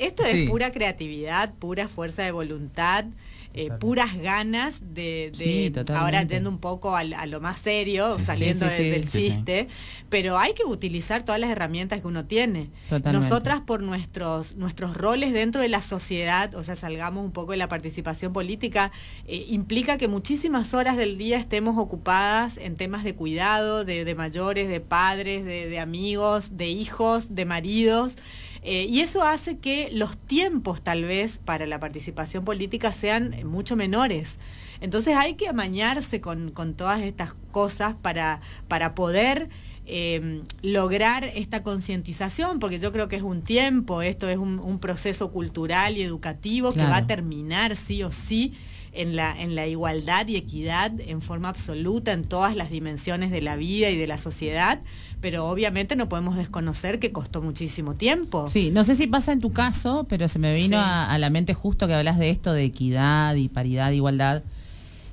esto 0.00 0.24
es 0.24 0.32
Sí. 0.32 0.46
pura 0.48 0.70
creatividad, 0.72 1.52
pura 1.54 1.88
fuerza 1.88 2.22
de 2.22 2.32
voluntad, 2.32 3.04
eh, 3.52 3.70
puras 3.80 4.16
ganas 4.16 4.80
de, 4.94 5.30
de- 5.30 5.30
Sí, 5.34 5.70
totalmente. 5.70 5.92
ahora 5.94 6.22
yendo 6.22 6.48
un 6.50 6.58
poco 6.58 6.96
al- 6.96 7.14
a, 7.14 7.26
lo 7.26 7.40
más 7.40 7.60
serio, 7.60 8.16
Sí, 8.18 8.24
saliendo 8.24 8.66
Sí, 8.68 8.72
sí, 8.76 8.82
de- 8.82 8.84
sí. 8.84 8.90
del 8.90 9.08
Sí, 9.08 9.10
sí. 9.10 9.30
chiste, 9.34 9.68
pero 10.08 10.38
hay 10.38 10.52
que 10.54 10.64
utilizar 10.64 11.24
todas 11.24 11.40
las 11.40 11.50
herramientas 11.50 12.00
que 12.00 12.06
uno 12.06 12.24
tiene. 12.26 12.70
Totalmente. 12.88 13.12
Nosotras 13.28 13.60
por 13.60 13.82
nuestros 13.82 14.56
nuestros 14.56 14.96
roles 14.96 15.32
dentro 15.32 15.60
de 15.62 15.68
la 15.68 15.82
sociedad, 15.82 16.54
o 16.54 16.62
sea, 16.62 16.76
salgamos 16.76 17.24
un 17.24 17.32
poco 17.32 17.52
de 17.52 17.58
la 17.58 17.68
participación 17.68 18.32
política, 18.32 18.92
eh, 19.26 19.44
implica 19.48 19.98
que 19.98 20.06
muchísimas 20.08 20.74
horas 20.74 20.96
del 20.96 21.18
día 21.18 21.38
estemos 21.38 21.76
ocupadas 21.78 22.56
en 22.58 22.76
temas 22.76 23.04
de 23.04 23.14
cuidado, 23.14 23.84
de, 23.84 24.04
de 24.04 24.14
mayores, 24.14 24.68
de 24.68 24.80
padres, 24.80 25.44
de, 25.44 25.68
de 25.68 25.78
amigos, 25.80 26.56
de 26.56 26.68
hijos, 26.68 27.34
de 27.34 27.44
maridos. 27.44 28.16
Eh, 28.62 28.86
y 28.90 29.00
eso 29.00 29.24
hace 29.24 29.58
que 29.58 29.90
los 29.92 30.18
tiempos 30.18 30.82
tal 30.82 31.04
vez 31.04 31.38
para 31.38 31.66
la 31.66 31.80
participación 31.80 32.44
política 32.44 32.92
sean 32.92 33.34
mucho 33.44 33.74
menores. 33.74 34.38
Entonces 34.80 35.16
hay 35.16 35.34
que 35.34 35.48
amañarse 35.48 36.20
con, 36.20 36.50
con 36.50 36.74
todas 36.74 37.00
estas 37.00 37.34
cosas 37.52 37.94
para, 37.94 38.40
para 38.68 38.94
poder 38.94 39.48
eh, 39.86 40.42
lograr 40.62 41.24
esta 41.24 41.62
concientización, 41.62 42.58
porque 42.58 42.78
yo 42.78 42.92
creo 42.92 43.08
que 43.08 43.16
es 43.16 43.22
un 43.22 43.42
tiempo, 43.42 44.02
esto 44.02 44.28
es 44.28 44.38
un, 44.38 44.58
un 44.58 44.78
proceso 44.78 45.32
cultural 45.32 45.96
y 45.96 46.02
educativo 46.02 46.72
que 46.72 46.84
va 46.84 46.98
a 46.98 47.06
terminar 47.06 47.76
sí 47.76 48.02
o 48.02 48.12
sí 48.12 48.52
en 48.92 49.16
la, 49.16 49.40
en 49.40 49.54
la 49.54 49.66
igualdad 49.66 50.26
y 50.28 50.36
equidad 50.36 50.92
en 51.00 51.20
forma 51.20 51.48
absoluta 51.48 52.12
en 52.12 52.24
todas 52.24 52.56
las 52.56 52.70
dimensiones 52.70 53.30
de 53.30 53.42
la 53.42 53.56
vida 53.56 53.90
y 53.90 53.96
de 53.96 54.06
la 54.06 54.18
sociedad, 54.18 54.80
pero 55.20 55.46
obviamente 55.48 55.96
no 55.96 56.08
podemos 56.08 56.36
desconocer 56.36 56.98
que 56.98 57.12
costó 57.12 57.42
muchísimo 57.42 57.94
tiempo. 57.94 58.48
Sí, 58.48 58.70
no 58.70 58.84
sé 58.84 58.94
si 58.94 59.06
pasa 59.06 59.32
en 59.32 59.40
tu 59.40 59.52
caso, 59.52 60.06
pero 60.08 60.28
se 60.28 60.38
me 60.38 60.54
vino 60.54 60.78
Sí. 60.78 60.82
a, 60.84 61.10
a 61.12 61.18
la 61.18 61.30
mente 61.30 61.54
justo 61.54 61.86
que 61.86 61.94
hablas 61.94 62.18
de 62.18 62.30
esto 62.30 62.52
de 62.52 62.64
equidad 62.64 63.34
y 63.34 63.48
paridad, 63.48 63.90
igualdad. 63.92 64.42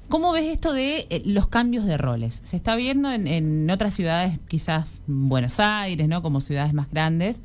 ¿Cómo 0.09 0.31
ves 0.31 0.45
esto 0.45 0.71
de 0.71 1.05
eh, 1.09 1.21
los 1.25 1.47
cambios 1.47 1.85
de 1.85 1.97
roles? 1.97 2.41
Se 2.45 2.55
está 2.55 2.75
viendo 2.77 3.11
en, 3.11 3.27
en 3.27 3.69
otras 3.69 3.93
ciudades, 3.93 4.39
quizás 4.47 5.01
Buenos 5.05 5.59
Aires, 5.59 6.07
¿no? 6.07 6.21
Como 6.21 6.39
ciudades 6.39 6.73
más 6.73 6.89
grandes, 6.89 7.41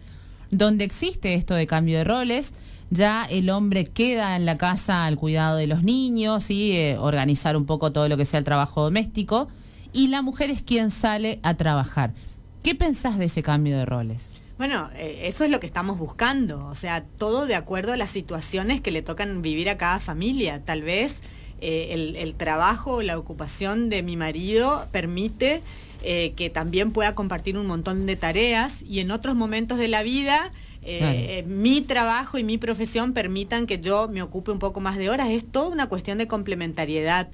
donde 0.52 0.84
existe 0.84 1.34
esto 1.34 1.54
de 1.54 1.66
cambio 1.66 1.98
de 1.98 2.04
roles. 2.04 2.54
Ya 2.90 3.24
el 3.24 3.50
hombre 3.50 3.86
queda 3.86 4.36
en 4.36 4.44
la 4.46 4.58
casa 4.58 5.06
al 5.06 5.16
cuidado 5.16 5.56
de 5.56 5.66
los 5.66 5.82
niños 5.82 6.50
y 6.50 6.72
eh, 6.72 6.98
organizar 6.98 7.56
un 7.56 7.64
poco 7.64 7.90
todo 7.90 8.08
lo 8.08 8.16
que 8.16 8.24
sea 8.26 8.38
el 8.38 8.44
trabajo 8.44 8.82
doméstico. 8.84 9.48
Y 9.94 10.08
la 10.08 10.22
mujer 10.22 10.50
es 10.50 10.62
quien 10.62 10.90
sale 10.90 11.40
a 11.42 11.54
trabajar. 11.54 12.12
¿Qué 12.62 12.76
pensás 12.76 13.18
de 13.18 13.24
ese 13.24 13.42
cambio 13.42 13.76
de 13.76 13.84
roles? 13.84 14.34
Bueno, 14.56 14.88
eh, 14.94 15.22
eso 15.24 15.42
es 15.42 15.50
lo 15.50 15.58
que 15.58 15.66
estamos 15.66 15.98
buscando, 15.98 16.66
o 16.66 16.76
sea, 16.76 17.02
todo 17.02 17.46
de 17.46 17.56
acuerdo 17.56 17.92
a 17.92 17.96
las 17.96 18.10
situaciones 18.10 18.80
que 18.80 18.92
le 18.92 19.02
tocan 19.02 19.42
vivir 19.42 19.68
a 19.68 19.76
cada 19.76 19.98
familia. 19.98 20.64
Tal 20.64 20.82
vez 20.82 21.22
eh, 21.60 21.88
el, 21.90 22.14
el 22.14 22.34
trabajo 22.36 23.02
la 23.02 23.18
ocupación 23.18 23.88
de 23.88 24.04
mi 24.04 24.16
marido 24.16 24.86
permite 24.92 25.60
eh, 26.04 26.32
que 26.34 26.50
también 26.50 26.90
pueda 26.90 27.14
compartir 27.14 27.56
un 27.56 27.66
montón 27.66 28.06
de 28.06 28.16
tareas 28.16 28.82
y 28.82 28.98
en 28.98 29.12
otros 29.12 29.36
momentos 29.36 29.78
de 29.78 29.86
la 29.86 30.02
vida 30.02 30.50
eh, 30.84 30.98
Claro. 30.98 31.16
eh, 31.18 31.44
mi 31.46 31.80
trabajo 31.80 32.38
y 32.38 32.44
mi 32.44 32.58
profesión 32.58 33.12
permitan 33.12 33.66
que 33.66 33.80
yo 33.80 34.08
me 34.08 34.22
ocupe 34.22 34.50
un 34.50 34.58
poco 34.58 34.80
más 34.80 34.96
de 34.98 35.10
horas. 35.10 35.30
Es 35.30 35.44
toda 35.44 35.68
una 35.68 35.88
cuestión 35.88 36.18
de 36.18 36.26
complementariedad. 36.26 37.28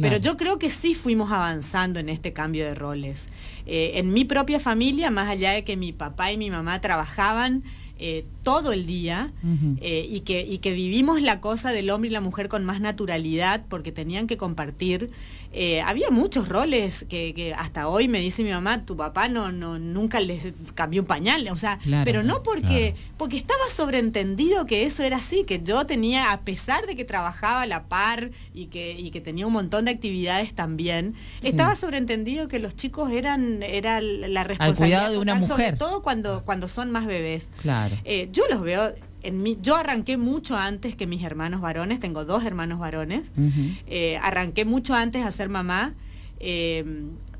Pero 0.00 0.16
yo 0.16 0.36
creo 0.36 0.58
que 0.58 0.70
sí 0.70 0.94
fuimos 0.94 1.30
avanzando 1.30 2.00
en 2.00 2.08
este 2.08 2.32
cambio 2.32 2.64
de 2.64 2.74
roles. 2.74 3.26
Eh, 3.64 3.92
en 3.94 4.12
mi 4.12 4.24
propia 4.24 4.58
familia, 4.58 5.08
más 5.12 5.28
allá 5.30 5.52
de 5.52 5.62
que 5.62 5.76
mi 5.76 5.92
papá 5.92 6.32
y 6.32 6.36
mi 6.36 6.50
mamá 6.50 6.80
trabajaban 6.80 7.62
eh, 8.00 8.24
todo 8.42 8.72
el 8.72 8.86
día 8.86 9.32
eh, 9.80 10.04
y, 10.10 10.20
que, 10.20 10.40
y 10.44 10.58
que 10.58 10.72
vivimos 10.72 11.22
la 11.22 11.40
cosa 11.40 11.70
del 11.70 11.90
hombre 11.90 12.10
y 12.10 12.12
la 12.12 12.20
mujer 12.20 12.48
con 12.48 12.64
más 12.64 12.80
naturalidad 12.80 13.62
porque 13.68 13.92
tenían 13.92 14.26
que 14.26 14.36
compartir, 14.36 15.10
eh, 15.56 15.80
había 15.82 16.10
muchos 16.10 16.48
roles 16.48 17.06
que, 17.08 17.32
que 17.34 17.54
hasta 17.54 17.86
hoy 17.88 18.08
me 18.08 18.18
dice 18.20 18.42
mi 18.42 18.50
mamá, 18.50 18.84
tu 18.84 18.96
papá 18.96 19.28
no, 19.28 19.52
no 19.52 19.78
nunca 19.78 20.18
les 20.20 20.48
cambió 20.74 21.00
un 21.00 21.06
pañal, 21.06 21.46
o 21.50 21.56
sea, 21.56 21.78
Claro. 21.78 22.04
pero 22.04 22.22
no 22.22 22.42
porque, 22.42 22.92
Claro. 22.94 23.14
porque 23.16 23.36
estaba 23.36 23.62
sobreentendido 23.74 24.66
que 24.66 24.84
eso 24.84 25.02
era 25.02 25.18
así, 25.18 25.44
que 25.44 25.62
yo 25.62 25.86
tenía, 25.86 26.32
a 26.32 26.40
pesar 26.40 26.86
de 26.86 26.96
que 26.96 27.04
trabajaba 27.04 27.62
a 27.62 27.66
la 27.66 27.84
par 27.84 28.30
y 28.52 28.66
que, 28.66 28.92
y 28.98 29.10
que 29.10 29.20
tenía 29.20 29.46
un 29.46 29.52
montón 29.52 29.84
de 29.84 29.92
actividades 29.92 30.54
también, 30.54 31.14
Sí. 31.40 31.48
estaba 31.48 31.74
sobreentendido 31.76 32.48
que 32.48 32.58
los 32.58 32.74
chicos 32.76 33.12
eran, 33.12 33.62
era 33.62 34.00
la 34.00 34.42
responsabilidad 34.44 34.98
cuidado 34.98 35.12
de 35.12 35.18
una 35.18 35.34
total, 35.34 35.48
sobre 35.48 35.62
mujer. 35.64 35.78
todo 35.78 36.02
cuando, 36.02 36.44
cuando 36.44 36.68
son 36.68 36.90
más 36.90 37.06
bebés. 37.06 37.50
Claro. 37.62 37.96
Eh, 38.04 38.28
yo 38.32 38.42
los 38.50 38.60
veo 38.62 38.92
en 39.24 39.42
mí. 39.42 39.58
Yo 39.62 39.76
arranqué 39.76 40.16
mucho 40.16 40.56
antes 40.56 40.94
que 40.96 41.06
mis 41.06 41.22
hermanos 41.22 41.60
varones. 41.60 41.98
Tengo 42.00 42.24
dos 42.24 42.44
hermanos 42.44 42.78
varones. 42.78 43.32
Eh, 43.86 44.18
arranqué 44.22 44.64
mucho 44.64 44.94
antes 44.94 45.24
a 45.24 45.30
ser 45.30 45.48
mamá. 45.48 45.94
eh, 46.40 46.84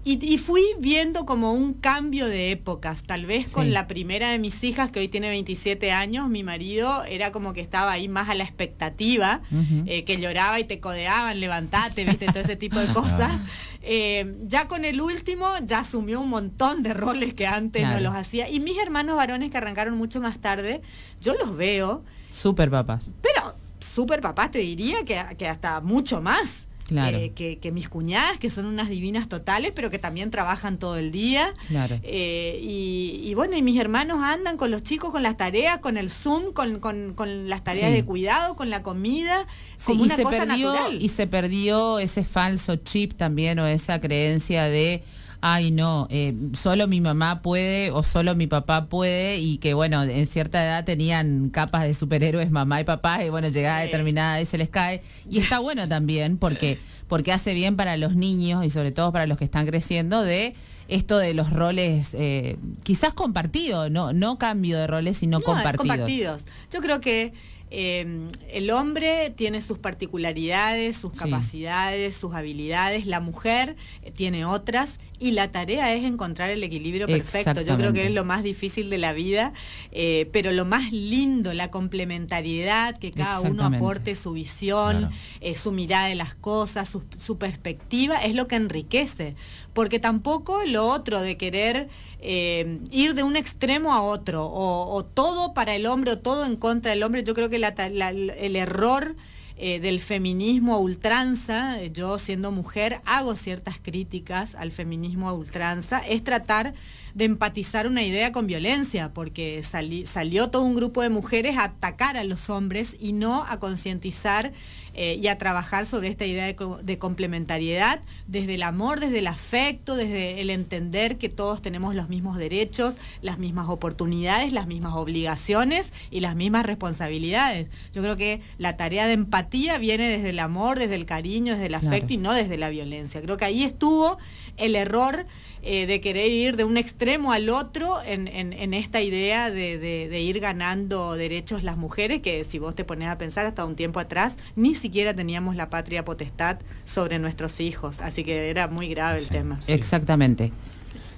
y, 0.05 0.25
y 0.25 0.39
fui 0.39 0.63
viendo 0.79 1.25
como 1.27 1.53
un 1.53 1.73
cambio 1.75 2.27
de 2.27 2.51
épocas. 2.53 3.05
Tal 3.05 3.27
vez 3.27 3.47
Sí. 3.49 3.55
con 3.55 3.73
la 3.73 3.87
primera 3.87 4.31
de 4.31 4.39
mis 4.39 4.63
hijas, 4.65 4.91
que 4.91 5.01
hoy 5.01 5.09
tiene 5.09 5.29
27 5.31 5.93
años, 5.93 6.29
mi 6.29 6.43
marido 6.43 7.05
era 7.05 7.33
como 7.33 7.53
que 7.53 7.61
estaba 7.61 7.93
ahí 7.93 8.09
más 8.09 8.29
a 8.29 8.35
la 8.35 8.45
expectativa, 8.45 9.41
eh, 9.87 10.05
que 10.05 10.19
lloraba 10.19 10.61
y 10.61 10.65
te 10.65 10.79
codeaban, 10.81 11.41
levantate, 11.41 12.05
viste, 12.05 12.27
todo 12.27 12.41
ese 12.41 12.57
tipo 12.57 12.79
de 12.79 12.87
cosas. 12.93 13.41
Eh, 13.83 14.37
ya 14.47 14.69
con 14.69 14.85
el 14.85 15.01
último, 15.01 15.49
ya 15.65 15.81
asumió 15.81 16.21
un 16.21 16.29
montón 16.31 16.83
de 16.83 16.95
roles 16.95 17.35
que 17.35 17.47
antes 17.47 17.83
Claro. 17.83 17.97
no 17.97 18.01
los 18.11 18.15
hacía. 18.15 18.49
Y 18.51 18.61
mis 18.61 18.79
hermanos 18.79 19.17
varones 19.17 19.51
que 19.51 19.57
arrancaron 19.59 19.97
mucho 19.97 20.21
más 20.21 20.39
tarde, 20.41 20.81
yo 21.21 21.35
los 21.35 21.57
veo, 21.57 22.05
Super 22.31 22.71
papás. 22.71 23.11
pero 23.23 23.55
súper 23.81 24.21
papás 24.21 24.51
te 24.51 24.59
diría 24.59 25.05
que, 25.05 25.23
que 25.39 25.49
hasta 25.49 25.81
mucho 25.81 26.21
más. 26.21 26.69
Claro. 26.85 27.17
eh, 27.17 27.33
que, 27.35 27.59
que 27.59 27.73
mis 27.73 27.89
cuñadas, 27.89 28.39
que 28.39 28.51
son 28.51 28.67
unas 28.67 28.89
divinas 28.91 29.29
totales, 29.29 29.73
pero 29.75 29.89
que 29.91 29.99
también 29.99 30.31
trabajan 30.31 30.79
todo 30.79 30.97
el 30.99 31.13
día. 31.13 31.53
Claro. 31.69 31.99
Eh, 32.03 32.59
y, 32.63 33.21
y 33.25 33.35
bueno, 33.35 33.57
y 33.57 33.63
mis 33.63 33.81
hermanos 33.81 34.21
andan 34.23 34.57
con 34.57 34.71
los 34.71 34.83
chicos, 34.83 35.11
con 35.11 35.23
las 35.23 35.37
tareas, 35.37 35.79
con 35.79 35.97
el 35.97 36.11
Zoom, 36.11 36.53
con, 36.53 36.81
con- 36.81 37.15
con 37.15 37.49
las 37.49 37.65
tareas 37.65 37.89
Sí. 37.91 37.97
de 37.97 38.05
cuidado, 38.05 38.55
con 38.55 38.69
la 38.71 38.83
comida, 38.83 39.47
Sí, 39.77 39.87
como 39.93 40.03
una 40.05 40.17
cosa 40.17 40.45
perdió 40.47 40.73
natural. 40.75 41.03
y 41.03 41.09
se 41.09 41.27
perdió 41.27 41.99
ese 41.99 42.23
falso 42.25 42.77
chip 42.77 43.15
también 43.15 43.59
o 43.59 43.67
esa 43.67 44.01
creencia 44.01 44.65
de 44.65 45.03
ay 45.47 45.71
no 45.71 46.07
eh, 46.09 46.33
solo 46.55 46.89
mi 46.89 47.03
mamá 47.03 47.43
puede 47.43 47.91
o 47.91 48.03
solo 48.03 48.35
mi 48.35 48.47
papá 48.47 48.87
puede 48.87 49.37
y 49.37 49.59
que 49.59 49.75
bueno 49.75 50.03
en 50.03 50.25
cierta 50.25 50.65
edad 50.65 50.85
tenían 50.87 51.51
capas 51.51 51.83
de 51.83 51.93
superhéroes 51.93 52.51
mamá 52.51 52.81
y 52.81 52.85
papá 52.85 53.23
y 53.23 53.29
bueno 53.29 53.49
llegada 53.49 53.81
Sí. 53.81 53.87
determinada 53.89 54.41
y 54.41 54.47
se 54.47 54.57
les 54.57 54.71
cae 54.71 55.03
y 55.29 55.41
está 55.41 55.59
bueno 55.59 55.87
también 55.87 56.39
porque 56.39 56.79
porque 57.09 57.33
hace 57.33 57.55
bien 57.55 57.77
para 57.77 57.97
los 57.97 58.15
niños 58.17 58.65
y 58.65 58.71
sobre 58.71 58.93
todo 58.93 59.13
para 59.13 59.27
los 59.27 59.39
que 59.39 59.45
están 59.45 59.67
creciendo 59.67 60.23
de 60.23 60.55
esto 60.89 61.17
de 61.19 61.33
los 61.35 61.51
roles 61.51 62.11
eh, 62.15 62.57
quizás 62.83 63.15
compartidos 63.15 63.91
no 63.91 64.13
no 64.13 64.37
cambio 64.39 64.79
de 64.79 64.87
roles 64.87 65.17
sino 65.17 65.39
No, 65.39 65.45
compartidos 65.45 65.79
compartidos. 65.79 66.47
Yo 66.71 66.81
creo 66.81 67.01
que 67.01 67.33
eh, 67.77 68.29
el 68.53 68.71
hombre 68.71 69.31
tiene 69.35 69.61
sus 69.61 69.79
particularidades, 69.79 70.97
sus 70.97 71.13
Sí. 71.13 71.19
capacidades, 71.19 72.15
sus 72.17 72.33
habilidades, 72.35 73.07
la 73.07 73.19
mujer 73.21 73.75
eh, 74.03 74.13
tiene 74.13 74.45
otras 74.45 75.01
y 75.19 75.33
la 75.33 75.51
tarea 75.51 75.93
es 75.95 76.05
encontrar 76.05 76.51
el 76.51 76.63
equilibrio 76.63 77.07
perfecto. 77.09 77.63
Yo 77.63 77.77
creo 77.77 77.93
que 77.93 78.07
es 78.07 78.13
lo 78.13 78.25
más 78.25 78.43
difícil 78.45 78.91
de 78.91 78.99
la 78.99 79.13
vida, 79.13 79.53
eh, 79.91 80.29
pero 80.33 80.53
lo 80.53 80.65
más 80.67 80.93
lindo, 80.93 81.53
la 81.55 81.71
complementariedad, 81.71 82.97
que 82.99 83.11
cada 83.11 83.41
uno 83.41 83.65
aporte 83.65 84.15
su 84.15 84.33
visión, 84.33 84.99
Claro. 84.99 85.15
eh, 85.41 85.55
su 85.55 85.73
mirada 85.73 86.07
de 86.09 86.15
las 86.15 86.35
cosas, 86.35 86.89
su, 87.17 87.39
perspectiva 87.39 88.23
es 88.25 88.35
lo 88.35 88.47
que 88.47 88.57
enriquece, 88.57 89.35
porque 89.73 89.99
tampoco 89.99 90.63
lo 90.65 90.87
otro 90.89 91.21
de 91.21 91.37
querer 91.37 91.89
eh, 92.21 92.81
ir 92.91 93.15
de 93.15 93.23
un 93.23 93.37
extremo 93.37 93.93
a 93.93 94.03
otro, 94.03 94.47
o, 94.51 95.05
todo 95.05 95.55
para 95.55 95.75
el 95.75 95.87
hombre 95.87 96.13
o 96.13 96.19
todo 96.19 96.45
en 96.45 96.57
contra 96.57 96.93
del 96.93 97.03
hombre, 97.03 97.25
yo 97.25 97.35
creo 97.35 97.49
que 97.51 97.57
el 97.57 98.57
error 98.57 99.17
eh, 99.57 99.79
del 99.79 100.01
feminismo 100.01 100.75
a 100.75 100.79
ultranza, 100.79 101.81
yo 101.85 102.19
siendo 102.19 102.51
mujer 102.51 103.01
hago 103.05 103.37
ciertas 103.37 103.77
críticas 103.81 104.57
al 104.57 104.73
feminismo 104.73 105.29
a 105.29 105.33
ultranza, 105.33 106.01
es 106.01 106.25
tratar 106.25 106.75
de 107.15 107.25
empatizar 107.25 107.87
una 107.87 108.03
idea 108.03 108.33
con 108.33 108.49
violencia, 108.49 109.13
porque 109.15 109.63
sali- 109.63 110.07
salió 110.07 110.51
todo 110.51 110.63
un 110.63 110.75
grupo 110.75 111.03
de 111.03 111.09
mujeres 111.09 111.57
a 111.57 111.65
atacar 111.65 112.17
a 112.17 112.25
los 112.25 112.51
hombres 112.51 112.97
y 112.99 113.13
no 113.13 113.45
a 113.45 113.61
concientizar 113.61 114.53
eh, 114.95 115.19
y 115.21 115.27
a 115.29 115.39
trabajar 115.39 115.87
sobre 115.87 116.09
esta 116.09 116.25
idea 116.25 116.45
de, 116.47 116.57
de 116.83 116.99
complementariedad, 116.99 118.01
desde 118.27 118.55
el 118.55 118.63
amor, 118.63 119.01
desde 119.01 119.19
el 119.19 119.27
afecto, 119.27 119.97
desde 119.97 120.41
el 120.41 120.51
entender 120.51 121.19
que 121.19 121.29
todos 121.29 121.61
tenemos 121.63 121.95
los 121.95 122.09
mismos 122.09 122.37
derechos, 122.37 122.97
las 123.23 123.39
mismas 123.39 123.69
oportunidades, 123.69 124.53
las 124.53 124.67
mismas 124.67 124.95
obligaciones 124.95 125.93
y 126.11 126.21
las 126.21 126.37
mismas 126.37 126.65
responsabilidades. 126.67 127.69
Yo 127.93 128.03
creo 128.03 128.17
que 128.17 128.41
la 128.59 128.77
tarea 128.77 129.07
de 129.07 129.13
empatía 129.15 129.79
viene 129.79 130.09
desde 130.09 130.31
el 130.31 130.39
amor, 130.39 130.79
desde 130.79 130.95
el 130.95 131.07
cariño, 131.07 131.53
desde 131.55 131.67
el 131.67 131.75
Claro. 131.75 131.89
afecto 131.89 132.13
y 132.13 132.17
no 132.19 132.33
desde 132.33 132.57
la 132.57 132.69
violencia. 132.71 133.21
Creo 133.21 133.37
que 133.37 133.45
ahí 133.45 133.65
estuvo 133.65 134.17
el 134.57 134.77
error 134.77 135.27
eh, 135.65 135.87
de 135.87 136.01
querer 136.01 136.31
ir 136.31 136.57
de 136.57 136.65
un 136.65 136.77
extremo 136.77 137.33
al 137.33 137.49
otro 137.49 138.03
en, 138.05 138.29
en- 138.29 138.53
en 138.53 138.75
esta 138.75 139.01
idea 139.01 139.51
de, 139.51 139.79
de- 139.79 140.09
de 140.09 140.21
ir 140.21 140.39
ganando 140.41 141.15
derechos 141.15 141.63
las 141.63 141.77
mujeres, 141.77 142.21
que 142.21 142.45
si 142.45 142.59
vos 142.59 142.75
te 142.75 142.85
pones 142.85 143.09
a 143.09 143.17
pensar 143.19 143.47
hasta 143.47 143.65
un 143.65 143.75
tiempo 143.77 143.99
atrás, 144.01 144.37
ni 144.57 144.75
siquiera 144.75 145.15
teníamos 145.15 145.57
la 145.57 145.71
patria 145.71 146.05
potestad 146.05 146.59
sobre 146.85 147.19
nuestros 147.19 147.61
hijos, 147.61 148.01
así 148.01 148.25
que 148.25 148.51
era 148.51 148.69
muy 148.69 148.89
grave 148.89 149.19
el 149.19 149.29
tema. 149.29 149.59
Exactamente. 149.67 150.53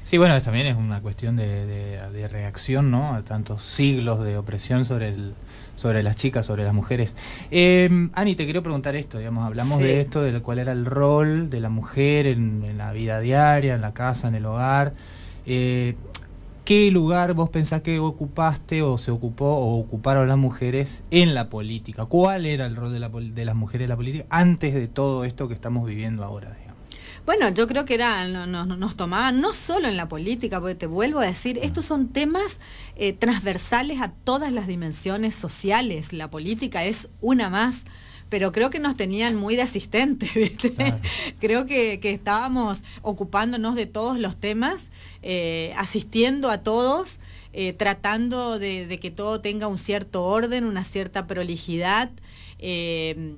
Sí, 0.02 0.18
bueno, 0.18 0.40
también 0.40 0.66
es 0.68 0.76
una 0.76 1.00
cuestión 1.02 1.34
de, 1.36 1.66
de- 1.66 2.10
de 2.12 2.28
reacción, 2.28 2.90
¿no? 2.92 3.14
A 3.14 3.22
tantos 3.24 3.62
siglos 3.64 4.22
de 4.24 4.36
opresión 4.38 4.84
sobre 4.84 5.08
el, 5.08 5.34
sobre 5.76 6.02
las 6.02 6.16
chicas, 6.16 6.44
sobre 6.46 6.64
las 6.64 6.74
mujeres. 6.74 7.14
Eh, 7.50 8.08
Ani, 8.14 8.34
te 8.34 8.44
quiero 8.44 8.62
preguntar 8.62 8.96
esto, 8.96 9.18
digamos, 9.18 9.44
hablamos 9.44 9.78
Sí. 9.78 9.84
de 9.84 10.00
esto, 10.00 10.22
de 10.22 10.40
cuál 10.40 10.58
era 10.58 10.72
el 10.72 10.84
rol 10.84 11.48
de 11.50 11.60
la 11.60 11.68
mujer 11.68 12.26
en, 12.26 12.64
en 12.64 12.78
la 12.78 12.92
vida 12.92 13.20
diaria, 13.20 13.74
en 13.74 13.80
la 13.82 13.92
casa, 13.94 14.26
en 14.28 14.34
el 14.34 14.46
hogar. 14.46 14.94
Eh, 15.46 15.94
¿Qué 16.64 16.90
lugar 16.90 17.32
vos 17.34 17.48
pensás 17.48 17.82
que 17.82 18.00
ocupaste 18.00 18.82
o 18.82 18.98
se 18.98 19.12
ocupó 19.12 19.46
o 19.54 19.78
ocuparon 19.78 20.26
las 20.26 20.36
mujeres 20.36 21.04
en 21.12 21.32
la 21.32 21.48
política? 21.48 22.06
¿Cuál 22.06 22.44
era 22.44 22.66
el 22.66 22.74
rol 22.74 22.92
de, 22.92 22.98
la 22.98 23.08
de 23.08 23.44
las 23.44 23.54
mujeres 23.54 23.84
en 23.84 23.90
la 23.90 23.96
política 23.96 24.24
antes 24.30 24.74
de 24.74 24.88
todo 24.88 25.24
esto 25.24 25.46
que 25.46 25.54
estamos 25.54 25.86
viviendo 25.86 26.24
ahora? 26.24 26.56
Bueno, 27.26 27.48
yo 27.50 27.66
creo 27.66 27.84
que 27.84 27.94
era, 27.94 28.26
no- 28.28 28.46
no- 28.46 28.64
nos 28.64 28.96
tomaban 28.96 29.40
no 29.40 29.52
solo 29.52 29.88
en 29.88 29.96
la 29.96 30.08
política, 30.08 30.60
porque 30.60 30.76
te 30.76 30.86
vuelvo 30.86 31.18
a 31.20 31.26
decir, 31.26 31.58
estos 31.60 31.84
son 31.84 32.08
temas 32.08 32.60
eh, 32.94 33.12
transversales 33.12 34.00
a 34.00 34.12
todas 34.12 34.52
las 34.52 34.68
dimensiones 34.68 35.34
sociales. 35.34 36.12
La 36.12 36.30
política 36.30 36.84
es 36.84 37.08
una 37.20 37.50
más, 37.50 37.84
pero 38.28 38.52
creo 38.52 38.70
que 38.70 38.78
nos 38.78 38.96
tenían 38.96 39.34
muy 39.36 39.56
de 39.56 39.62
asistentes, 39.62 40.32
¿viste? 40.34 40.72
creo 41.40 41.66
que, 41.66 41.98
que 42.00 42.12
estábamos 42.12 42.84
ocupándonos 43.02 43.74
de 43.74 43.86
todos 43.86 44.18
los 44.18 44.36
temas, 44.36 44.90
eh, 45.22 45.74
asistiendo 45.76 46.50
a 46.50 46.58
todos. 46.62 47.18
eh, 47.58 47.72
tratando 47.72 48.58
de, 48.58 48.86
de 48.86 48.98
que 48.98 49.10
todo 49.10 49.40
tenga 49.40 49.66
un 49.66 49.78
cierto 49.78 50.24
orden, 50.24 50.64
una 50.64 50.84
cierta 50.84 51.26
prolijidad. 51.26 52.10
eh, 52.58 53.34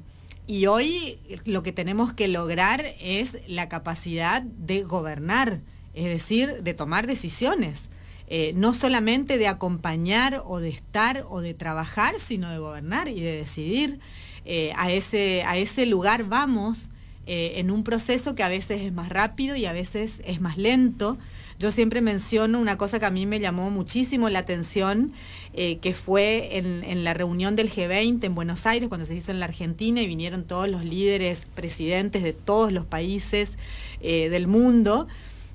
y 0.49 0.65
hoy 0.67 1.19
lo 1.45 1.63
que 1.63 1.73
tenemos 1.73 2.15
que 2.15 2.27
lograr 2.27 2.87
es 3.01 3.39
la 3.47 3.69
capacidad 3.69 4.41
de 4.41 4.83
gobernar, 4.83 5.61
es 5.93 6.07
decir, 6.07 6.63
de 6.63 6.73
tomar 6.73 7.07
decisiones. 7.07 7.91
Eh, 8.29 8.53
no 8.57 8.73
solamente 8.73 9.37
de 9.37 9.47
acompañar 9.47 10.43
o 10.47 10.59
de 10.59 10.71
estar 10.71 11.25
o 11.29 11.41
de 11.41 11.53
trabajar, 11.53 12.15
sino 12.19 12.51
de 12.51 12.59
gobernar 12.59 13.09
y 13.09 13.21
de 13.21 13.33
decidir. 13.33 14.01
Eh, 14.47 14.73
a, 14.77 14.91
ese, 14.91 15.45
a 15.45 15.59
ese 15.59 15.85
lugar 15.85 16.25
vamos 16.25 16.89
eh, 17.27 17.61
en 17.61 17.71
un 17.71 17.85
proceso 17.85 18.35
que 18.35 18.43
a 18.43 18.49
veces 18.49 18.81
es 18.81 18.93
más 18.93 19.11
rápido 19.11 19.55
y 19.55 19.67
a 19.67 19.73
veces 19.75 20.23
es 20.25 20.41
más 20.41 20.57
lento. 20.57 21.19
Yo 21.59 21.73
siempre 21.73 22.01
menciono 22.01 22.61
una 22.61 22.79
cosa 22.79 23.01
que 23.01 23.07
a 23.07 23.11
mí 23.11 23.27
me 23.27 23.41
llamó 23.41 23.71
muchísimo 23.71 24.29
la 24.29 24.39
atención, 24.39 25.13
eh, 25.55 25.79
que 25.79 25.93
fue 25.93 26.57
en, 26.57 27.03
la 27.03 27.15
reunión 27.15 27.57
del 27.57 27.69
G20 27.69 28.23
en 28.23 28.35
Buenos 28.37 28.65
Aires, 28.65 28.89
cuando 28.89 29.05
se 29.05 29.17
hizo 29.17 29.33
en 29.33 29.41
la 29.41 29.47
Argentina 29.47 30.01
y 30.01 30.07
vinieron 30.07 30.45
todos 30.45 30.69
los 30.69 30.85
líderes, 30.85 31.47
presidentes 31.57 32.23
de 32.23 32.33
todos 32.33 32.71
los 32.71 32.87
países 32.87 33.59
eh, 34.01 34.29
del 34.29 34.47
mundo. 34.47 35.09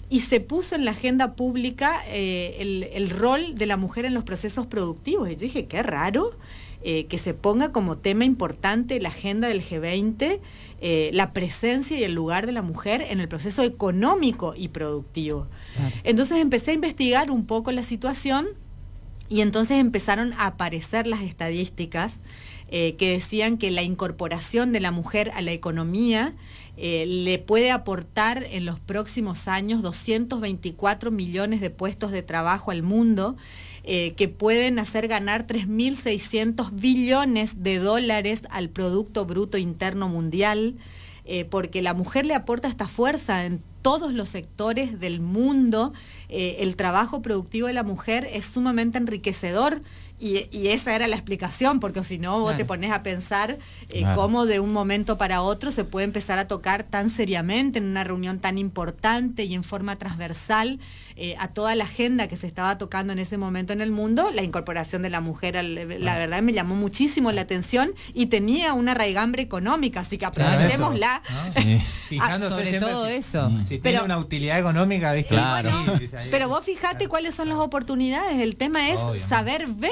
Y 0.09 0.19
se 0.19 0.41
puso 0.41 0.75
en 0.75 0.83
la 0.83 0.91
agenda 0.91 1.35
pública 1.35 2.01
eh, 2.09 2.57
el, 2.59 2.89
el 2.91 3.09
rol 3.09 3.55
de 3.55 3.65
la 3.65 3.77
mujer 3.77 4.03
en 4.03 4.13
los 4.13 4.25
procesos 4.25 4.67
productivos. 4.67 5.29
Y 5.29 5.35
yo 5.35 5.39
dije, 5.39 5.67
qué 5.67 5.83
raro 5.83 6.37
eh, 6.83 7.05
que 7.05 7.17
se 7.17 7.33
ponga 7.33 7.71
como 7.71 7.97
tema 7.97 8.25
importante 8.25 8.99
la 8.99 9.09
agenda 9.09 9.47
del 9.47 9.63
G20 9.63 10.39
eh, 10.85 11.11
la 11.13 11.31
presencia 11.31 11.97
y 11.97 12.03
el 12.03 12.13
lugar 12.13 12.45
de 12.45 12.51
la 12.51 12.61
mujer 12.61 13.05
en 13.09 13.21
el 13.21 13.29
proceso 13.29 13.63
económico 13.63 14.53
y 14.53 14.67
productivo. 14.67 15.47
Entonces 16.03 16.39
empecé 16.39 16.71
a 16.71 16.73
investigar 16.73 17.31
un 17.31 17.45
poco 17.45 17.71
la 17.71 17.83
situación 17.83 18.49
y 19.29 19.39
entonces 19.39 19.79
empezaron 19.79 20.33
a 20.33 20.47
aparecer 20.47 21.07
las 21.07 21.21
estadísticas 21.21 22.19
eh, 22.67 22.95
que 22.95 23.11
decían 23.11 23.57
que 23.57 23.71
la 23.71 23.83
incorporación 23.83 24.73
de 24.73 24.79
la 24.79 24.91
mujer 24.91 25.31
a 25.35 25.41
la 25.41 25.51
economía 25.51 26.33
eh, 26.75 27.05
le 27.05 27.39
puede 27.39 27.71
aportar 27.71 28.47
en 28.49 28.65
los 28.65 28.79
próximos 28.79 29.47
años 29.47 29.83
224 29.83 31.11
millones 31.11 31.61
de 31.61 31.69
puestos 31.69 32.11
de 32.11 32.23
trabajo 32.23 32.71
al 32.71 32.83
mundo, 32.83 33.37
eh, 33.85 34.13
que 34.15 34.29
pueden 34.29 34.79
hacer 34.79 35.09
ganar 35.09 35.45
3.600 35.45 36.71
billones 36.71 37.63
de 37.63 37.79
dólares 37.79 38.43
al 38.49 38.69
Producto 38.69 39.25
Bruto 39.25 39.57
Interno 39.57 40.07
Mundial, 40.07 40.75
eh, 41.25 41.43
porque 41.43 41.81
la 41.81 41.93
mujer 41.93 42.25
le 42.25 42.33
aporta 42.33 42.69
esta 42.69 42.87
fuerza 42.87 43.45
en 43.45 43.61
todos 43.81 44.13
los 44.13 44.29
sectores 44.29 44.99
del 44.99 45.19
mundo. 45.19 45.93
Eh, 46.29 46.57
el 46.59 46.75
trabajo 46.75 47.21
productivo 47.21 47.67
de 47.67 47.73
la 47.73 47.83
mujer 47.83 48.27
es 48.31 48.45
sumamente 48.45 48.97
enriquecedor 48.97 49.81
y, 50.19 50.47
y 50.51 50.69
esa 50.69 50.95
era 50.95 51.07
la 51.07 51.15
explicación, 51.15 51.79
porque 51.79 52.03
si 52.03 52.17
no, 52.17 52.39
vos 52.39 52.49
Claro. 52.51 52.57
te 52.57 52.65
pones 52.65 52.91
a 52.91 53.03
pensar 53.03 53.57
eh, 53.89 53.99
Claro. 53.99 54.21
cómo 54.21 54.45
de 54.45 54.59
un 54.59 54.71
momento 54.71 55.17
para 55.17 55.41
otro 55.41 55.71
se 55.71 55.83
puede 55.83 56.05
empezar 56.05 56.39
a 56.39 56.47
tocar 56.47 56.83
tan 56.83 57.09
seriamente 57.09 57.79
en 57.79 57.85
una 57.85 58.03
reunión 58.03 58.39
tan 58.39 58.57
importante 58.57 59.43
y 59.43 59.53
en 59.53 59.63
forma 59.63 59.95
transversal 59.97 60.79
eh, 61.15 61.35
a 61.39 61.49
toda 61.49 61.75
la 61.75 61.83
agenda 61.83 62.27
que 62.27 62.37
se 62.37 62.47
estaba 62.47 62.77
tocando 62.77 63.11
en 63.13 63.19
ese 63.19 63.37
momento 63.37 63.73
en 63.73 63.81
el 63.81 63.91
mundo, 63.91 64.31
la 64.31 64.41
incorporación 64.43 65.01
de 65.01 65.09
la 65.09 65.19
mujer, 65.21 65.57
al- 65.57 66.03
la 66.03 66.17
verdad 66.17 66.41
me 66.41 66.53
llamó 66.53 66.75
muchísimo 66.75 67.31
la 67.31 67.41
atención 67.41 67.91
y 68.13 68.27
tenía 68.27 68.73
una 68.73 68.93
raigambre 68.93 69.43
económica, 69.43 69.99
así 70.01 70.17
que 70.17 70.29
Claro, 70.31 70.51
aprovechémosla. 70.53 71.21
eso, 71.25 71.43
¿no? 71.43 71.51
Sí. 71.61 71.81
Fijándose 72.09 72.51
sobre 72.55 72.69
siempre 72.69 72.89
todo 72.91 73.07
si- 73.07 73.13
eso. 73.13 73.51
Si 73.65 73.77
Pero- 73.79 73.81
tiene 73.99 74.01
una 74.05 74.17
utilidad 74.17 74.57
económica, 74.59 75.11
¿viste? 75.13 75.35
Claro. 75.35 75.71
Sí, 75.99 76.09
Pero 76.31 76.47
vos 76.49 76.63
fijate 76.65 77.07
cuáles 77.07 77.35
son 77.35 77.49
las 77.49 77.57
oportunidades. 77.57 78.39
El 78.39 78.55
tema 78.55 78.89
es 78.89 78.99
Obviamente. 79.01 79.27
saber 79.27 79.67
ver 79.67 79.91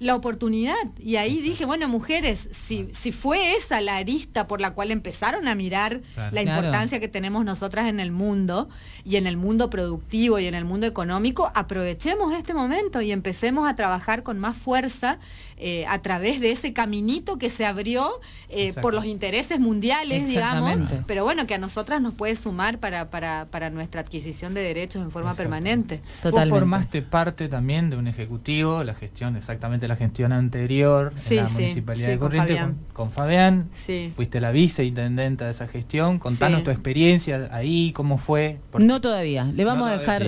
la 0.00 0.16
oportunidad. 0.16 0.74
Y 0.98 1.16
ahí 1.16 1.40
dije, 1.40 1.66
bueno, 1.66 1.86
mujeres, 1.86 2.48
si, 2.52 2.88
si 2.92 3.12
fue 3.12 3.54
esa 3.54 3.80
la 3.82 3.96
arista 3.98 4.46
por 4.46 4.60
la 4.60 4.72
cual 4.72 4.90
empezaron 4.90 5.46
a 5.46 5.54
mirar 5.54 6.00
Claro. 6.14 6.34
la 6.34 6.42
Claro. 6.42 6.58
importancia 6.58 6.98
que 7.00 7.08
tenemos 7.08 7.44
nosotras 7.44 7.86
en 7.86 8.00
el 8.00 8.10
mundo 8.10 8.68
y 9.04 9.16
en 9.16 9.26
el 9.26 9.36
mundo 9.36 9.68
productivo 9.70 10.38
y 10.38 10.46
en 10.46 10.54
el 10.54 10.64
mundo 10.64 10.86
económico, 10.86 11.52
aprovechemos 11.54 12.32
este 12.34 12.54
momento 12.54 13.00
y 13.02 13.12
empecemos 13.12 13.68
a 13.68 13.76
trabajar 13.76 14.22
con 14.22 14.38
más 14.40 14.56
fuerza 14.56 15.18
eh, 15.58 15.84
a 15.86 16.00
través 16.00 16.40
de 16.40 16.50
ese 16.50 16.72
caminito 16.72 17.36
que 17.36 17.50
se 17.50 17.66
abrió 17.66 18.10
eh, 18.48 18.72
por 18.80 18.94
los 18.94 19.04
intereses 19.04 19.60
mundiales, 19.60 20.26
digamos, 20.26 20.78
pero 21.06 21.24
bueno, 21.24 21.46
que 21.46 21.54
a 21.54 21.58
nosotras 21.58 22.00
nos 22.00 22.14
puede 22.14 22.34
sumar 22.36 22.78
para, 22.78 23.10
para, 23.10 23.48
para 23.50 23.68
nuestra 23.68 24.00
adquisición 24.00 24.54
de 24.54 24.62
derechos 24.62 25.02
en 25.02 25.10
forma 25.10 25.34
permanente. 25.34 26.00
Totalmente. 26.22 26.50
Vos 26.50 26.58
formaste 26.60 27.02
parte 27.02 27.48
también 27.48 27.90
de 27.90 27.96
un 27.96 28.06
ejecutivo, 28.08 28.82
la 28.82 28.94
gestión, 28.94 29.36
exactamente 29.36 29.89
la 29.90 29.96
gestión 29.96 30.32
anterior 30.32 31.12
Sí, 31.14 31.36
en 31.36 31.44
la 31.44 31.48
sí, 31.48 31.54
municipalidad 31.56 32.06
sí, 32.06 32.10
de 32.12 32.18
con 32.18 32.28
Corrientes 32.28 32.56
Fabián. 32.56 32.74
con, 32.92 33.06
con 33.06 33.10
Fabián. 33.10 33.68
Sí. 33.72 34.12
Fuiste 34.16 34.40
la 34.40 34.50
viceintendenta 34.50 35.44
de 35.44 35.50
esa 35.50 35.68
gestión. 35.68 36.18
Contanos 36.18 36.60
Sí. 36.60 36.64
tu 36.64 36.70
experiencia 36.70 37.48
ahí, 37.52 37.92
cómo 37.92 38.16
fue. 38.18 38.60
Porque- 38.70 38.86
No 38.86 39.00
todavía. 39.00 39.44
Le 39.44 39.64
vamos 39.64 39.88
No 39.88 39.94
a 39.94 39.98
dejar 39.98 40.26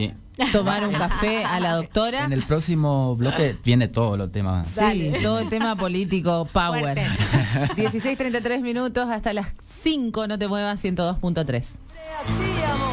tomar 0.52 0.86
un 0.86 0.94
café 0.94 1.44
a 1.44 1.60
la 1.60 1.74
doctora. 1.74 2.24
En 2.24 2.32
el 2.32 2.42
próximo 2.42 3.16
bloque 3.16 3.56
viene 3.64 3.88
todo 3.88 4.16
los 4.16 4.30
temas. 4.32 4.68
Sí, 4.68 5.12
todo 5.22 5.38
el 5.38 5.48
tema 5.48 5.74
político, 5.76 6.46
power. 6.52 6.82
Fuerte. 6.82 7.06
16.33 7.82 8.60
minutos 8.60 9.08
hasta 9.10 9.32
las 9.32 9.54
5, 9.82 10.26
no 10.26 10.38
te 10.38 10.48
muevas, 10.48 10.82
102.3. 10.84 12.91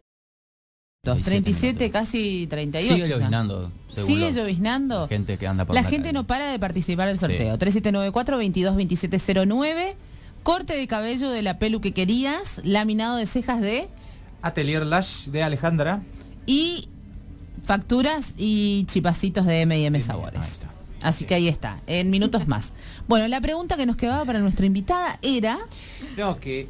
37, 1.04 1.91
casi 1.91 2.45
38. 2.50 2.93
Sigue 2.93 3.08
ya. 3.08 3.16
llovinando, 3.18 3.72
según 3.89 4.08
Sigue 4.10 4.34
lloviznando. 4.34 5.02
la 5.02 5.08
gente 5.08 5.38
que 5.38 5.47
anda 5.47 5.64
por 5.66 5.74
La 5.76 5.82
la 5.82 5.89
gente 5.89 6.04
calle. 6.10 6.14
no 6.14 6.28
para 6.28 6.52
de 6.52 6.60
participar 6.60 7.08
del 7.08 7.16
Sí. 7.16 7.22
sorteo. 7.22 7.58
3794 7.58 8.36
222709 8.38 9.95
corte 10.43 10.76
de 10.76 10.88
cabello 10.88 11.30
de 11.32 11.41
la 11.41 11.58
pelu 11.58 11.80
que 11.82 11.93
querías, 11.93 12.62
laminado 12.66 13.16
de 13.18 13.26
cejas 13.26 13.62
de 13.62 13.88
Atelier 14.41 14.86
Lash 14.86 15.28
de 15.28 15.43
Alejandra. 15.43 16.02
y 16.45 16.89
facturas 17.64 18.34
y 18.38 18.86
chipacitos 18.88 19.45
de 19.45 19.62
M&M 19.62 20.02
Sabores. 20.02 20.60
Así 21.02 21.24
que 21.26 21.36
ahí 21.36 21.47
está, 21.47 21.80
en 21.88 22.10
minutos 22.10 22.47
más. 22.47 22.74
Bueno, 23.08 23.28
la 23.28 23.39
pregunta 23.39 23.78
que 23.78 23.86
nos 23.86 23.95
quedaba 23.95 24.26
para 24.26 24.39
nuestra 24.39 24.66
invitada 24.66 25.18
era... 25.22 25.60
No, 26.18 26.39
que 26.39 26.68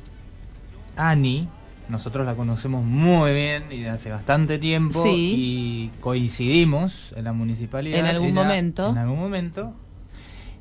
Ani, 0.97 1.47
nosotros 1.89 2.25
la 2.25 2.35
conocemos 2.35 2.83
muy 2.85 3.33
bien 3.33 3.63
y 3.71 3.81
de 3.81 3.89
hace 3.89 4.11
bastante 4.11 4.59
tiempo 4.59 5.03
Sí. 5.03 5.33
y 5.35 5.91
coincidimos 6.01 7.13
en 7.15 7.23
la 7.25 7.33
municipalidad. 7.33 7.99
En 7.99 8.05
algún 8.05 8.33
momento. 8.33 8.89
En 8.89 8.97
algún 8.97 9.19
momento. 9.19 9.73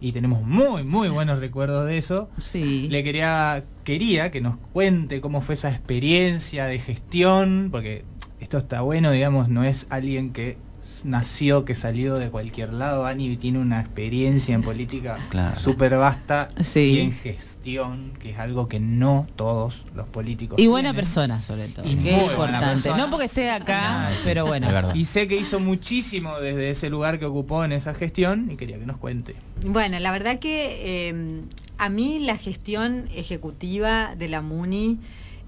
Y 0.00 0.12
tenemos 0.12 0.42
muy, 0.42 0.84
muy 0.84 1.08
buenos 1.08 1.40
recuerdos 1.40 1.86
de 1.86 1.98
eso. 1.98 2.28
Sí. 2.38 2.88
Le 2.90 3.02
quería, 3.02 3.64
quería 3.84 4.30
que 4.30 4.40
nos 4.40 4.56
cuente 4.72 5.20
cómo 5.20 5.40
fue 5.40 5.54
esa 5.54 5.70
experiencia 5.70 6.66
de 6.66 6.78
gestión, 6.78 7.68
porque 7.72 8.04
esto 8.40 8.58
está 8.58 8.80
bueno, 8.82 9.10
digamos, 9.10 9.48
no 9.48 9.64
es 9.64 9.86
alguien 9.90 10.32
que 10.32 10.56
nació, 11.04 11.64
que 11.64 11.74
salió 11.74 12.14
de 12.16 12.30
cualquier 12.30 12.72
lado. 12.72 13.06
Ani 13.06 13.36
tiene 13.36 13.58
una 13.58 13.80
experiencia 13.80 14.54
en 14.54 14.62
política 14.62 15.18
Claro. 15.30 15.58
súper 15.58 15.96
vasta 15.96 16.48
Sí. 16.60 16.80
y 16.80 17.00
en 17.00 17.12
gestión, 17.12 18.12
que 18.20 18.30
es 18.30 18.38
algo 18.38 18.68
que 18.68 18.80
no 18.80 19.26
todos 19.36 19.84
los 19.94 20.06
políticos 20.06 20.58
Y 20.58 20.66
buena 20.66 20.90
tienen. 20.90 20.96
persona, 21.04 21.42
sobre 21.42 21.68
todo. 21.68 21.88
Y 21.88 21.96
que 21.96 22.16
es 22.16 22.22
importante. 22.22 22.90
No 22.96 23.10
porque 23.10 23.26
esté 23.26 23.50
acá, 23.50 24.08
Ah, 24.08 24.10
pero 24.24 24.46
bueno. 24.46 24.68
Y 24.94 25.04
sé 25.04 25.28
que 25.28 25.36
hizo 25.36 25.60
muchísimo 25.60 26.38
desde 26.40 26.70
ese 26.70 26.90
lugar 26.90 27.18
que 27.18 27.24
ocupó 27.26 27.64
en 27.64 27.72
esa 27.72 27.94
gestión 27.94 28.50
y 28.50 28.56
quería 28.56 28.78
que 28.78 28.86
nos 28.86 28.96
cuente. 28.98 29.34
Bueno, 29.64 29.98
la 29.98 30.10
verdad 30.12 30.38
que 30.38 31.08
eh, 31.08 31.42
a 31.78 31.88
mí 31.88 32.18
la 32.20 32.36
gestión 32.36 33.08
ejecutiva 33.14 34.14
de 34.16 34.28
la 34.28 34.40
MUNI 34.42 34.98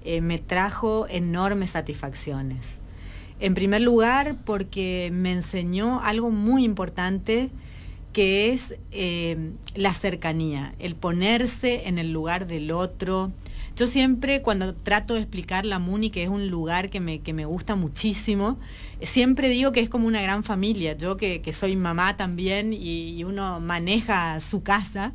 eh, 0.03 0.21
me 0.21 0.39
trajo 0.39 1.05
enormes 1.09 1.69
satisfacciones. 1.71 2.80
En 3.41 3.55
primer 3.55 3.81
lugar, 3.81 4.35
porque 4.45 5.09
me 5.11 5.31
enseñó 5.31 5.99
algo 6.01 6.29
muy 6.29 6.63
importante 6.63 7.49
que 8.13 8.51
es 8.51 8.75
eh, 8.91 9.51
la 9.73 9.93
cercanía, 9.95 10.75
el 10.77 10.95
ponerse 10.95 11.87
en 11.87 11.97
el 11.97 12.11
lugar 12.11 12.45
del 12.45 12.69
otro. 12.69 13.31
Yo 13.75 13.87
siempre 13.87 14.43
cuando 14.43 14.75
trato 14.75 15.15
de 15.15 15.21
explicar 15.21 15.65
la 15.65 15.79
MUNI, 15.79 16.11
que 16.11 16.21
es 16.21 16.29
un 16.29 16.49
lugar 16.49 16.91
que 16.91 16.99
me, 16.99 17.21
que 17.21 17.33
me 17.33 17.45
gusta 17.45 17.75
muchísimo, 17.75 18.59
siempre 19.01 19.49
digo 19.49 19.71
que 19.71 19.79
es 19.79 19.89
como 19.89 20.05
una 20.05 20.21
gran 20.21 20.43
familia. 20.43 20.95
Yo 20.95 21.17
que, 21.17 21.41
que 21.41 21.51
soy 21.51 21.75
mamá 21.75 22.17
también 22.17 22.73
y, 22.73 23.23
uno 23.23 23.59
maneja 23.59 24.39
su 24.39 24.61
casa, 24.61 25.13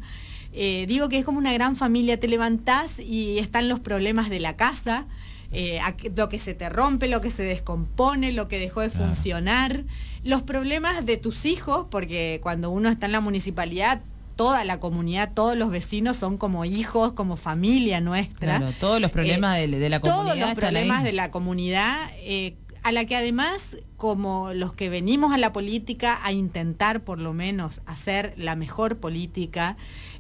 eh, 0.53 0.87
digo 0.89 1.09
que 1.09 1.19
es 1.19 1.25
como 1.25 1.39
una 1.39 1.53
gran 1.53 1.77
familia. 1.77 2.19
Te 2.19 2.27
levantás 2.27 2.99
y 2.99 3.39
están 3.39 3.69
los 3.69 3.79
problemas 3.79 4.31
de 4.31 4.41
la 4.41 4.57
casa, 4.57 5.07
eh, 5.53 5.81
lo 6.17 6.29
que 6.29 6.39
se 6.39 6.55
te 6.55 6.69
rompe, 6.69 7.09
lo 7.09 7.21
que 7.21 7.31
se 7.31 7.43
descompone, 7.43 8.33
lo 8.33 8.49
que 8.49 8.59
dejó 8.59 8.81
de 8.81 8.91
Claro. 8.91 9.07
funcionar, 9.07 9.85
los 10.25 10.43
problemas 10.43 11.05
de 11.07 11.17
tus 11.17 11.45
hijos, 11.47 11.87
porque 11.91 12.41
cuando 12.43 12.71
uno 12.71 12.89
está 12.89 13.07
en 13.07 13.13
la 13.13 13.21
municipalidad, 13.21 14.03
toda 14.37 14.65
la 14.65 14.81
comunidad, 14.81 15.33
todos 15.35 15.57
los 15.57 15.71
vecinos 15.71 16.17
son 16.19 16.37
como 16.37 16.65
hijos, 16.65 17.13
como 17.15 17.37
familia 17.37 18.01
nuestra. 18.01 18.59
Claro, 18.59 18.75
todos 18.79 19.01
los 19.01 19.11
problemas 19.11 19.57
de, 19.57 19.69
de 19.69 19.89
la 19.89 20.01
comunidad 20.01 20.25
Todos 20.25 20.39
los 20.39 20.55
problemas 20.55 20.99
ahí. 20.99 21.05
de 21.05 21.13
la 21.13 21.31
comunidad, 21.31 22.11
eh, 22.19 22.55
a 22.83 22.93
la 22.93 23.05
que 23.07 23.17
además, 23.17 23.79
como 23.97 24.53
los 24.53 24.73
que 24.75 24.89
venimos 24.91 25.33
a 25.33 25.39
la 25.39 25.53
política 25.53 26.21
a 26.23 26.33
intentar 26.33 27.03
por 27.03 27.19
lo 27.19 27.33
menos 27.33 27.81
hacer 27.87 28.35
la 28.37 28.55
mejor 28.57 28.99
política, 28.99 29.77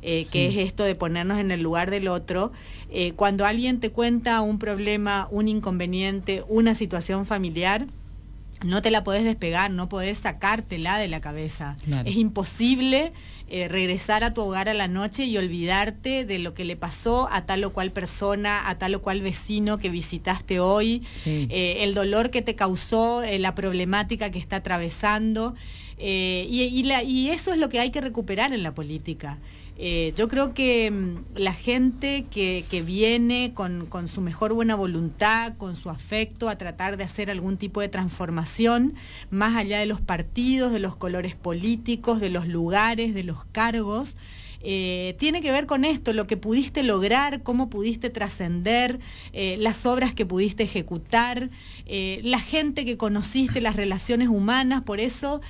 eh, 0.06 0.26
que 0.30 0.46
es 0.46 0.56
esto 0.56 0.84
de 0.84 0.94
ponernos 0.94 1.38
en 1.38 1.50
el 1.50 1.60
lugar 1.62 1.90
del 1.90 2.06
otro, 2.08 2.52
eh, 2.90 3.12
cuando 3.16 3.44
alguien 3.44 3.80
te 3.80 3.90
cuenta 3.90 4.40
un 4.40 4.58
problema, 4.58 5.26
un 5.30 5.48
inconveniente, 5.48 6.42
una 6.48 6.74
situación 6.74 7.26
familiar, 7.26 7.84
no 8.64 8.80
te 8.80 8.90
la 8.90 9.04
podés 9.04 9.24
despegar, 9.24 9.70
no 9.70 9.88
podés 9.90 10.18
sacártela 10.18 10.96
de 10.98 11.08
la 11.08 11.20
cabeza. 11.20 11.76
Claro. 11.84 12.08
Es 12.08 12.16
imposible 12.16 13.12
eh, 13.48 13.68
regresar 13.68 14.24
a 14.24 14.32
tu 14.32 14.40
hogar 14.42 14.68
a 14.70 14.74
la 14.74 14.88
noche 14.88 15.24
y 15.26 15.36
olvidarte 15.36 16.24
de 16.24 16.38
lo 16.38 16.54
que 16.54 16.64
le 16.64 16.74
pasó 16.74 17.28
a 17.30 17.44
tal 17.44 17.62
o 17.64 17.72
cual 17.72 17.90
persona, 17.90 18.68
a 18.68 18.78
tal 18.78 18.94
o 18.94 19.02
cual 19.02 19.20
vecino 19.20 19.76
que 19.78 19.90
visitaste 19.90 20.58
hoy, 20.58 21.02
Sí. 21.22 21.46
eh, 21.50 21.78
el 21.80 21.92
dolor 21.94 22.30
que 22.30 22.40
te 22.42 22.54
causó, 22.54 23.22
eh, 23.22 23.38
la 23.38 23.54
problemática 23.54 24.30
que 24.30 24.38
está 24.38 24.56
atravesando. 24.56 25.54
y, 25.98 26.60
y 26.74 26.82
la- 26.82 27.02
y 27.02 27.30
eso 27.30 27.52
es 27.54 27.58
lo 27.58 27.70
que 27.70 27.80
hay 27.80 27.90
que 27.90 28.02
recuperar 28.02 28.52
en 28.52 28.62
la 28.62 28.70
política. 28.72 29.38
Eh, 29.78 30.14
yo 30.16 30.28
creo 30.28 30.54
que 30.54 30.90
mm, 30.90 31.38
la 31.38 31.52
gente 31.52 32.24
que, 32.30 32.64
que 32.70 32.82
viene 32.82 33.52
con, 33.54 33.86
con 33.86 34.08
su 34.08 34.22
mejor 34.22 34.54
buena 34.54 34.74
voluntad, 34.74 35.54
con 35.58 35.76
su 35.76 35.90
afecto 35.90 36.48
a 36.48 36.56
tratar 36.56 36.96
de 36.96 37.04
hacer 37.04 37.30
algún 37.30 37.58
tipo 37.58 37.80
de 37.80 37.88
transformación, 37.88 38.94
más 39.30 39.54
allá 39.54 39.78
de 39.78 39.86
los 39.86 40.00
partidos, 40.00 40.72
de 40.72 40.78
los 40.78 40.96
colores 40.96 41.34
políticos, 41.34 42.20
de 42.20 42.30
los 42.30 42.48
lugares, 42.48 43.12
de 43.12 43.24
los 43.24 43.44
cargos, 43.44 44.16
eh, 44.68 45.14
tiene 45.20 45.42
que 45.42 45.52
ver 45.52 45.66
con 45.66 45.84
esto, 45.84 46.12
lo 46.12 46.26
que 46.26 46.36
pudiste 46.36 46.82
lograr, 46.82 47.44
cómo 47.44 47.70
pudiste 47.70 48.10
trascender, 48.10 48.98
eh, 49.32 49.56
las 49.60 49.86
obras 49.86 50.12
que 50.12 50.26
pudiste 50.26 50.64
ejecutar, 50.64 51.50
eh, 51.86 52.18
la 52.24 52.40
gente 52.40 52.84
que 52.84 52.96
conociste, 52.96 53.60
las 53.60 53.76
relaciones 53.76 54.28
humanas. 54.28 54.82
Por 54.82 54.98
eso 54.98 55.40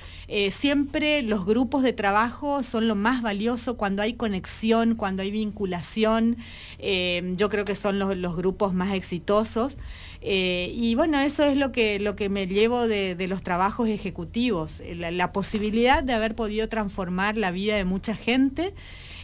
siempre 0.51 1.23
los 1.23 1.45
grupos 1.45 1.81
de 1.81 1.93
trabajo 1.93 2.61
son 2.61 2.87
lo 2.87 2.93
más 2.93 3.23
valioso 3.23 3.75
cuando 3.75 4.03
hay 4.03 4.13
conexión, 4.13 4.93
cuando 4.93 5.23
hay 5.23 5.31
vinculación. 5.31 6.37
Yo 6.79 7.49
creo 7.49 7.65
que 7.65 7.73
son 7.73 7.97
los, 7.97 8.35
grupos 8.35 8.75
más 8.75 8.93
exitosos. 8.93 9.79
Y 10.21 10.93
bueno, 10.95 11.19
eso 11.21 11.43
es 11.43 11.57
lo 11.57 11.71
que, 11.71 11.99
lo 11.99 12.15
que 12.15 12.29
me 12.29 12.45
llevo 12.45 12.87
de, 12.87 13.15
los 13.27 13.41
trabajos 13.41 13.87
ejecutivos, 13.89 14.83
la 14.95 15.31
posibilidad 15.31 16.03
de 16.03 16.13
haber 16.13 16.35
podido 16.35 16.69
transformar 16.69 17.37
la 17.37 17.51
vida 17.51 17.75
de 17.77 17.85
mucha 17.85 18.13
gente, 18.13 18.73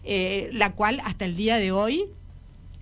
eh, 0.04 0.50
la 0.54 0.74
cual 0.74 1.02
hasta 1.06 1.26
el 1.26 1.36
día 1.36 1.58
de 1.58 1.72
hoy 1.72 2.06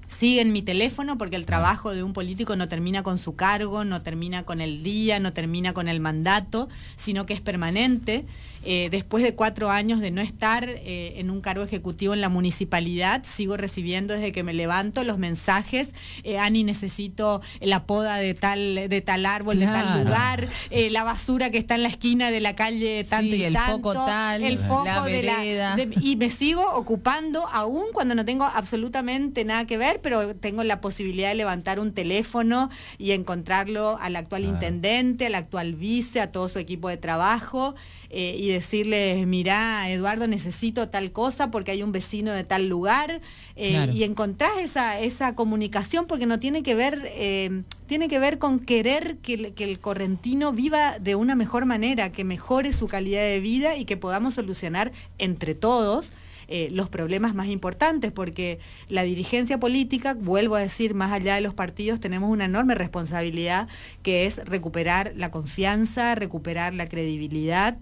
sigue 0.08 0.42
en 0.42 0.52
mi 0.52 0.62
teléfono 0.62 1.18
porque 1.18 1.36
el 1.38 1.46
trabajo 1.46 1.92
de 1.92 2.04
un 2.04 2.14
político 2.14 2.56
no 2.56 2.68
termina 2.68 3.04
con 3.04 3.18
su 3.18 3.36
cargo, 3.36 3.86
no 3.86 4.02
termina 4.02 4.44
con 4.44 4.60
el 4.60 4.84
día, 4.84 5.20
no 5.20 5.34
termina 5.34 5.74
con 5.74 5.88
el 5.88 6.00
mandato, 6.00 6.68
sino 6.96 7.26
que 7.26 7.34
es 7.34 7.42
permanente. 7.42 8.26
Eh, 8.64 8.90
después 8.92 9.24
de 9.24 9.34
cuatro 9.36 9.72
años 9.72 10.00
de 10.02 10.12
no 10.12 10.22
estar 10.22 10.70
eh, 10.70 11.14
en 11.18 11.30
un 11.32 11.42
cargo 11.42 11.64
ejecutivo 11.64 12.14
en 12.14 12.22
la 12.22 12.30
municipalidad, 12.30 13.24
sigo 13.24 13.58
recibiendo 13.58 14.14
desde 14.14 14.32
que 14.32 14.44
me 14.44 14.54
levanto 14.54 15.04
los 15.04 15.18
mensajes, 15.18 15.94
eh, 16.24 16.38
Ani, 16.38 16.64
necesito 16.64 17.42
la 17.60 17.86
poda 17.86 18.18
de 18.18 18.34
tal, 18.34 18.76
de 18.88 19.02
tal 19.02 19.26
árbol, 19.26 19.60
de 19.60 19.66
tal 19.66 20.04
lugar, 20.04 20.48
eh, 20.70 20.90
la 20.90 21.04
basura 21.04 21.50
que 21.50 21.58
está 21.58 21.76
en 21.76 21.84
la 21.84 21.90
esquina 21.90 22.30
de 22.32 22.40
la 22.40 22.56
calle 22.56 23.04
tanto 23.10 23.32
Sí, 23.32 23.38
y 23.38 23.44
el 23.44 23.54
tanto, 23.54 23.72
foco 23.78 23.94
tal, 23.94 24.44
el 24.44 24.56
la 24.56 24.68
foco 24.68 25.04
de 25.06 25.24
la... 25.24 25.76
de- 25.76 25.90
y 26.02 26.16
me 26.16 26.30
sigo 26.30 26.64
ocupando 26.76 27.48
aún 27.52 27.86
cuando 27.94 28.16
no 28.16 28.26
tengo 28.26 28.46
absolutamente 28.46 29.44
nada 29.46 29.66
que 29.66 29.78
ver, 29.78 30.02
pero 30.02 30.36
tengo 30.36 30.64
la 30.64 30.82
posibilidad 30.82 31.30
de 31.30 31.36
levantar 31.36 31.80
un 31.80 31.94
teléfono 31.94 32.70
y 32.98 33.12
encontrarlo 33.12 33.98
al 34.02 34.16
actual 34.16 34.42
Claro. 34.44 34.56
intendente, 34.56 35.26
al 35.28 35.36
actual 35.36 35.76
vice, 35.76 36.22
a 36.22 36.32
todo 36.32 36.48
su 36.50 36.58
equipo 36.60 36.90
de 36.90 36.98
trabajo 36.98 37.76
eh, 38.14 38.36
y 38.38 38.50
decirles, 38.50 39.26
mira, 39.26 39.90
Eduardo, 39.90 40.28
necesito 40.28 40.90
tal 40.90 41.12
cosa 41.12 41.50
porque 41.50 41.72
hay 41.72 41.82
un 41.82 41.92
vecino 41.92 42.32
de 42.34 42.44
tal 42.44 42.68
lugar 42.68 43.22
eh, 43.56 43.72
Claro. 43.72 43.92
y 43.94 44.04
encontrás 44.04 44.52
esa, 44.60 45.00
esa 45.00 45.34
comunicación 45.34 46.08
porque 46.08 46.26
no 46.26 46.40
tiene 46.40 46.62
que 46.62 46.76
ver, 46.76 47.10
eh, 47.16 47.64
tiene 47.88 48.08
que 48.10 48.20
ver 48.20 48.38
con 48.38 48.60
querer 48.60 49.18
que, 49.18 49.34
el- 49.36 49.54
que 49.54 49.64
el 49.64 49.80
correntino 49.80 50.52
viva 50.52 51.00
de 51.00 51.16
una 51.16 51.36
mejor 51.36 51.66
manera, 51.66 52.12
que 52.12 52.24
mejore 52.24 52.74
su 52.74 52.88
calidad 52.88 53.22
de 53.22 53.40
vida 53.40 53.78
y 53.78 53.86
que 53.86 53.96
podamos 53.98 54.34
solucionar 54.34 54.92
entre 55.18 55.56
todos 55.56 56.12
eh, 56.54 56.68
los 56.72 56.90
problemas 56.90 57.34
más 57.34 57.48
importantes, 57.48 58.12
porque 58.12 58.60
la 58.90 59.04
dirigencia 59.04 59.58
política, 59.58 60.16
vuelvo 60.20 60.56
a 60.56 60.60
decir, 60.60 60.94
más 60.96 61.14
allá 61.14 61.36
de 61.36 61.40
los 61.42 61.54
partidos, 61.54 62.02
tenemos 62.02 62.30
una 62.30 62.44
enorme 62.44 62.76
responsabilidad 62.76 63.70
que 64.04 64.26
es 64.26 64.36
recuperar 64.44 65.14
la 65.16 65.32
confianza, 65.32 66.14
recuperar 66.16 66.74
la 66.74 66.88
credibilidad 66.88 67.78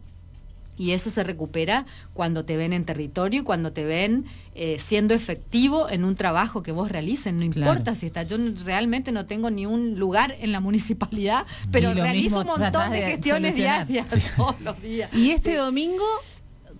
y 0.79 0.91
eso 0.93 1.09
se 1.11 1.23
recupera 1.23 1.85
cuando 2.13 2.45
te 2.45 2.57
ven 2.57 2.73
en 2.73 2.85
territorio 2.85 3.41
y 3.41 3.43
cuando 3.43 3.71
te 3.73 3.83
ven 3.83 4.25
eh, 4.55 4.77
siendo 4.79 5.13
efectivo 5.13 5.89
en 5.89 6.05
un 6.05 6.15
trabajo 6.15 6.63
que 6.63 6.71
vos 6.71 6.89
realices. 6.91 7.33
No 7.33 7.47
Claro. 7.51 7.71
importa 7.71 7.93
si 7.95 8.05
está. 8.07 8.23
Yo 8.23 8.37
realmente 8.65 9.11
no 9.11 9.25
tengo 9.25 9.51
ni 9.51 9.65
un 9.65 9.99
lugar 9.99 10.35
en 10.39 10.51
la 10.51 10.59
municipalidad, 10.61 11.45
pero 11.71 11.93
realizo 11.93 12.39
un 12.41 12.47
montón 12.47 12.91
de 12.93 13.01
gestiones 13.01 13.55
solucionar. 13.55 13.87
diarias 13.87 14.07
todos 14.37 14.59
los 14.61 14.81
días. 14.81 15.13
Y 15.13 15.31
este 15.31 15.55
domingo, 15.55 16.03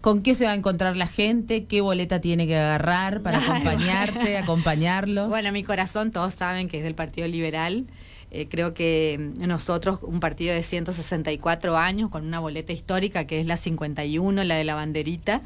¿con 0.01 0.21
qué 0.21 0.33
se 0.33 0.45
va 0.45 0.51
a 0.51 0.55
encontrar 0.55 0.95
la 0.95 1.07
gente? 1.07 1.65
¿Qué 1.65 1.81
boleta 1.81 2.21
tiene 2.21 2.47
que 2.47 2.55
agarrar 2.57 3.21
para 3.21 3.37
acompañarte, 3.45 4.37
acompañarlos? 4.37 5.27
Bueno, 5.29 5.51
mi 5.51 5.63
corazón, 5.63 6.11
todos 6.11 6.33
saben 6.33 6.67
que 6.69 6.77
es 6.77 6.83
del 6.83 6.95
Partido 6.95 7.27
Liberal. 7.27 7.85
Eh, 8.32 8.47
creo 8.47 8.73
que 8.75 9.32
nosotros, 9.39 9.99
un 10.03 10.19
partido 10.19 10.53
de 10.53 10.61
164 10.63 11.77
años, 11.77 12.09
con 12.09 12.25
una 12.25 12.39
boleta 12.39 12.73
histórica 12.73 13.25
que 13.25 13.39
es 13.39 13.45
la 13.47 13.57
51, 13.57 14.43
la 14.43 14.55
de 14.55 14.63
la 14.63 14.75
banderita, 14.75 15.41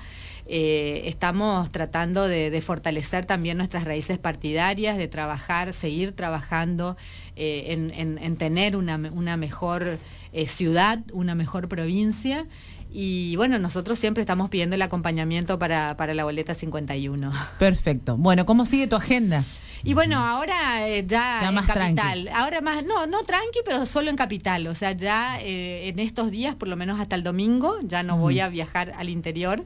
eh, 0.45 1.03
estamos 1.05 1.71
tratando 1.71 2.27
de, 2.27 2.59
fortalecer 2.61 3.25
también 3.25 3.57
nuestras 3.57 3.85
raíces 3.85 4.17
partidarias, 4.17 4.97
de 4.97 5.07
trabajar, 5.07 5.71
seguir 5.71 6.11
trabajando 6.11 6.97
eh, 7.37 7.67
en, 7.69 7.91
en- 7.91 8.17
en 8.17 8.35
tener 8.35 8.75
una, 8.75 8.97
una 9.13 9.37
mejor 9.37 9.97
eh, 10.33 10.47
ciudad, 10.47 10.99
una 11.13 11.35
mejor 11.35 11.67
provincia. 11.67 12.45
Y 12.91 13.35
bueno, 13.37 13.57
nosotros 13.57 13.97
siempre 13.97 14.21
estamos 14.21 14.49
pidiendo 14.49 14.75
el 14.75 14.81
acompañamiento 14.81 15.57
para, 15.57 15.97
para 15.97 16.13
la 16.13 16.25
boleta 16.25 16.53
51. 16.53 17.31
Perfecto. 17.57 18.17
Bueno, 18.17 18.45
¿cómo 18.45 18.65
sigue 18.65 18.85
tu 18.87 18.95
agenda? 18.95 19.43
Y 19.83 19.95
bueno, 19.95 20.17
ahora 20.23 20.87
eh, 20.87 21.03
ya, 21.05 21.39
Ya 21.41 21.49
en 21.49 21.55
más 21.55 21.65
capital. 21.65 22.29
Ahora 22.33 22.61
más, 22.61 22.85
no, 22.85 23.05
no 23.07 23.23
tranqui, 23.23 23.59
pero 23.65 23.85
solo 23.85 24.09
en 24.09 24.15
capital. 24.15 24.67
O 24.67 24.75
sea, 24.75 24.91
ya 24.91 25.41
eh, 25.41 25.89
en 25.89 25.99
estos 25.99 26.31
días, 26.31 26.55
por 26.55 26.67
lo 26.67 26.77
menos 26.77 27.01
hasta 27.01 27.15
el 27.15 27.23
domingo, 27.23 27.77
ya 27.83 28.03
no 28.03 28.17
voy 28.17 28.39
a 28.39 28.47
viajar 28.47 28.93
al 28.95 29.09
interior. 29.09 29.65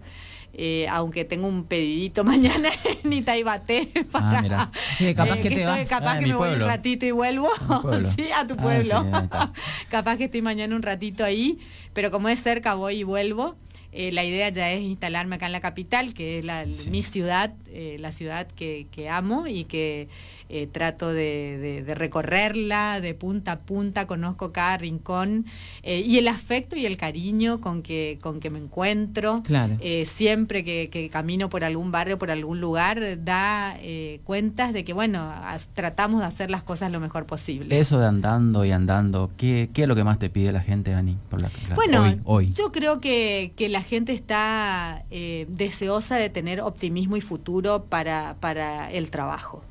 Eh, 0.60 0.88
aunque 0.90 1.24
tengo 1.24 1.48
un 1.48 1.66
pedidito 1.66 2.24
mañana 2.26 2.70
en 3.04 3.14
Itaibaté. 3.14 3.88
Para, 4.12 4.42
mira. 4.42 4.72
Sí, 4.98 5.14
capaz 5.14 5.36
que 5.38 5.50
te 5.50 5.62
estoy- 5.62 5.64
vas. 5.66 5.88
Capaz 5.88 6.14
Ah, 6.16 6.20
que 6.20 6.26
me 6.28 6.34
voy 6.36 6.50
un 6.50 6.60
ratito 6.62 7.06
y 7.06 7.12
vuelvo. 7.12 7.50
Sí, 8.16 8.26
a 8.36 8.46
tu 8.48 8.56
Ah, 8.58 8.62
pueblo. 8.62 9.02
sí, 9.04 9.52
capaz 9.90 10.18
que 10.18 10.26
estoy 10.26 10.42
mañana 10.42 10.76
un 10.76 10.82
ratito 10.82 11.24
ahí, 11.24 11.60
pero 11.94 12.10
como 12.12 12.28
es 12.30 12.42
cerca, 12.42 12.74
voy 12.74 12.98
y 12.98 13.04
vuelvo. 13.04 13.56
Eh, 13.94 14.12
la 14.12 14.24
idea 14.26 14.50
ya 14.50 14.72
es 14.72 14.82
instalarme 14.84 15.36
acá 15.38 15.46
en 15.46 15.54
la 15.54 15.60
capital, 15.62 16.14
que 16.14 16.40
es 16.40 16.46
la, 16.46 16.66
mi 16.92 17.02
ciudad, 17.04 17.54
eh, 17.68 17.96
la 18.00 18.12
ciudad 18.12 18.46
que, 18.48 18.88
que 18.92 19.10
amo 19.10 19.48
y 19.48 19.64
que 19.64 20.08
eh, 20.50 20.68
trato 20.72 21.10
de, 21.10 21.58
de- 21.60 21.84
de 21.84 21.96
recorrerla 21.96 23.02
de 23.02 23.14
punta 23.14 23.54
a 23.54 23.60
punta, 23.60 24.08
conozco 24.08 24.52
cada 24.52 24.78
rincón 24.78 25.46
eh, 25.84 26.00
y 26.06 26.18
el 26.18 26.28
afecto 26.28 26.76
y 26.76 26.86
el 26.86 26.98
cariño 26.98 27.62
con 27.62 27.82
que, 27.82 28.18
con 28.22 28.40
que 28.40 28.50
me 28.50 28.60
encuentro. 28.60 29.42
Claro. 29.44 29.78
Eh, 29.80 30.06
siempre 30.06 30.64
que, 30.64 30.90
que 30.90 31.10
camino 31.10 31.50
por 31.50 31.64
algún 31.64 31.92
barrio, 31.92 32.18
por 32.18 32.32
algún 32.32 32.60
lugar, 32.62 33.00
da 33.24 33.76
eh, 33.82 34.20
cuentas 34.24 34.74
de 34.74 34.84
que, 34.84 34.94
bueno, 34.94 35.22
as- 35.44 35.70
tratamos 35.74 36.22
de 36.22 36.28
hacer 36.28 36.50
las 36.52 36.64
cosas 36.64 36.92
lo 36.92 37.00
mejor 37.00 37.26
posible. 37.26 37.80
Eso 37.80 38.00
de 38.00 38.08
andando 38.08 38.64
y 38.66 38.72
andando, 38.72 39.32
¿qué, 39.38 39.70
qué 39.74 39.84
es 39.84 39.88
lo 39.88 39.96
que 39.96 40.04
más 40.04 40.20
te 40.20 40.30
pide 40.30 40.52
la 40.52 40.62
gente, 40.62 40.92
Dani? 40.92 41.18
Por 41.30 41.42
la- 41.42 41.52
la- 41.70 41.76
Bueno, 41.76 42.04
hoy, 42.04 42.20
hoy. 42.26 42.52
yo 42.54 42.72
creo 42.72 43.00
que, 43.00 43.54
que 43.56 43.70
la 43.70 43.82
gente 43.82 44.14
está 44.14 45.04
eh, 45.12 45.46
deseosa 45.50 46.16
de 46.18 46.30
tener 46.30 46.62
optimismo 46.62 47.18
y 47.18 47.22
futuro 47.22 47.86
para, 47.86 48.36
para 48.40 48.92
el 48.92 49.10
trabajo. 49.12 49.64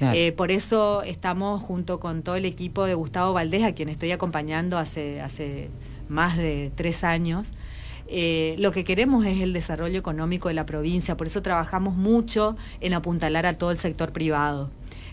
Eh, 0.00 0.32
por 0.32 0.50
eso 0.50 1.02
estamos 1.02 1.62
junto 1.62 2.00
con 2.00 2.22
todo 2.22 2.36
el 2.36 2.44
equipo 2.44 2.84
de 2.84 2.94
Gustavo 2.94 3.32
Valdés, 3.32 3.64
a 3.64 3.72
quien 3.72 3.88
estoy 3.88 4.12
acompañando 4.12 4.78
hace, 4.78 5.68
más 6.08 6.36
de 6.36 6.72
tres 6.74 7.04
años. 7.04 7.52
Eh, 8.08 8.56
lo 8.58 8.72
que 8.72 8.82
queremos 8.82 9.24
es 9.26 9.40
el 9.40 9.52
desarrollo 9.52 9.98
económico 9.98 10.48
de 10.48 10.54
la 10.54 10.66
provincia, 10.66 11.16
por 11.16 11.28
eso 11.28 11.42
trabajamos 11.42 11.94
mucho 11.94 12.56
en 12.80 12.94
apuntalar 12.94 13.46
a 13.46 13.56
todo 13.56 13.70
el 13.70 13.78
sector 13.78 14.12
privado. 14.12 14.70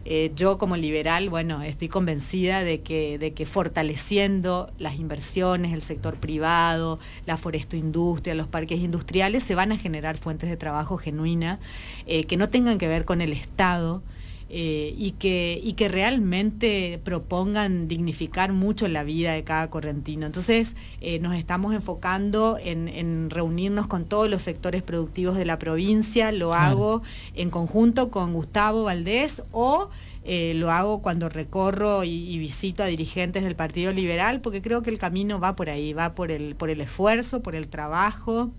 Eh, 0.09 0.31
yo 0.37 0.57
como 0.57 0.77
liberal, 0.77 1.29
bueno, 1.29 1.61
estoy 1.63 1.89
convencida 1.89 2.63
de 2.63 2.79
que, 2.79 3.19
de 3.19 3.33
que 3.33 3.45
fortaleciendo 3.45 4.71
las 4.79 4.99
inversiones, 4.99 5.73
el 5.73 5.81
sector 5.81 6.15
privado, 6.15 6.97
la 7.25 7.35
forestoindustria, 7.35 8.33
los 8.33 8.47
parques 8.47 8.79
industriales, 8.79 9.43
se 9.43 9.53
van 9.53 9.73
a 9.73 9.77
generar 9.77 10.15
fuentes 10.15 10.49
de 10.49 10.55
trabajo 10.55 10.97
genuinas 10.97 11.59
que 12.05 12.37
no 12.37 12.47
tengan 12.47 12.77
que 12.77 12.87
ver 12.87 13.03
con 13.03 13.19
el 13.19 13.33
Estado, 13.33 14.01
eh, 14.49 14.93
y, 14.97 15.11
que, 15.11 15.59
y 15.61 15.73
que 15.73 15.87
realmente 15.89 16.99
propongan 17.03 17.87
dignificar 17.87 18.53
mucho 18.53 18.87
la 18.87 19.03
vida 19.03 19.33
de 19.33 19.43
cada 19.43 19.69
correntino. 19.69 20.25
Entonces, 20.25 20.75
eh, 21.01 21.19
nos 21.19 21.35
estamos 21.35 21.73
enfocando 21.73 22.57
en, 22.63 22.87
en 22.87 23.29
reunirnos 23.29 23.87
con 23.87 24.05
todos 24.05 24.29
los 24.29 24.43
sectores 24.43 24.83
productivos 24.83 25.35
de 25.35 25.45
la 25.45 25.59
provincia, 25.59 26.31
lo 26.31 26.49
Claro. 26.49 26.65
hago 26.65 27.01
en 27.35 27.49
conjunto 27.49 28.09
con 28.09 28.33
Gustavo 28.33 28.83
Valdés 28.83 29.43
o 29.51 29.89
eh, 30.23 30.53
lo 30.55 30.71
hago 30.71 31.01
cuando 31.01 31.29
recorro 31.29 32.03
y, 32.03 32.09
y 32.09 32.37
visito 32.39 32.83
a 32.83 32.87
dirigentes 32.87 33.43
del 33.43 33.55
Partido 33.55 33.93
Liberal, 33.93 34.41
porque 34.41 34.61
creo 34.61 34.81
que 34.81 34.89
el 34.89 34.97
camino 34.97 35.39
va 35.39 35.55
por 35.55 35.69
ahí, 35.69 35.93
va 35.93 36.13
por 36.15 36.31
el, 36.31 36.55
por 36.55 36.69
el 36.69 36.81
esfuerzo, 36.81 37.41
por 37.41 37.55
el 37.55 37.67
trabajo 37.67 38.51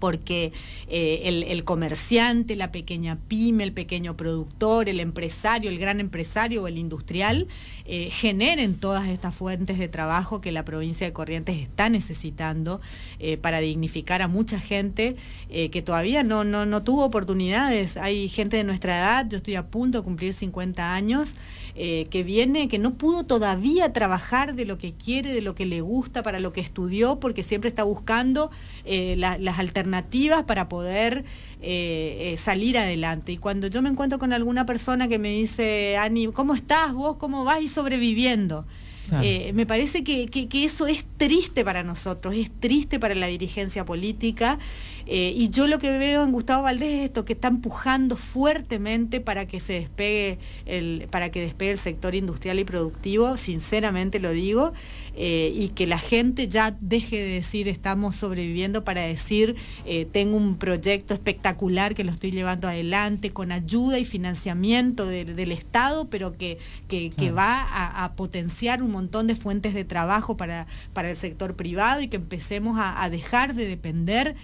porque 0.00 0.52
eh, 0.88 1.44
el, 1.48 1.64
comerciante, 1.64 2.56
la 2.56 2.72
pequeña 2.72 3.18
pyme, 3.28 3.62
el 3.62 3.72
pequeño 3.72 4.16
productor, 4.16 4.88
el 4.88 4.98
empresario, 4.98 5.70
el 5.70 5.78
gran 5.78 6.00
empresario 6.00 6.64
o 6.64 6.66
el 6.66 6.78
industrial 6.78 7.46
eh, 7.84 8.10
generen 8.10 8.74
todas 8.80 9.06
estas 9.08 9.34
fuentes 9.34 9.78
de 9.78 9.88
trabajo 9.88 10.40
que 10.40 10.50
la 10.50 10.64
provincia 10.64 11.06
de 11.06 11.12
Corrientes 11.12 11.56
está 11.58 11.88
necesitando 11.88 12.80
eh, 13.20 13.36
para 13.36 13.60
dignificar 13.60 14.22
a 14.22 14.28
mucha 14.28 14.58
gente 14.58 15.14
que 15.50 15.82
todavía 15.82 16.22
no, 16.22 16.44
no, 16.44 16.64
no 16.64 16.82
tuvo 16.82 17.04
oportunidades. 17.04 17.96
Hay 17.96 18.28
gente 18.28 18.56
de 18.56 18.64
nuestra 18.64 18.96
edad, 18.98 19.26
yo 19.28 19.36
estoy 19.36 19.56
a 19.56 19.66
punto 19.66 19.98
de 19.98 20.04
cumplir 20.04 20.32
50 20.32 20.94
años, 20.94 21.34
eh, 21.82 22.06
que 22.10 22.22
viene, 22.22 22.68
que 22.68 22.78
no 22.78 22.92
pudo 22.94 23.24
todavía 23.24 23.90
trabajar 23.94 24.54
de 24.54 24.66
lo 24.66 24.76
que 24.76 24.92
quiere, 24.92 25.32
de 25.32 25.40
lo 25.40 25.54
que 25.54 25.64
le 25.64 25.80
gusta, 25.80 26.22
para 26.22 26.38
lo 26.38 26.52
que 26.52 26.60
estudió, 26.60 27.18
porque 27.20 27.42
siempre 27.42 27.68
está 27.70 27.84
buscando 27.84 28.50
eh, 28.84 29.14
la- 29.16 29.38
las 29.38 29.58
alternativas 29.58 30.44
para 30.44 30.68
poder 30.68 31.24
eh, 31.62 32.34
salir 32.38 32.76
adelante. 32.78 33.32
Y 33.32 33.36
cuando 33.38 33.66
yo 33.68 33.80
me 33.82 33.88
encuentro 33.88 34.18
con 34.18 34.32
alguna 34.32 34.66
persona 34.66 35.08
que 35.08 35.18
me 35.18 35.30
dice, 35.30 35.96
Ani, 35.96 36.26
¿cómo 36.28 36.54
estás 36.54 36.92
vos? 36.92 37.16
¿Cómo 37.16 37.44
vas? 37.44 37.62
Y 37.62 37.68
sobreviviendo. 37.68 38.66
Claro. 39.08 39.24
Eh, 39.26 39.52
me 39.54 39.66
parece 39.66 40.04
que, 40.04 40.26
que- 40.26 40.46
que 40.48 40.64
eso 40.64 40.86
es 40.86 41.04
triste 41.16 41.64
para 41.64 41.82
nosotros, 41.82 42.34
es 42.36 42.48
triste 42.60 43.00
para 43.00 43.14
la 43.16 43.26
dirigencia 43.26 43.84
política. 43.84 44.58
Eh, 45.06 45.32
y 45.36 45.50
yo 45.50 45.66
lo 45.66 45.78
que 45.78 45.90
veo 45.98 46.24
en 46.24 46.32
Gustavo 46.32 46.62
Valdés 46.64 46.88
es 47.00 47.04
esto, 47.06 47.24
que 47.24 47.32
está 47.32 47.48
empujando 47.48 48.16
fuertemente 48.16 49.20
para 49.20 49.46
que 49.46 49.60
se 49.60 49.74
despegue 49.74 50.38
el, 50.66 51.06
para 51.10 51.30
que 51.30 51.40
despegue 51.40 51.72
el 51.72 51.78
sector 51.78 52.14
industrial 52.14 52.58
y 52.58 52.64
productivo, 52.64 53.36
sinceramente 53.36 54.18
lo 54.18 54.30
digo, 54.32 54.72
eh, 55.14 55.52
y 55.54 55.68
que 55.68 55.86
la 55.86 55.98
gente 55.98 56.48
ya 56.48 56.76
deje 56.80 57.16
de 57.16 57.28
decir 57.34 57.68
estamos 57.68 58.16
sobreviviendo 58.16 58.84
para 58.84 59.02
decir 59.02 59.56
eh, 59.84 60.06
tengo 60.10 60.36
un 60.36 60.56
proyecto 60.56 61.14
espectacular 61.14 61.94
que 61.94 62.04
lo 62.04 62.12
estoy 62.12 62.30
llevando 62.30 62.68
adelante 62.68 63.30
con 63.32 63.52
ayuda 63.52 63.98
y 63.98 64.04
financiamiento 64.04 65.06
de- 65.06 65.24
del 65.24 65.52
Estado, 65.52 66.08
pero 66.08 66.36
que, 66.36 66.58
que, 66.88 67.10
que 67.10 67.30
va 67.32 67.60
a, 67.62 68.04
a 68.04 68.12
potenciar 68.14 68.82
un 68.82 68.90
montón 68.92 69.26
de 69.26 69.34
fuentes 69.36 69.74
de 69.74 69.84
trabajo 69.84 70.36
para, 70.36 70.66
para 70.92 71.10
el 71.10 71.16
sector 71.16 71.56
privado 71.56 72.00
y 72.00 72.08
que 72.08 72.16
empecemos 72.16 72.78
a, 72.78 73.02
a 73.02 73.10
dejar 73.10 73.54
de 73.54 73.66
depender 73.66 74.34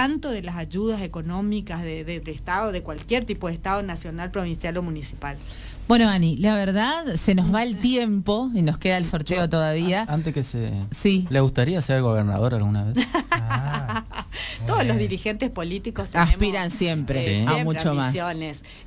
tanto 0.00 0.30
de 0.30 0.40
las 0.40 0.56
ayudas 0.56 1.02
económicas 1.02 1.82
de- 1.82 2.22
Estado, 2.26 2.72
de 2.72 2.82
cualquier 2.82 3.26
tipo 3.26 3.48
de 3.48 3.52
Estado 3.52 3.82
nacional, 3.82 4.30
provincial 4.30 4.74
o 4.78 4.82
municipal. 4.82 5.36
Bueno, 5.88 6.08
Ani, 6.08 6.38
la 6.38 6.54
verdad, 6.54 7.16
se 7.16 7.34
nos 7.34 7.52
va 7.54 7.62
el 7.64 7.76
tiempo 7.76 8.50
y 8.54 8.62
nos 8.62 8.78
queda 8.78 8.96
el 8.96 9.04
sorteo 9.04 9.50
todavía. 9.50 10.06
Antes 10.08 10.32
que 10.32 10.42
se... 10.42 10.70
Sí. 10.90 11.26
¿Le 11.28 11.40
gustaría 11.40 11.82
ser 11.82 12.00
gobernador 12.00 12.54
alguna 12.54 12.84
vez? 12.84 12.94
Todos 14.66 14.86
los 14.86 14.96
dirigentes 14.96 15.50
políticos 15.50 16.08
tenemos, 16.08 16.32
Aspiran 16.32 16.70
siempre 16.70 17.20
eh, 17.20 17.24
Sí. 17.24 17.30
a 17.46 17.54
siempre 17.54 17.64
mucho 17.64 17.94
más. 17.94 18.14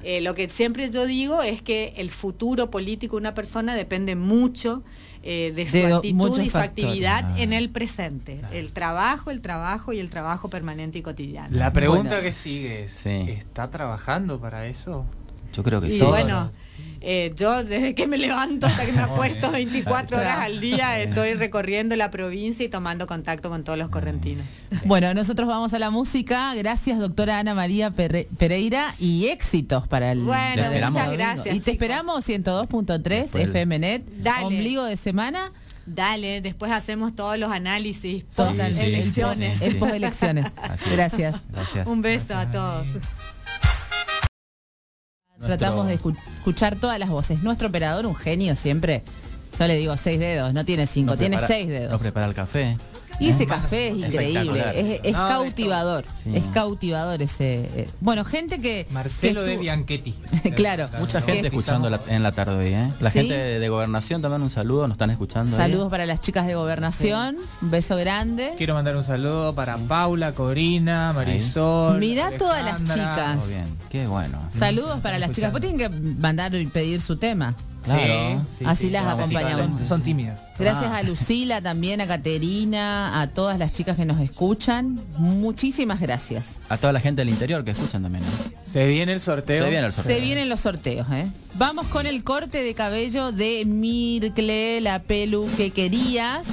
Eh, 0.04 0.22
lo 0.22 0.34
que 0.34 0.50
siempre 0.50 0.90
yo 0.90 1.06
digo 1.06 1.44
es 1.44 1.62
que 1.62 1.94
el 1.98 2.10
futuro 2.10 2.72
político 2.72 3.18
de 3.18 3.22
una 3.22 3.36
persona 3.36 3.76
depende 3.76 4.16
mucho 4.16 4.82
eh, 5.24 5.54
de 5.56 5.66
su 5.68 5.78
De 5.78 5.94
actitud 5.94 6.40
y 6.42 6.46
su 6.46 6.52
factores. 6.52 6.70
actividad 6.70 7.26
Ah. 7.30 7.40
en 7.42 7.54
el 7.54 7.70
presente. 7.70 8.42
El 8.52 8.74
trabajo, 8.74 9.32
el 9.32 9.42
trabajo 9.42 9.94
y 9.94 10.00
el 10.00 10.10
trabajo 10.10 10.50
permanente 10.50 11.00
y 11.00 11.02
cotidiano. 11.02 11.56
La 11.58 11.72
pregunta 11.72 12.10
Bueno. 12.16 12.22
que 12.24 12.34
sigue 12.34 12.84
es, 12.84 12.92
Sí. 12.94 13.26
¿está 13.30 13.70
trabajando 13.72 14.40
para 14.40 14.68
eso? 14.68 15.06
Yo 15.54 15.64
creo 15.64 15.80
que 15.82 15.88
Y 15.88 15.92
sí. 16.00 16.02
bueno, 16.02 16.52
eh, 17.06 17.34
yo 17.36 17.64
desde 17.64 17.94
que 17.96 18.08
me 18.08 18.18
levanto 18.18 18.66
hasta 18.66 18.86
que 18.86 18.94
me 18.94 19.02
acuesto 19.04 19.52
24 19.52 20.18
horas 20.18 20.38
al 20.40 20.60
día 20.62 21.00
estoy 21.02 21.34
recorriendo 21.34 21.96
la 21.98 22.10
provincia 22.10 22.66
y 22.66 22.70
tomando 22.70 23.06
contacto 23.08 23.50
con 23.50 23.64
todos 23.64 23.78
los 23.78 23.90
correntinos. 23.90 24.46
Bueno, 24.86 25.14
nosotros 25.14 25.48
vamos 25.48 25.74
a 25.74 25.80
la 25.80 25.90
música. 25.90 26.56
Gracias, 26.56 26.98
doctora 27.00 27.40
Ana 27.40 27.54
María 27.54 27.92
Perre- 27.92 28.28
Pereira, 28.38 28.96
y 29.00 29.28
éxitos 29.28 29.88
para 29.88 30.12
el. 30.14 30.20
Bueno, 30.22 30.64
muchas 30.90 31.12
gracias, 31.12 31.48
Y 31.48 31.60
te 31.60 31.72
chicos. 31.72 31.74
esperamos 31.74 32.26
102.3 32.26 33.32
Después- 33.32 33.50
FMNet, 33.50 34.06
Dale. 34.22 34.46
ombligo 34.46 34.86
de 34.86 34.98
semana, 34.98 35.52
Dale, 35.86 36.40
después 36.40 36.72
hacemos 36.72 37.14
todos 37.14 37.38
los 37.38 37.52
análisis 37.52 38.26
Total, 38.28 38.56
post 38.56 38.80
sí, 38.80 38.86
el 39.66 39.76
post 39.78 39.94
elecciones. 39.94 40.46
Gracias. 40.90 41.36
Un 41.86 42.02
beso 42.02 42.38
a 42.38 42.50
todos. 42.50 42.88
Nuestro- 45.48 45.58
Tratamos 45.58 45.88
de 45.88 46.00
escu- 46.00 46.18
escuchar 46.38 46.76
todas 46.76 46.98
las 47.00 47.10
voces. 47.10 47.42
Nuestro 47.44 47.68
operador, 47.68 48.06
un 48.06 48.16
genio 48.16 48.56
siempre. 48.56 49.04
Yo 49.60 49.68
le 49.68 49.76
digo 49.78 49.96
seis 49.98 50.20
dedos, 50.20 50.54
no 50.54 50.66
tiene 50.66 50.88
cinco, 50.88 51.16
tiene 51.16 51.38
prepara- 51.38 51.48
seis 51.48 51.68
dedos. 51.68 52.02
prepara 52.02 52.26
el 52.26 52.34
café. 52.34 52.78
Y 53.20 53.30
ese 53.30 53.46
café 53.46 53.90
es 53.90 53.98
increíble, 53.98 54.64
es, 54.74 55.00
es 55.04 55.14
No, 55.14 55.28
cautivador, 55.28 56.06
Sí. 56.14 56.36
es 56.36 56.44
cautivador 56.54 57.22
ese. 57.22 57.70
eh, 57.76 57.90
bueno, 58.02 58.26
gente 58.26 58.60
que... 58.60 58.88
Marcelo 58.92 59.44
que 59.44 59.52
de 59.52 59.58
Bianchetti. 59.58 60.14
Claro. 60.56 60.88
Mucha 61.00 61.22
gente 61.22 61.42
Que- 61.42 61.48
escuchando 61.48 61.90
la- 61.90 62.02
en 62.08 62.24
la 62.24 62.32
tarde 62.32 62.56
hoy, 62.56 62.74
¿eh? 62.74 62.92
La 63.00 63.10
Sí. 63.12 63.20
gente 63.20 63.38
de, 63.38 63.60
de 63.60 63.70
gobernación 63.70 64.22
también 64.22 64.42
un 64.42 64.50
saludo, 64.50 64.88
nos 64.88 64.96
están 64.96 65.10
escuchando. 65.12 65.52
ahí. 65.52 65.58
Saludos 65.58 65.90
para 65.90 66.06
las 66.06 66.22
chicas 66.22 66.48
de 66.48 66.56
gobernación, 66.56 67.38
un 67.62 67.72
beso 67.72 67.96
grande. 67.98 68.54
Quiero 68.58 68.74
mandar 68.74 68.96
un 68.96 69.04
saludo 69.04 69.54
para 69.56 69.78
Paula, 69.78 70.34
Corina, 70.34 71.14
Marisol. 71.14 72.00
Mirá 72.00 72.32
todas 72.38 72.64
las 72.66 72.84
chicas. 72.84 73.38
Muy 73.38 73.50
bien, 73.50 73.66
qué 73.90 74.08
bueno. 74.08 74.40
Saludos 74.58 75.00
para 75.02 75.20
las 75.20 75.32
chicas. 75.32 75.52
Vos 75.52 75.62
tienen 75.62 75.78
que 75.78 75.90
mandar 75.90 76.54
y 76.56 76.66
pedir 76.66 77.00
su 77.02 77.16
tema. 77.18 77.56
Claro. 77.84 78.42
Sí, 78.50 78.58
sí, 78.60 78.66
Así 78.68 78.84
sí. 78.86 78.90
las 78.92 79.06
acompañamos. 79.08 79.80
Son, 79.80 79.88
son 79.88 80.02
tímidas. 80.04 80.42
Gracias 80.58 80.92
Ah. 80.92 80.98
a 80.98 81.04
Lucila, 81.04 81.62
también 81.62 82.02
a 82.02 82.08
Caterina, 82.08 83.22
a 83.22 83.28
todas 83.28 83.60
las 83.60 83.74
chicas 83.74 83.98
que 83.98 84.06
nos 84.06 84.20
escuchan. 84.22 85.00
Muchísimas 85.18 86.00
gracias. 86.00 86.60
A 86.70 86.78
toda 86.78 86.94
la 86.94 87.00
gente 87.00 87.22
del 87.22 87.30
interior 87.30 87.64
que 87.64 87.72
escuchan 87.72 88.02
también. 88.04 88.24
¿no? 88.24 88.30
Se 88.64 88.88
viene 88.88 89.12
el 89.14 89.22
sorteo. 89.22 89.64
Se 89.66 89.70
viene 89.70 89.86
el 89.88 89.94
sorteo. 89.94 90.16
Se 90.16 90.22
vienen 90.22 90.50
los 90.50 90.60
sorteos, 90.62 91.08
¿eh? 91.12 91.28
Vamos 91.56 91.86
con 91.88 92.06
el 92.08 92.24
corte 92.24 92.64
de 92.64 92.74
cabello 92.74 93.32
de 93.32 93.64
Mircle, 93.66 94.82
la 94.82 95.00
pelu 95.00 95.48
que 95.58 95.72
querías. 95.72 96.48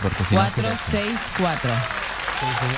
porque 0.00 0.24
si 0.24 0.34
no- 0.34 0.40
464. 0.40 1.70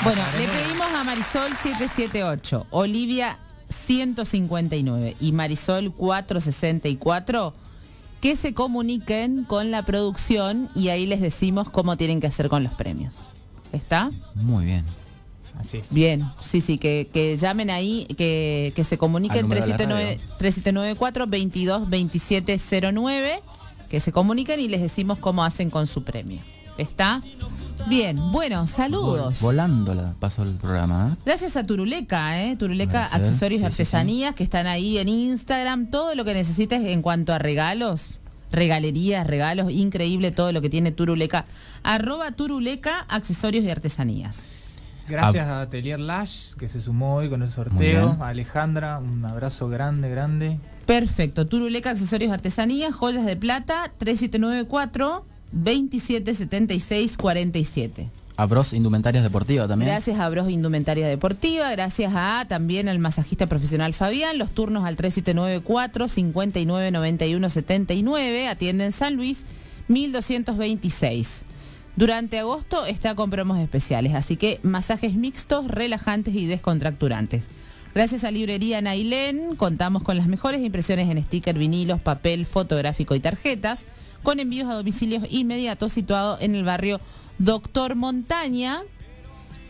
Bueno, 0.02 0.22
le 0.38 0.46
pedimos 0.48 0.86
a 0.94 1.04
Marisol 1.04 1.50
778, 1.62 2.66
Olivia 2.70 3.38
159 3.68 5.16
y 5.20 5.32
Marisol 5.32 5.92
464 5.92 7.52
que 8.20 8.34
se 8.36 8.54
comuniquen 8.54 9.44
con 9.44 9.70
la 9.70 9.82
producción 9.84 10.70
y 10.74 10.88
ahí 10.88 11.06
les 11.06 11.20
decimos 11.20 11.68
cómo 11.68 11.96
tienen 11.96 12.20
que 12.20 12.26
hacer 12.28 12.48
con 12.48 12.64
los 12.64 12.72
premios. 12.74 13.28
¿Está? 13.72 14.10
Muy 14.34 14.64
bien. 14.64 14.84
Así 15.58 15.78
es. 15.78 15.92
Bien, 15.92 16.24
sí, 16.40 16.60
sí, 16.60 16.78
que, 16.78 17.08
que 17.12 17.36
llamen 17.36 17.70
ahí, 17.70 18.06
que, 18.16 18.72
que 18.74 18.84
se 18.84 18.98
comuniquen 18.98 19.42
número 19.42 19.62
de 19.62 19.68
la 19.68 19.76
3794 19.76 21.26
3794 21.26 21.26
22 21.26 21.80
2709, 21.90 23.40
que 23.90 24.00
se 24.00 24.12
comuniquen 24.12 24.60
y 24.60 24.68
les 24.68 24.82
decimos 24.82 25.18
cómo 25.18 25.44
hacen 25.44 25.70
con 25.70 25.86
su 25.86 26.04
premio. 26.04 26.40
¿Está? 26.78 27.20
Bien, 27.88 28.16
bueno, 28.32 28.66
saludos. 28.66 29.40
Volando 29.40 29.94
la 29.94 30.12
pasó 30.18 30.42
el 30.42 30.54
programa. 30.54 31.12
¿eh? 31.12 31.22
Gracias 31.24 31.56
a 31.56 31.64
Turuleca, 31.64 32.42
¿eh? 32.42 32.56
Turuleca 32.56 33.08
Gracias. 33.08 33.20
Accesorios 33.20 33.60
y 33.60 33.64
Sí, 33.64 33.70
sí, 33.70 33.76
sí. 33.76 33.82
Artesanías, 33.82 34.34
que 34.34 34.42
están 34.42 34.66
ahí 34.66 34.98
en 34.98 35.08
Instagram. 35.08 35.86
Todo 35.90 36.14
lo 36.14 36.24
que 36.24 36.34
necesites 36.34 36.84
en 36.84 37.00
cuanto 37.00 37.32
a 37.32 37.38
regalos, 37.38 38.18
regalerías, 38.50 39.26
regalos, 39.26 39.70
increíble 39.70 40.32
todo 40.32 40.50
lo 40.52 40.60
que 40.60 40.68
tiene 40.68 40.90
Turuleca. 40.90 41.44
Arroba 41.84 42.32
Turuleca 42.32 43.06
Accesorios 43.08 43.64
y 43.64 43.70
Artesanías. 43.70 44.46
Gracias 45.08 45.46
a 45.46 45.60
Atelier 45.60 46.00
Lash, 46.00 46.54
que 46.54 46.68
se 46.68 46.80
sumó 46.80 47.16
hoy 47.16 47.28
con 47.28 47.42
el 47.42 47.50
sorteo. 47.50 48.16
A 48.20 48.28
Alejandra, 48.28 48.98
un 48.98 49.24
abrazo 49.24 49.68
grande, 49.68 50.10
grande. 50.10 50.58
Perfecto. 50.86 51.46
Turuleca 51.46 51.90
Accesorios 51.90 52.30
y 52.30 52.32
Artesanías, 52.32 52.94
joyas 52.94 53.24
de 53.26 53.36
plata, 53.36 53.92
3794 53.98 55.24
2776 55.52 57.16
47. 57.16 58.10
Abros 58.36 58.74
Indumentarias 58.74 59.24
Deportivas 59.24 59.66
también. 59.66 59.90
Gracias 59.90 60.18
a 60.20 60.28
Bros 60.28 60.50
Indumentaria 60.50 61.08
Deportiva, 61.08 61.70
gracias 61.70 62.12
a 62.14 62.44
también 62.46 62.88
al 62.88 62.98
masajista 62.98 63.46
profesional 63.46 63.94
Fabián, 63.94 64.36
los 64.36 64.50
turnos 64.50 64.84
al 64.84 64.96
3794 64.96 66.08
5991 66.08 67.48
79, 67.48 68.48
atienden 68.48 68.92
San 68.92 69.16
Luis 69.16 69.46
1226. 69.88 71.45
Durante 71.96 72.38
agosto 72.38 72.84
está 72.84 73.14
con 73.14 73.30
promos 73.30 73.58
especiales, 73.58 74.14
así 74.14 74.36
que 74.36 74.60
masajes 74.62 75.14
mixtos, 75.14 75.66
relajantes 75.66 76.34
y 76.34 76.44
descontracturantes. 76.44 77.48
Gracias 77.94 78.24
a 78.24 78.30
Librería 78.30 78.82
Nailén, 78.82 79.56
contamos 79.56 80.02
con 80.02 80.18
las 80.18 80.26
mejores 80.26 80.60
impresiones 80.60 81.08
en 81.08 81.24
sticker, 81.24 81.56
vinilos, 81.56 82.02
papel 82.02 82.44
fotográfico 82.44 83.14
y 83.14 83.20
tarjetas, 83.20 83.86
con 84.22 84.40
envíos 84.40 84.68
a 84.68 84.74
domicilios 84.74 85.24
inmediatos 85.30 85.94
situado 85.94 86.36
en 86.38 86.54
el 86.54 86.64
barrio 86.64 87.00
Doctor 87.38 87.94
Montaña. 87.94 88.82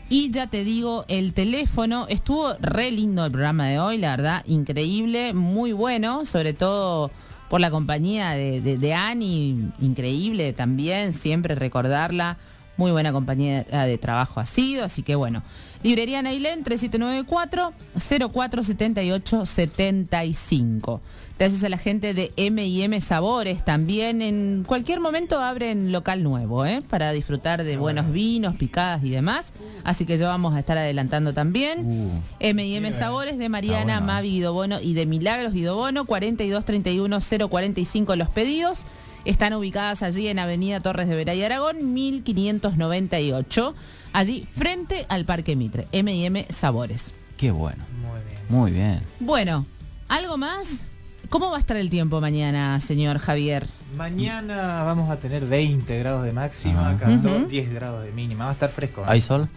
Y 0.09 0.33
ya 0.33 0.49
te 0.49 0.65
digo, 0.65 1.05
el 1.07 1.33
teléfono 1.33 2.07
estuvo 2.09 2.55
re 2.59 2.91
lindo 2.91 3.25
el 3.25 3.31
programa 3.31 3.69
de 3.69 3.79
hoy, 3.79 3.99
la 3.99 4.17
verdad, 4.17 4.45
increíble, 4.47 5.33
muy 5.33 5.71
bueno, 5.71 6.27
sobre 6.27 6.55
todo 6.55 7.13
por 7.49 7.61
la 7.61 7.71
compañía 7.71 8.31
de, 8.33 8.61
de, 8.61 8.95
Ani, 8.95 9.71
increíble 9.81 10.53
también, 10.53 11.13
siempre 11.13 11.55
recordarla, 11.55 12.39
muy 12.77 12.91
buena 12.91 13.13
compañía 13.13 13.63
de 13.65 13.99
trabajo 13.99 14.41
ha 14.41 14.47
sido, 14.47 14.85
así 14.85 15.03
que 15.03 15.15
bueno. 15.15 15.43
Librería 15.83 16.21
Nailén 16.21 16.65
3794 16.65 17.73
0478 17.95 19.47
75. 19.47 21.01
Gracias 21.39 21.63
a 21.65 21.69
la 21.69 21.77
gente 21.77 22.15
de 22.15 22.33
M&M 22.37 22.99
Sabores 23.03 23.63
también 23.63 24.23
en 24.23 24.65
cualquier 24.67 25.01
momento 25.01 25.39
abren 25.39 25.93
local 25.93 26.23
nuevo, 26.23 26.65
¿eh? 26.65 26.81
para 26.89 27.13
disfrutar 27.13 27.63
de 27.63 27.77
buenos 27.77 28.11
vinos, 28.11 28.57
picadas 28.57 29.05
y 29.05 29.11
demás. 29.11 29.53
Así 29.85 30.07
que 30.07 30.17
yo 30.17 30.29
vamos 30.29 30.55
a 30.55 30.61
estar 30.61 30.79
adelantando 30.79 31.35
también. 31.35 31.85
Uh, 31.85 32.23
M&M 32.41 32.91
Sabores 32.95 33.37
de 33.37 33.51
Mariana, 33.51 33.99
bueno. 33.99 34.07
Mavi 34.07 34.31
Guidobono 34.31 34.81
y 34.81 34.95
de 34.95 35.05
Milagros 35.05 35.53
Guidobono, 35.53 36.07
4231 36.07 37.19
045 37.51 38.17
los 38.17 38.31
pedidos. 38.31 38.87
Están 39.27 39.53
ubicadas 39.53 40.03
allí 40.03 40.29
en 40.29 40.39
Avenida 40.39 40.81
Torres 40.81 41.07
de 41.07 41.17
Veray 41.17 41.43
Aragón, 41.43 41.93
1598. 41.93 43.75
Allí 44.15 44.47
frente 44.51 45.05
al 45.11 45.27
Parque 45.27 45.55
Mitre. 45.55 45.87
M&M 45.93 46.47
Sabores. 46.49 47.13
qué 47.37 47.51
bueno. 47.51 47.85
Muy 48.01 48.21
bien. 48.23 48.41
Muy 48.49 48.71
bien. 48.71 49.03
Bueno, 49.21 49.67
¿algo 50.09 50.39
más? 50.39 50.87
¿Cómo 51.29 51.51
va 51.51 51.57
a 51.57 51.61
estar 51.61 51.77
el 51.77 51.91
tiempo 51.91 52.21
mañana, 52.21 52.79
señor 52.81 53.19
Javier? 53.19 53.67
Mañana 53.97 54.85
vamos 54.85 55.11
a 55.11 55.17
tener 55.17 55.45
20 55.47 55.99
grados 55.99 56.25
de 56.25 56.33
máxima. 56.33 56.97
14, 56.99 57.17
Ujú. 57.39 57.47
10 57.49 57.73
grados 57.75 58.05
de 58.05 58.13
mínima. 58.13 58.45
Va 58.45 58.51
a 58.51 58.53
estar 58.53 58.71
fresco. 58.71 59.01
¿eh? 59.03 59.05
¿Hay 59.09 59.21
sol? 59.21 59.49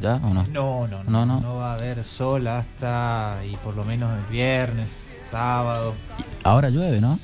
¿Ya 0.00 0.16
o 0.16 0.32
no? 0.32 0.44
No, 0.50 0.86
no, 0.86 1.04
no, 1.04 1.10
No, 1.10 1.26
no, 1.26 1.40
no. 1.40 1.54
va 1.56 1.72
a 1.72 1.74
haber 1.74 2.02
sol 2.04 2.46
hasta 2.46 3.38
y 3.50 3.56
por 3.56 3.76
lo 3.76 3.84
menos 3.84 4.10
el 4.18 4.24
viernes, 4.32 4.88
sábado. 5.30 5.94
Ahora 6.44 6.70
llueve, 6.70 7.00
¿no? 7.00 7.18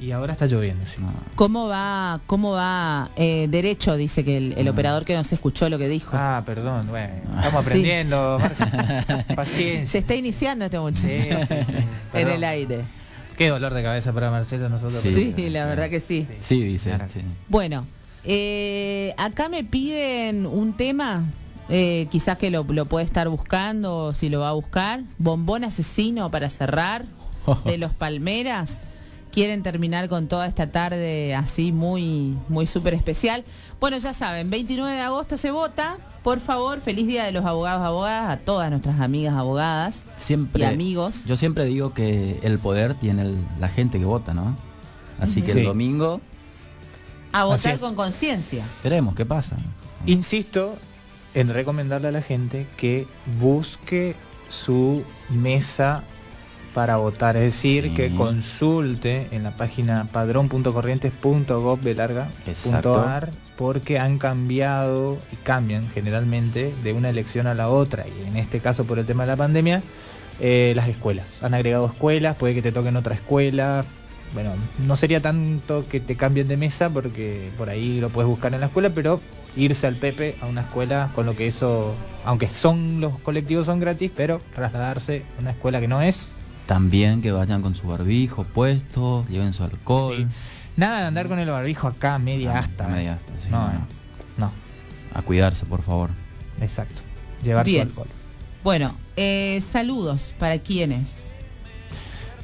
Y 0.00 0.12
ahora 0.12 0.32
está 0.32 0.46
lloviendo. 0.46 0.86
sí. 0.86 1.02
No. 1.02 1.12
¿Cómo 1.34 1.66
va, 1.68 2.20
cómo 2.26 2.52
va 2.52 3.10
eh, 3.16 3.46
derecho? 3.50 3.96
Dice 3.96 4.24
que 4.24 4.36
el, 4.36 4.54
el 4.56 4.68
operador 4.68 5.04
que 5.04 5.14
nos 5.16 5.32
escuchó 5.32 5.68
lo 5.68 5.76
que 5.76 5.88
dijo. 5.88 6.12
Ah, 6.16 6.42
perdón, 6.46 6.86
bueno, 6.88 7.14
estamos 7.36 7.64
Sí. 7.64 7.68
aprendiendo. 7.68 8.38
Marce. 8.40 8.64
Paciencia. 9.34 9.86
Se 9.86 9.98
está 9.98 10.14
iniciando 10.14 10.64
este 10.66 10.78
muchacho 10.78 11.02
Sí, 11.08 11.18
sí, 11.20 11.54
sí. 11.66 11.74
en 12.14 12.28
el 12.28 12.44
aire. 12.44 12.84
Qué 13.38 13.50
dolor 13.50 13.72
de 13.72 13.84
cabeza 13.84 14.12
para 14.12 14.32
Marcelo 14.32 14.68
nosotros. 14.68 15.00
Sí, 15.00 15.32
la 15.48 15.64
verdad 15.64 15.88
que 15.88 16.00
sí. 16.00 16.26
Sí, 16.40 16.60
dice. 16.60 16.98
sí. 17.08 17.20
Bueno, 17.46 17.84
eh, 18.24 19.14
acá 19.16 19.48
me 19.48 19.62
piden 19.62 20.44
un 20.44 20.76
tema, 20.76 21.22
eh, 21.68 22.08
quizás 22.10 22.36
que 22.36 22.50
lo, 22.50 22.64
lo 22.64 22.86
puede 22.86 23.04
estar 23.04 23.28
buscando, 23.28 24.12
si 24.12 24.28
lo 24.28 24.40
va 24.40 24.48
a 24.48 24.54
buscar. 24.54 25.04
Bombón 25.18 25.62
asesino 25.62 26.32
para 26.32 26.50
cerrar, 26.50 27.04
de 27.64 27.78
los 27.78 27.92
Palmeras. 27.92 28.80
Quieren 29.30 29.62
terminar 29.62 30.08
con 30.08 30.26
toda 30.26 30.48
esta 30.48 30.72
tarde 30.72 31.36
así 31.36 31.70
muy, 31.70 32.36
muy 32.48 32.66
súper 32.66 32.94
especial. 32.94 33.44
Bueno, 33.80 33.96
ya 33.98 34.12
saben, 34.12 34.50
29 34.50 34.92
de 34.96 35.00
agosto 35.02 35.36
se 35.36 35.50
vota. 35.52 35.96
Por 36.24 36.40
favor, 36.40 36.80
feliz 36.80 37.06
día 37.06 37.24
de 37.24 37.32
los 37.32 37.44
abogados, 37.44 37.84
abogadas, 37.86 38.28
a 38.30 38.36
todas 38.38 38.70
nuestras 38.70 39.00
amigas 39.00 39.34
abogadas 39.36 40.04
Siempre, 40.18 40.62
y 40.62 40.66
amigos. 40.66 41.24
Yo 41.26 41.36
siempre 41.36 41.64
digo 41.64 41.94
que 41.94 42.40
el 42.42 42.58
poder 42.58 42.94
tiene 42.94 43.22
el- 43.22 43.44
la 43.60 43.68
gente 43.68 43.98
que 43.98 44.04
vota, 44.04 44.34
¿no? 44.34 44.56
Así 45.20 45.42
que 45.42 45.52
Sí. 45.52 45.58
el 45.60 45.64
domingo 45.66 46.20
A 47.32 47.44
votar 47.44 47.78
con 47.78 47.94
conciencia. 47.94 48.64
veremos 48.82 49.14
qué 49.14 49.24
pasa. 49.24 49.56
Insisto 50.06 50.76
en 51.34 51.48
recomendarle 51.54 52.08
a 52.08 52.12
la 52.12 52.22
gente 52.22 52.66
que 52.76 53.06
busque 53.38 54.16
su 54.48 55.04
mesa 55.30 56.02
para 56.74 56.96
votar, 56.96 57.36
es 57.36 57.42
decir, 57.54 57.84
Sí. 57.84 57.90
que 57.94 58.14
consulte 58.14 59.28
en 59.30 59.44
la 59.44 59.52
página 59.56 60.08
padrón.corrientes.gov 60.12 61.80
de 61.80 61.94
porque 63.58 63.98
han 63.98 64.18
cambiado 64.18 65.18
y 65.32 65.36
cambian 65.36 65.86
generalmente 65.90 66.72
de 66.84 66.92
una 66.92 67.10
elección 67.10 67.48
a 67.48 67.54
la 67.54 67.68
otra 67.68 68.06
y 68.06 68.28
en 68.28 68.36
este 68.36 68.60
caso 68.60 68.84
por 68.84 69.00
el 69.00 69.04
tema 69.04 69.24
de 69.24 69.26
la 69.26 69.36
pandemia 69.36 69.82
eh, 70.38 70.72
las 70.76 70.88
escuelas 70.88 71.42
han 71.42 71.54
agregado 71.54 71.86
escuelas 71.86 72.36
puede 72.36 72.54
que 72.54 72.62
te 72.62 72.70
toquen 72.70 72.96
otra 72.96 73.16
escuela 73.16 73.84
bueno 74.32 74.52
no 74.86 74.94
sería 74.94 75.20
tanto 75.20 75.84
que 75.88 75.98
te 75.98 76.14
cambien 76.14 76.46
de 76.46 76.56
mesa 76.56 76.88
porque 76.88 77.50
por 77.58 77.68
ahí 77.68 78.00
lo 78.00 78.10
puedes 78.10 78.30
buscar 78.30 78.54
en 78.54 78.60
la 78.60 78.66
escuela 78.66 78.90
pero 78.90 79.20
irse 79.56 79.88
al 79.88 79.96
Pepe 79.96 80.36
a 80.40 80.46
una 80.46 80.60
escuela 80.60 81.10
con 81.16 81.26
lo 81.26 81.34
que 81.34 81.48
eso 81.48 81.96
aunque 82.24 82.48
son 82.48 83.00
los 83.00 83.18
colectivos 83.18 83.66
son 83.66 83.80
gratis 83.80 84.12
pero 84.14 84.40
trasladarse 84.54 85.24
a 85.36 85.40
una 85.40 85.50
escuela 85.50 85.80
que 85.80 85.88
no 85.88 86.00
es 86.00 86.30
También 86.66 87.22
que 87.22 87.32
vayan 87.32 87.62
con 87.62 87.74
su 87.74 87.88
barbijo 87.88 88.44
puesto, 88.44 89.24
lleven 89.30 89.54
su 89.54 89.64
alcohol. 89.64 90.16
Sí. 90.18 90.57
Nada 90.78 91.00
de 91.00 91.06
andar 91.08 91.28
con 91.28 91.38
el 91.38 91.50
barbijo 91.50 91.88
acá, 91.88 92.18
media 92.18 92.52
Ah, 92.54 92.60
asta. 92.60 92.86
media 92.88 93.14
asta, 93.14 93.32
sí, 93.42 93.48
no, 93.50 93.58
no. 93.66 93.72
no, 93.72 93.86
no, 94.38 94.52
A 95.12 95.22
cuidarse, 95.22 95.66
por 95.66 95.82
favor. 95.82 96.10
exacto. 96.60 96.94
Llevar 97.42 97.66
Bien. 97.66 97.88
su 97.90 98.00
alcohol. 98.00 98.08
Bueno, 98.64 98.92
eh, 99.16 99.62
saludos 99.70 100.34
para 100.38 100.58
quienes. 100.58 101.34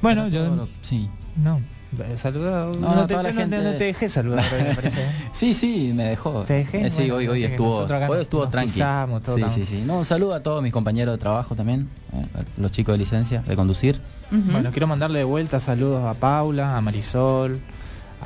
Bueno, 0.03 0.23
Para 0.25 0.35
yo 0.35 0.45
lo- 0.55 0.69
sí. 0.83 1.09
no. 1.37 1.61
eh, 1.99 2.17
Saluda, 2.17 2.67
no, 2.67 2.75
no, 2.95 3.07
te, 3.07 3.15
toda 3.15 3.23
la 3.23 3.29
no 3.31 3.35
te- 3.37 3.41
gente- 3.43 3.57
no 3.63 3.71
te 3.79 3.85
dejé 3.85 4.09
saludar, 4.09 4.45
me 4.53 4.75
parece. 4.75 5.07
Sí, 5.33 5.55
sí, 5.55 5.93
me 5.95 6.05
dejó. 6.05 6.43
¿Te 6.45 6.55
dejé? 6.55 6.87
Eh, 6.87 6.91
sí, 6.91 6.97
Bueno, 7.03 7.15
hoy, 7.17 7.29
hoy 7.29 7.45
estuvo, 7.45 7.79
hoy 8.09 8.21
estuvo 8.21 8.49
tranqui. 8.49 8.73
cruzamos, 8.73 9.23
todo 9.23 9.37
sí, 9.37 9.45
sí, 9.55 9.65
sí. 9.67 9.83
No, 9.87 9.99
un 9.99 10.05
saludo 10.05 10.35
a 10.35 10.41
todos 10.43 10.61
mis 10.63 10.73
compañeros 10.73 11.15
de 11.15 11.19
trabajo 11.19 11.55
también, 11.55 11.89
eh, 12.13 12.27
los 12.59 12.73
chicos 12.73 12.95
de 12.95 12.99
licencia 12.99 13.43
de 13.43 13.55
conducir. 13.57 14.01
Bueno, 14.31 14.73
quiero 14.73 14.89
mandarle 14.89 15.21
de 15.21 15.25
vuelta 15.25 15.61
saludos 15.61 16.05
a 16.05 16.15
Paula, 16.15 16.77
a 16.77 16.81
Marisol, 16.81 17.61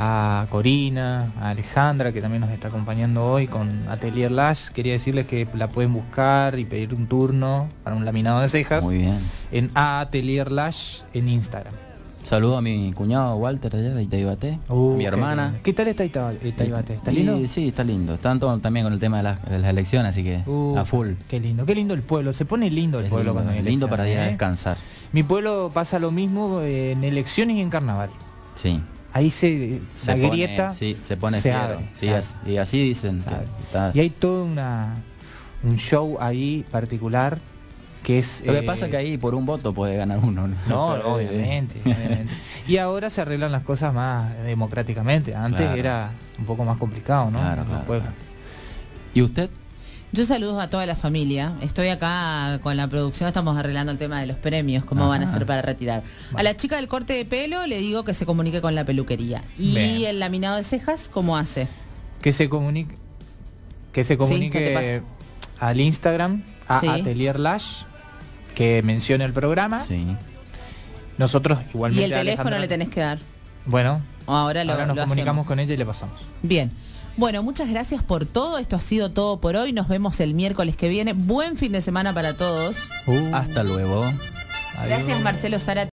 a 0.01 0.47
Corina, 0.51 1.33
a 1.41 1.51
Alejandra, 1.51 2.13
que 2.13 2.21
también 2.21 2.41
nos 2.41 2.51
está 2.51 2.69
acompañando 2.69 3.27
hoy 3.27 3.49
con 3.49 3.69
Atelier 3.89 4.31
Lash. 4.31 4.69
Quería 4.69 4.93
decirles 4.93 5.27
que 5.27 5.49
la 5.55 5.69
pueden 5.69 5.93
buscar 5.93 6.59
y 6.59 6.65
pedir 6.65 6.95
un 6.95 7.09
turno 7.09 7.69
para 7.83 7.97
un 7.97 8.05
laminado 8.05 8.41
de 8.41 8.49
cejas 8.49 8.85
Muy 8.85 8.99
bien. 8.99 9.19
en 9.51 9.71
A 9.75 10.01
Atelier 10.01 10.53
Lash 10.53 11.01
en 11.13 11.29
Instagram. 11.29 11.73
Saludo 12.25 12.59
a 12.59 12.61
mi 12.63 12.93
cuñado 12.93 13.37
Walter 13.37 13.75
allá 13.75 13.95
de 13.95 14.03
Itaibate, 14.03 14.59
Uh, 14.69 14.97
mi 14.97 15.07
hermana. 15.07 15.55
¿Qué 15.65 15.73
tal 15.73 15.89
está 15.89 16.05
Ita- 16.05 16.35
Itaibate? 16.45 16.93
¿Está 16.95 17.11
Y- 17.11 17.17
lindo? 17.17 17.49
Sí, 17.49 17.69
está 17.69 17.83
lindo. 17.85 18.15
Están 18.15 18.39
también 18.61 18.85
con 18.85 18.93
el 18.93 18.99
tema 18.99 19.17
de 19.17 19.23
las, 19.23 19.43
de 19.51 19.59
las 19.59 19.71
elecciones, 19.71 20.11
así 20.11 20.23
que 20.23 20.43
Uh, 20.47 20.77
a 20.77 20.85
full. 20.85 21.13
Qué 21.29 21.41
lindo, 21.41 21.65
qué 21.65 21.75
lindo 21.75 21.95
el 21.95 22.03
pueblo. 22.03 22.33
Se 22.35 22.45
pone 22.45 22.69
lindo 22.71 22.99
el 23.01 23.07
Es 23.07 23.11
pueblo 23.11 23.31
lindo, 23.31 23.43
cuando 23.45 23.53
hay 23.59 23.63
lindo 23.67 23.89
para 23.89 24.07
ir 24.09 24.19
a 24.19 24.27
¿eh? 24.27 24.29
descansar. 24.29 24.77
Mi 25.13 25.23
pueblo 25.23 25.71
pasa 25.73 25.99
lo 25.99 26.11
mismo 26.11 26.61
en 26.61 27.03
elecciones 27.03 27.57
y 27.57 27.61
en 27.63 27.71
carnaval. 27.71 28.11
Sí. 28.57 28.79
Ahí 29.13 29.31
se, 29.31 29.81
Se 29.95 30.15
la 30.17 30.29
pone, 30.29 30.29
grieta 30.45 30.75
sí, 30.75 30.97
se 31.03 31.17
pone 31.17 31.39
se 31.39 31.43
fiero. 31.51 31.59
abre, 31.59 31.79
Sí, 31.95 32.09
y 32.47 32.57
así 32.59 32.83
dicen. 32.83 33.19
que 33.21 33.25
Claro. 33.29 33.45
está- 33.63 33.91
y 33.95 34.01
hay 34.01 34.11
todo 34.11 34.45
una 34.45 34.95
un 35.65 35.77
show 35.77 36.17
ahí 36.21 36.65
particular 36.71 37.39
que 38.05 38.21
es 38.21 38.43
Lo 38.47 38.53
que 38.53 38.61
eh, 38.61 38.63
pasa 38.63 38.85
es 38.87 38.91
que 38.93 38.97
ahí 38.97 39.19
por 39.19 39.35
un 39.35 39.45
voto 39.45 39.75
puede 39.75 39.97
ganar 39.97 40.19
uno. 40.23 40.47
¿no? 40.47 40.55
no, 40.69 40.87
O 40.89 40.93
sea, 40.95 41.01
eh, 41.01 41.29
obviamente, 41.31 41.81
obviamente. 41.85 42.33
Y 42.67 42.77
ahora 42.77 43.11
se 43.11 43.21
arreglan 43.23 43.51
las 43.53 43.65
cosas 43.65 43.93
más 43.93 44.33
democráticamente. 44.45 45.35
Antes 45.35 45.63
Claro. 45.63 45.77
era 45.77 46.11
un 46.39 46.45
poco 46.45 46.65
más 46.65 46.79
complicado, 46.79 47.31
¿no? 47.31 47.41
Claro, 47.41 47.65
claro. 47.65 48.03
¿Y 49.15 49.23
usted? 49.23 49.51
Yo 50.11 50.25
saludo 50.25 50.59
a 50.61 50.71
toda 50.71 50.87
la 50.87 50.97
familia. 50.97 51.53
Estoy 51.61 51.89
acá 51.89 52.61
con 52.63 52.77
la 52.79 52.89
producción, 52.89 53.29
estamos 53.29 53.59
arreglando 53.59 53.93
el 53.93 53.99
tema 53.99 54.21
de 54.21 54.27
los 54.27 54.37
premios, 54.39 54.85
cómo 54.85 55.03
Ajá. 55.03 55.11
van 55.11 55.23
a 55.23 55.27
hacer 55.31 55.45
para 55.45 55.61
retirar. 55.61 56.03
A 56.35 56.43
la 56.43 56.57
chica 56.57 56.77
del 56.77 56.89
corte 56.89 57.13
de 57.13 57.25
pelo 57.27 57.67
le 57.67 57.79
digo 57.79 58.05
que 58.05 58.15
se 58.15 58.25
comunique 58.25 58.63
con 58.63 58.75
la 58.75 58.85
peluquería. 58.85 59.43
Y 59.59 59.75
Bien. 59.75 60.07
el 60.07 60.19
laminado 60.21 60.57
de 60.57 60.63
cejas, 60.63 61.11
¿cómo 61.13 61.37
hace? 61.37 61.69
Que 62.23 62.33
se 62.33 62.49
comunique 62.49 62.95
que 63.93 64.05
se 64.05 64.15
Sí, 64.15 64.19
comunique 64.19 65.03
al 65.61 65.81
Instagram 65.81 66.43
a 66.69 66.81
Sí. 66.81 66.87
Atelier 66.89 67.39
Lash 67.41 67.83
que 68.55 68.81
mencione 68.83 69.25
el 69.25 69.33
programa. 69.33 69.83
Sí. 69.83 70.07
Nosotros 71.19 71.59
y 71.67 71.71
igualmente 71.75 72.05
el 72.07 72.13
teléfono 72.13 72.49
Alejandra- 72.57 72.61
le 72.61 72.69
tenés 72.69 72.89
que 72.89 73.01
dar. 73.01 73.19
Bueno, 73.67 74.01
ahora 74.27 74.65
lo, 74.65 74.73
ahora 74.73 74.87
nos 74.87 74.97
lo 74.97 75.03
comunicamos 75.03 75.43
hacemos. 75.43 75.47
con 75.49 75.59
ella 75.61 75.75
y 75.75 75.77
le 75.77 75.85
pasamos. 75.87 76.21
Bien. 76.43 76.71
Bueno, 77.19 77.43
muchas 77.43 77.69
gracias 77.69 78.01
por 78.01 78.27
todo. 78.27 78.59
Esto 78.59 78.77
ha 78.77 78.81
sido 78.81 79.11
todo 79.11 79.41
por 79.41 79.57
hoy. 79.57 79.73
Nos 79.73 79.89
vemos 79.89 80.21
el 80.21 80.35
miércoles 80.35 80.77
que 80.77 80.89
viene. 80.89 81.15
Buen 81.15 81.57
fin 81.57 81.73
de 81.73 81.83
semana 81.83 82.15
para 82.15 82.35
todos. 82.35 82.77
Uh, 83.09 83.35
Hasta 83.35 83.65
luego. 83.65 84.05
Gracias, 84.87 85.21
Marcelo 85.21 85.59
Zárate. 85.59 85.91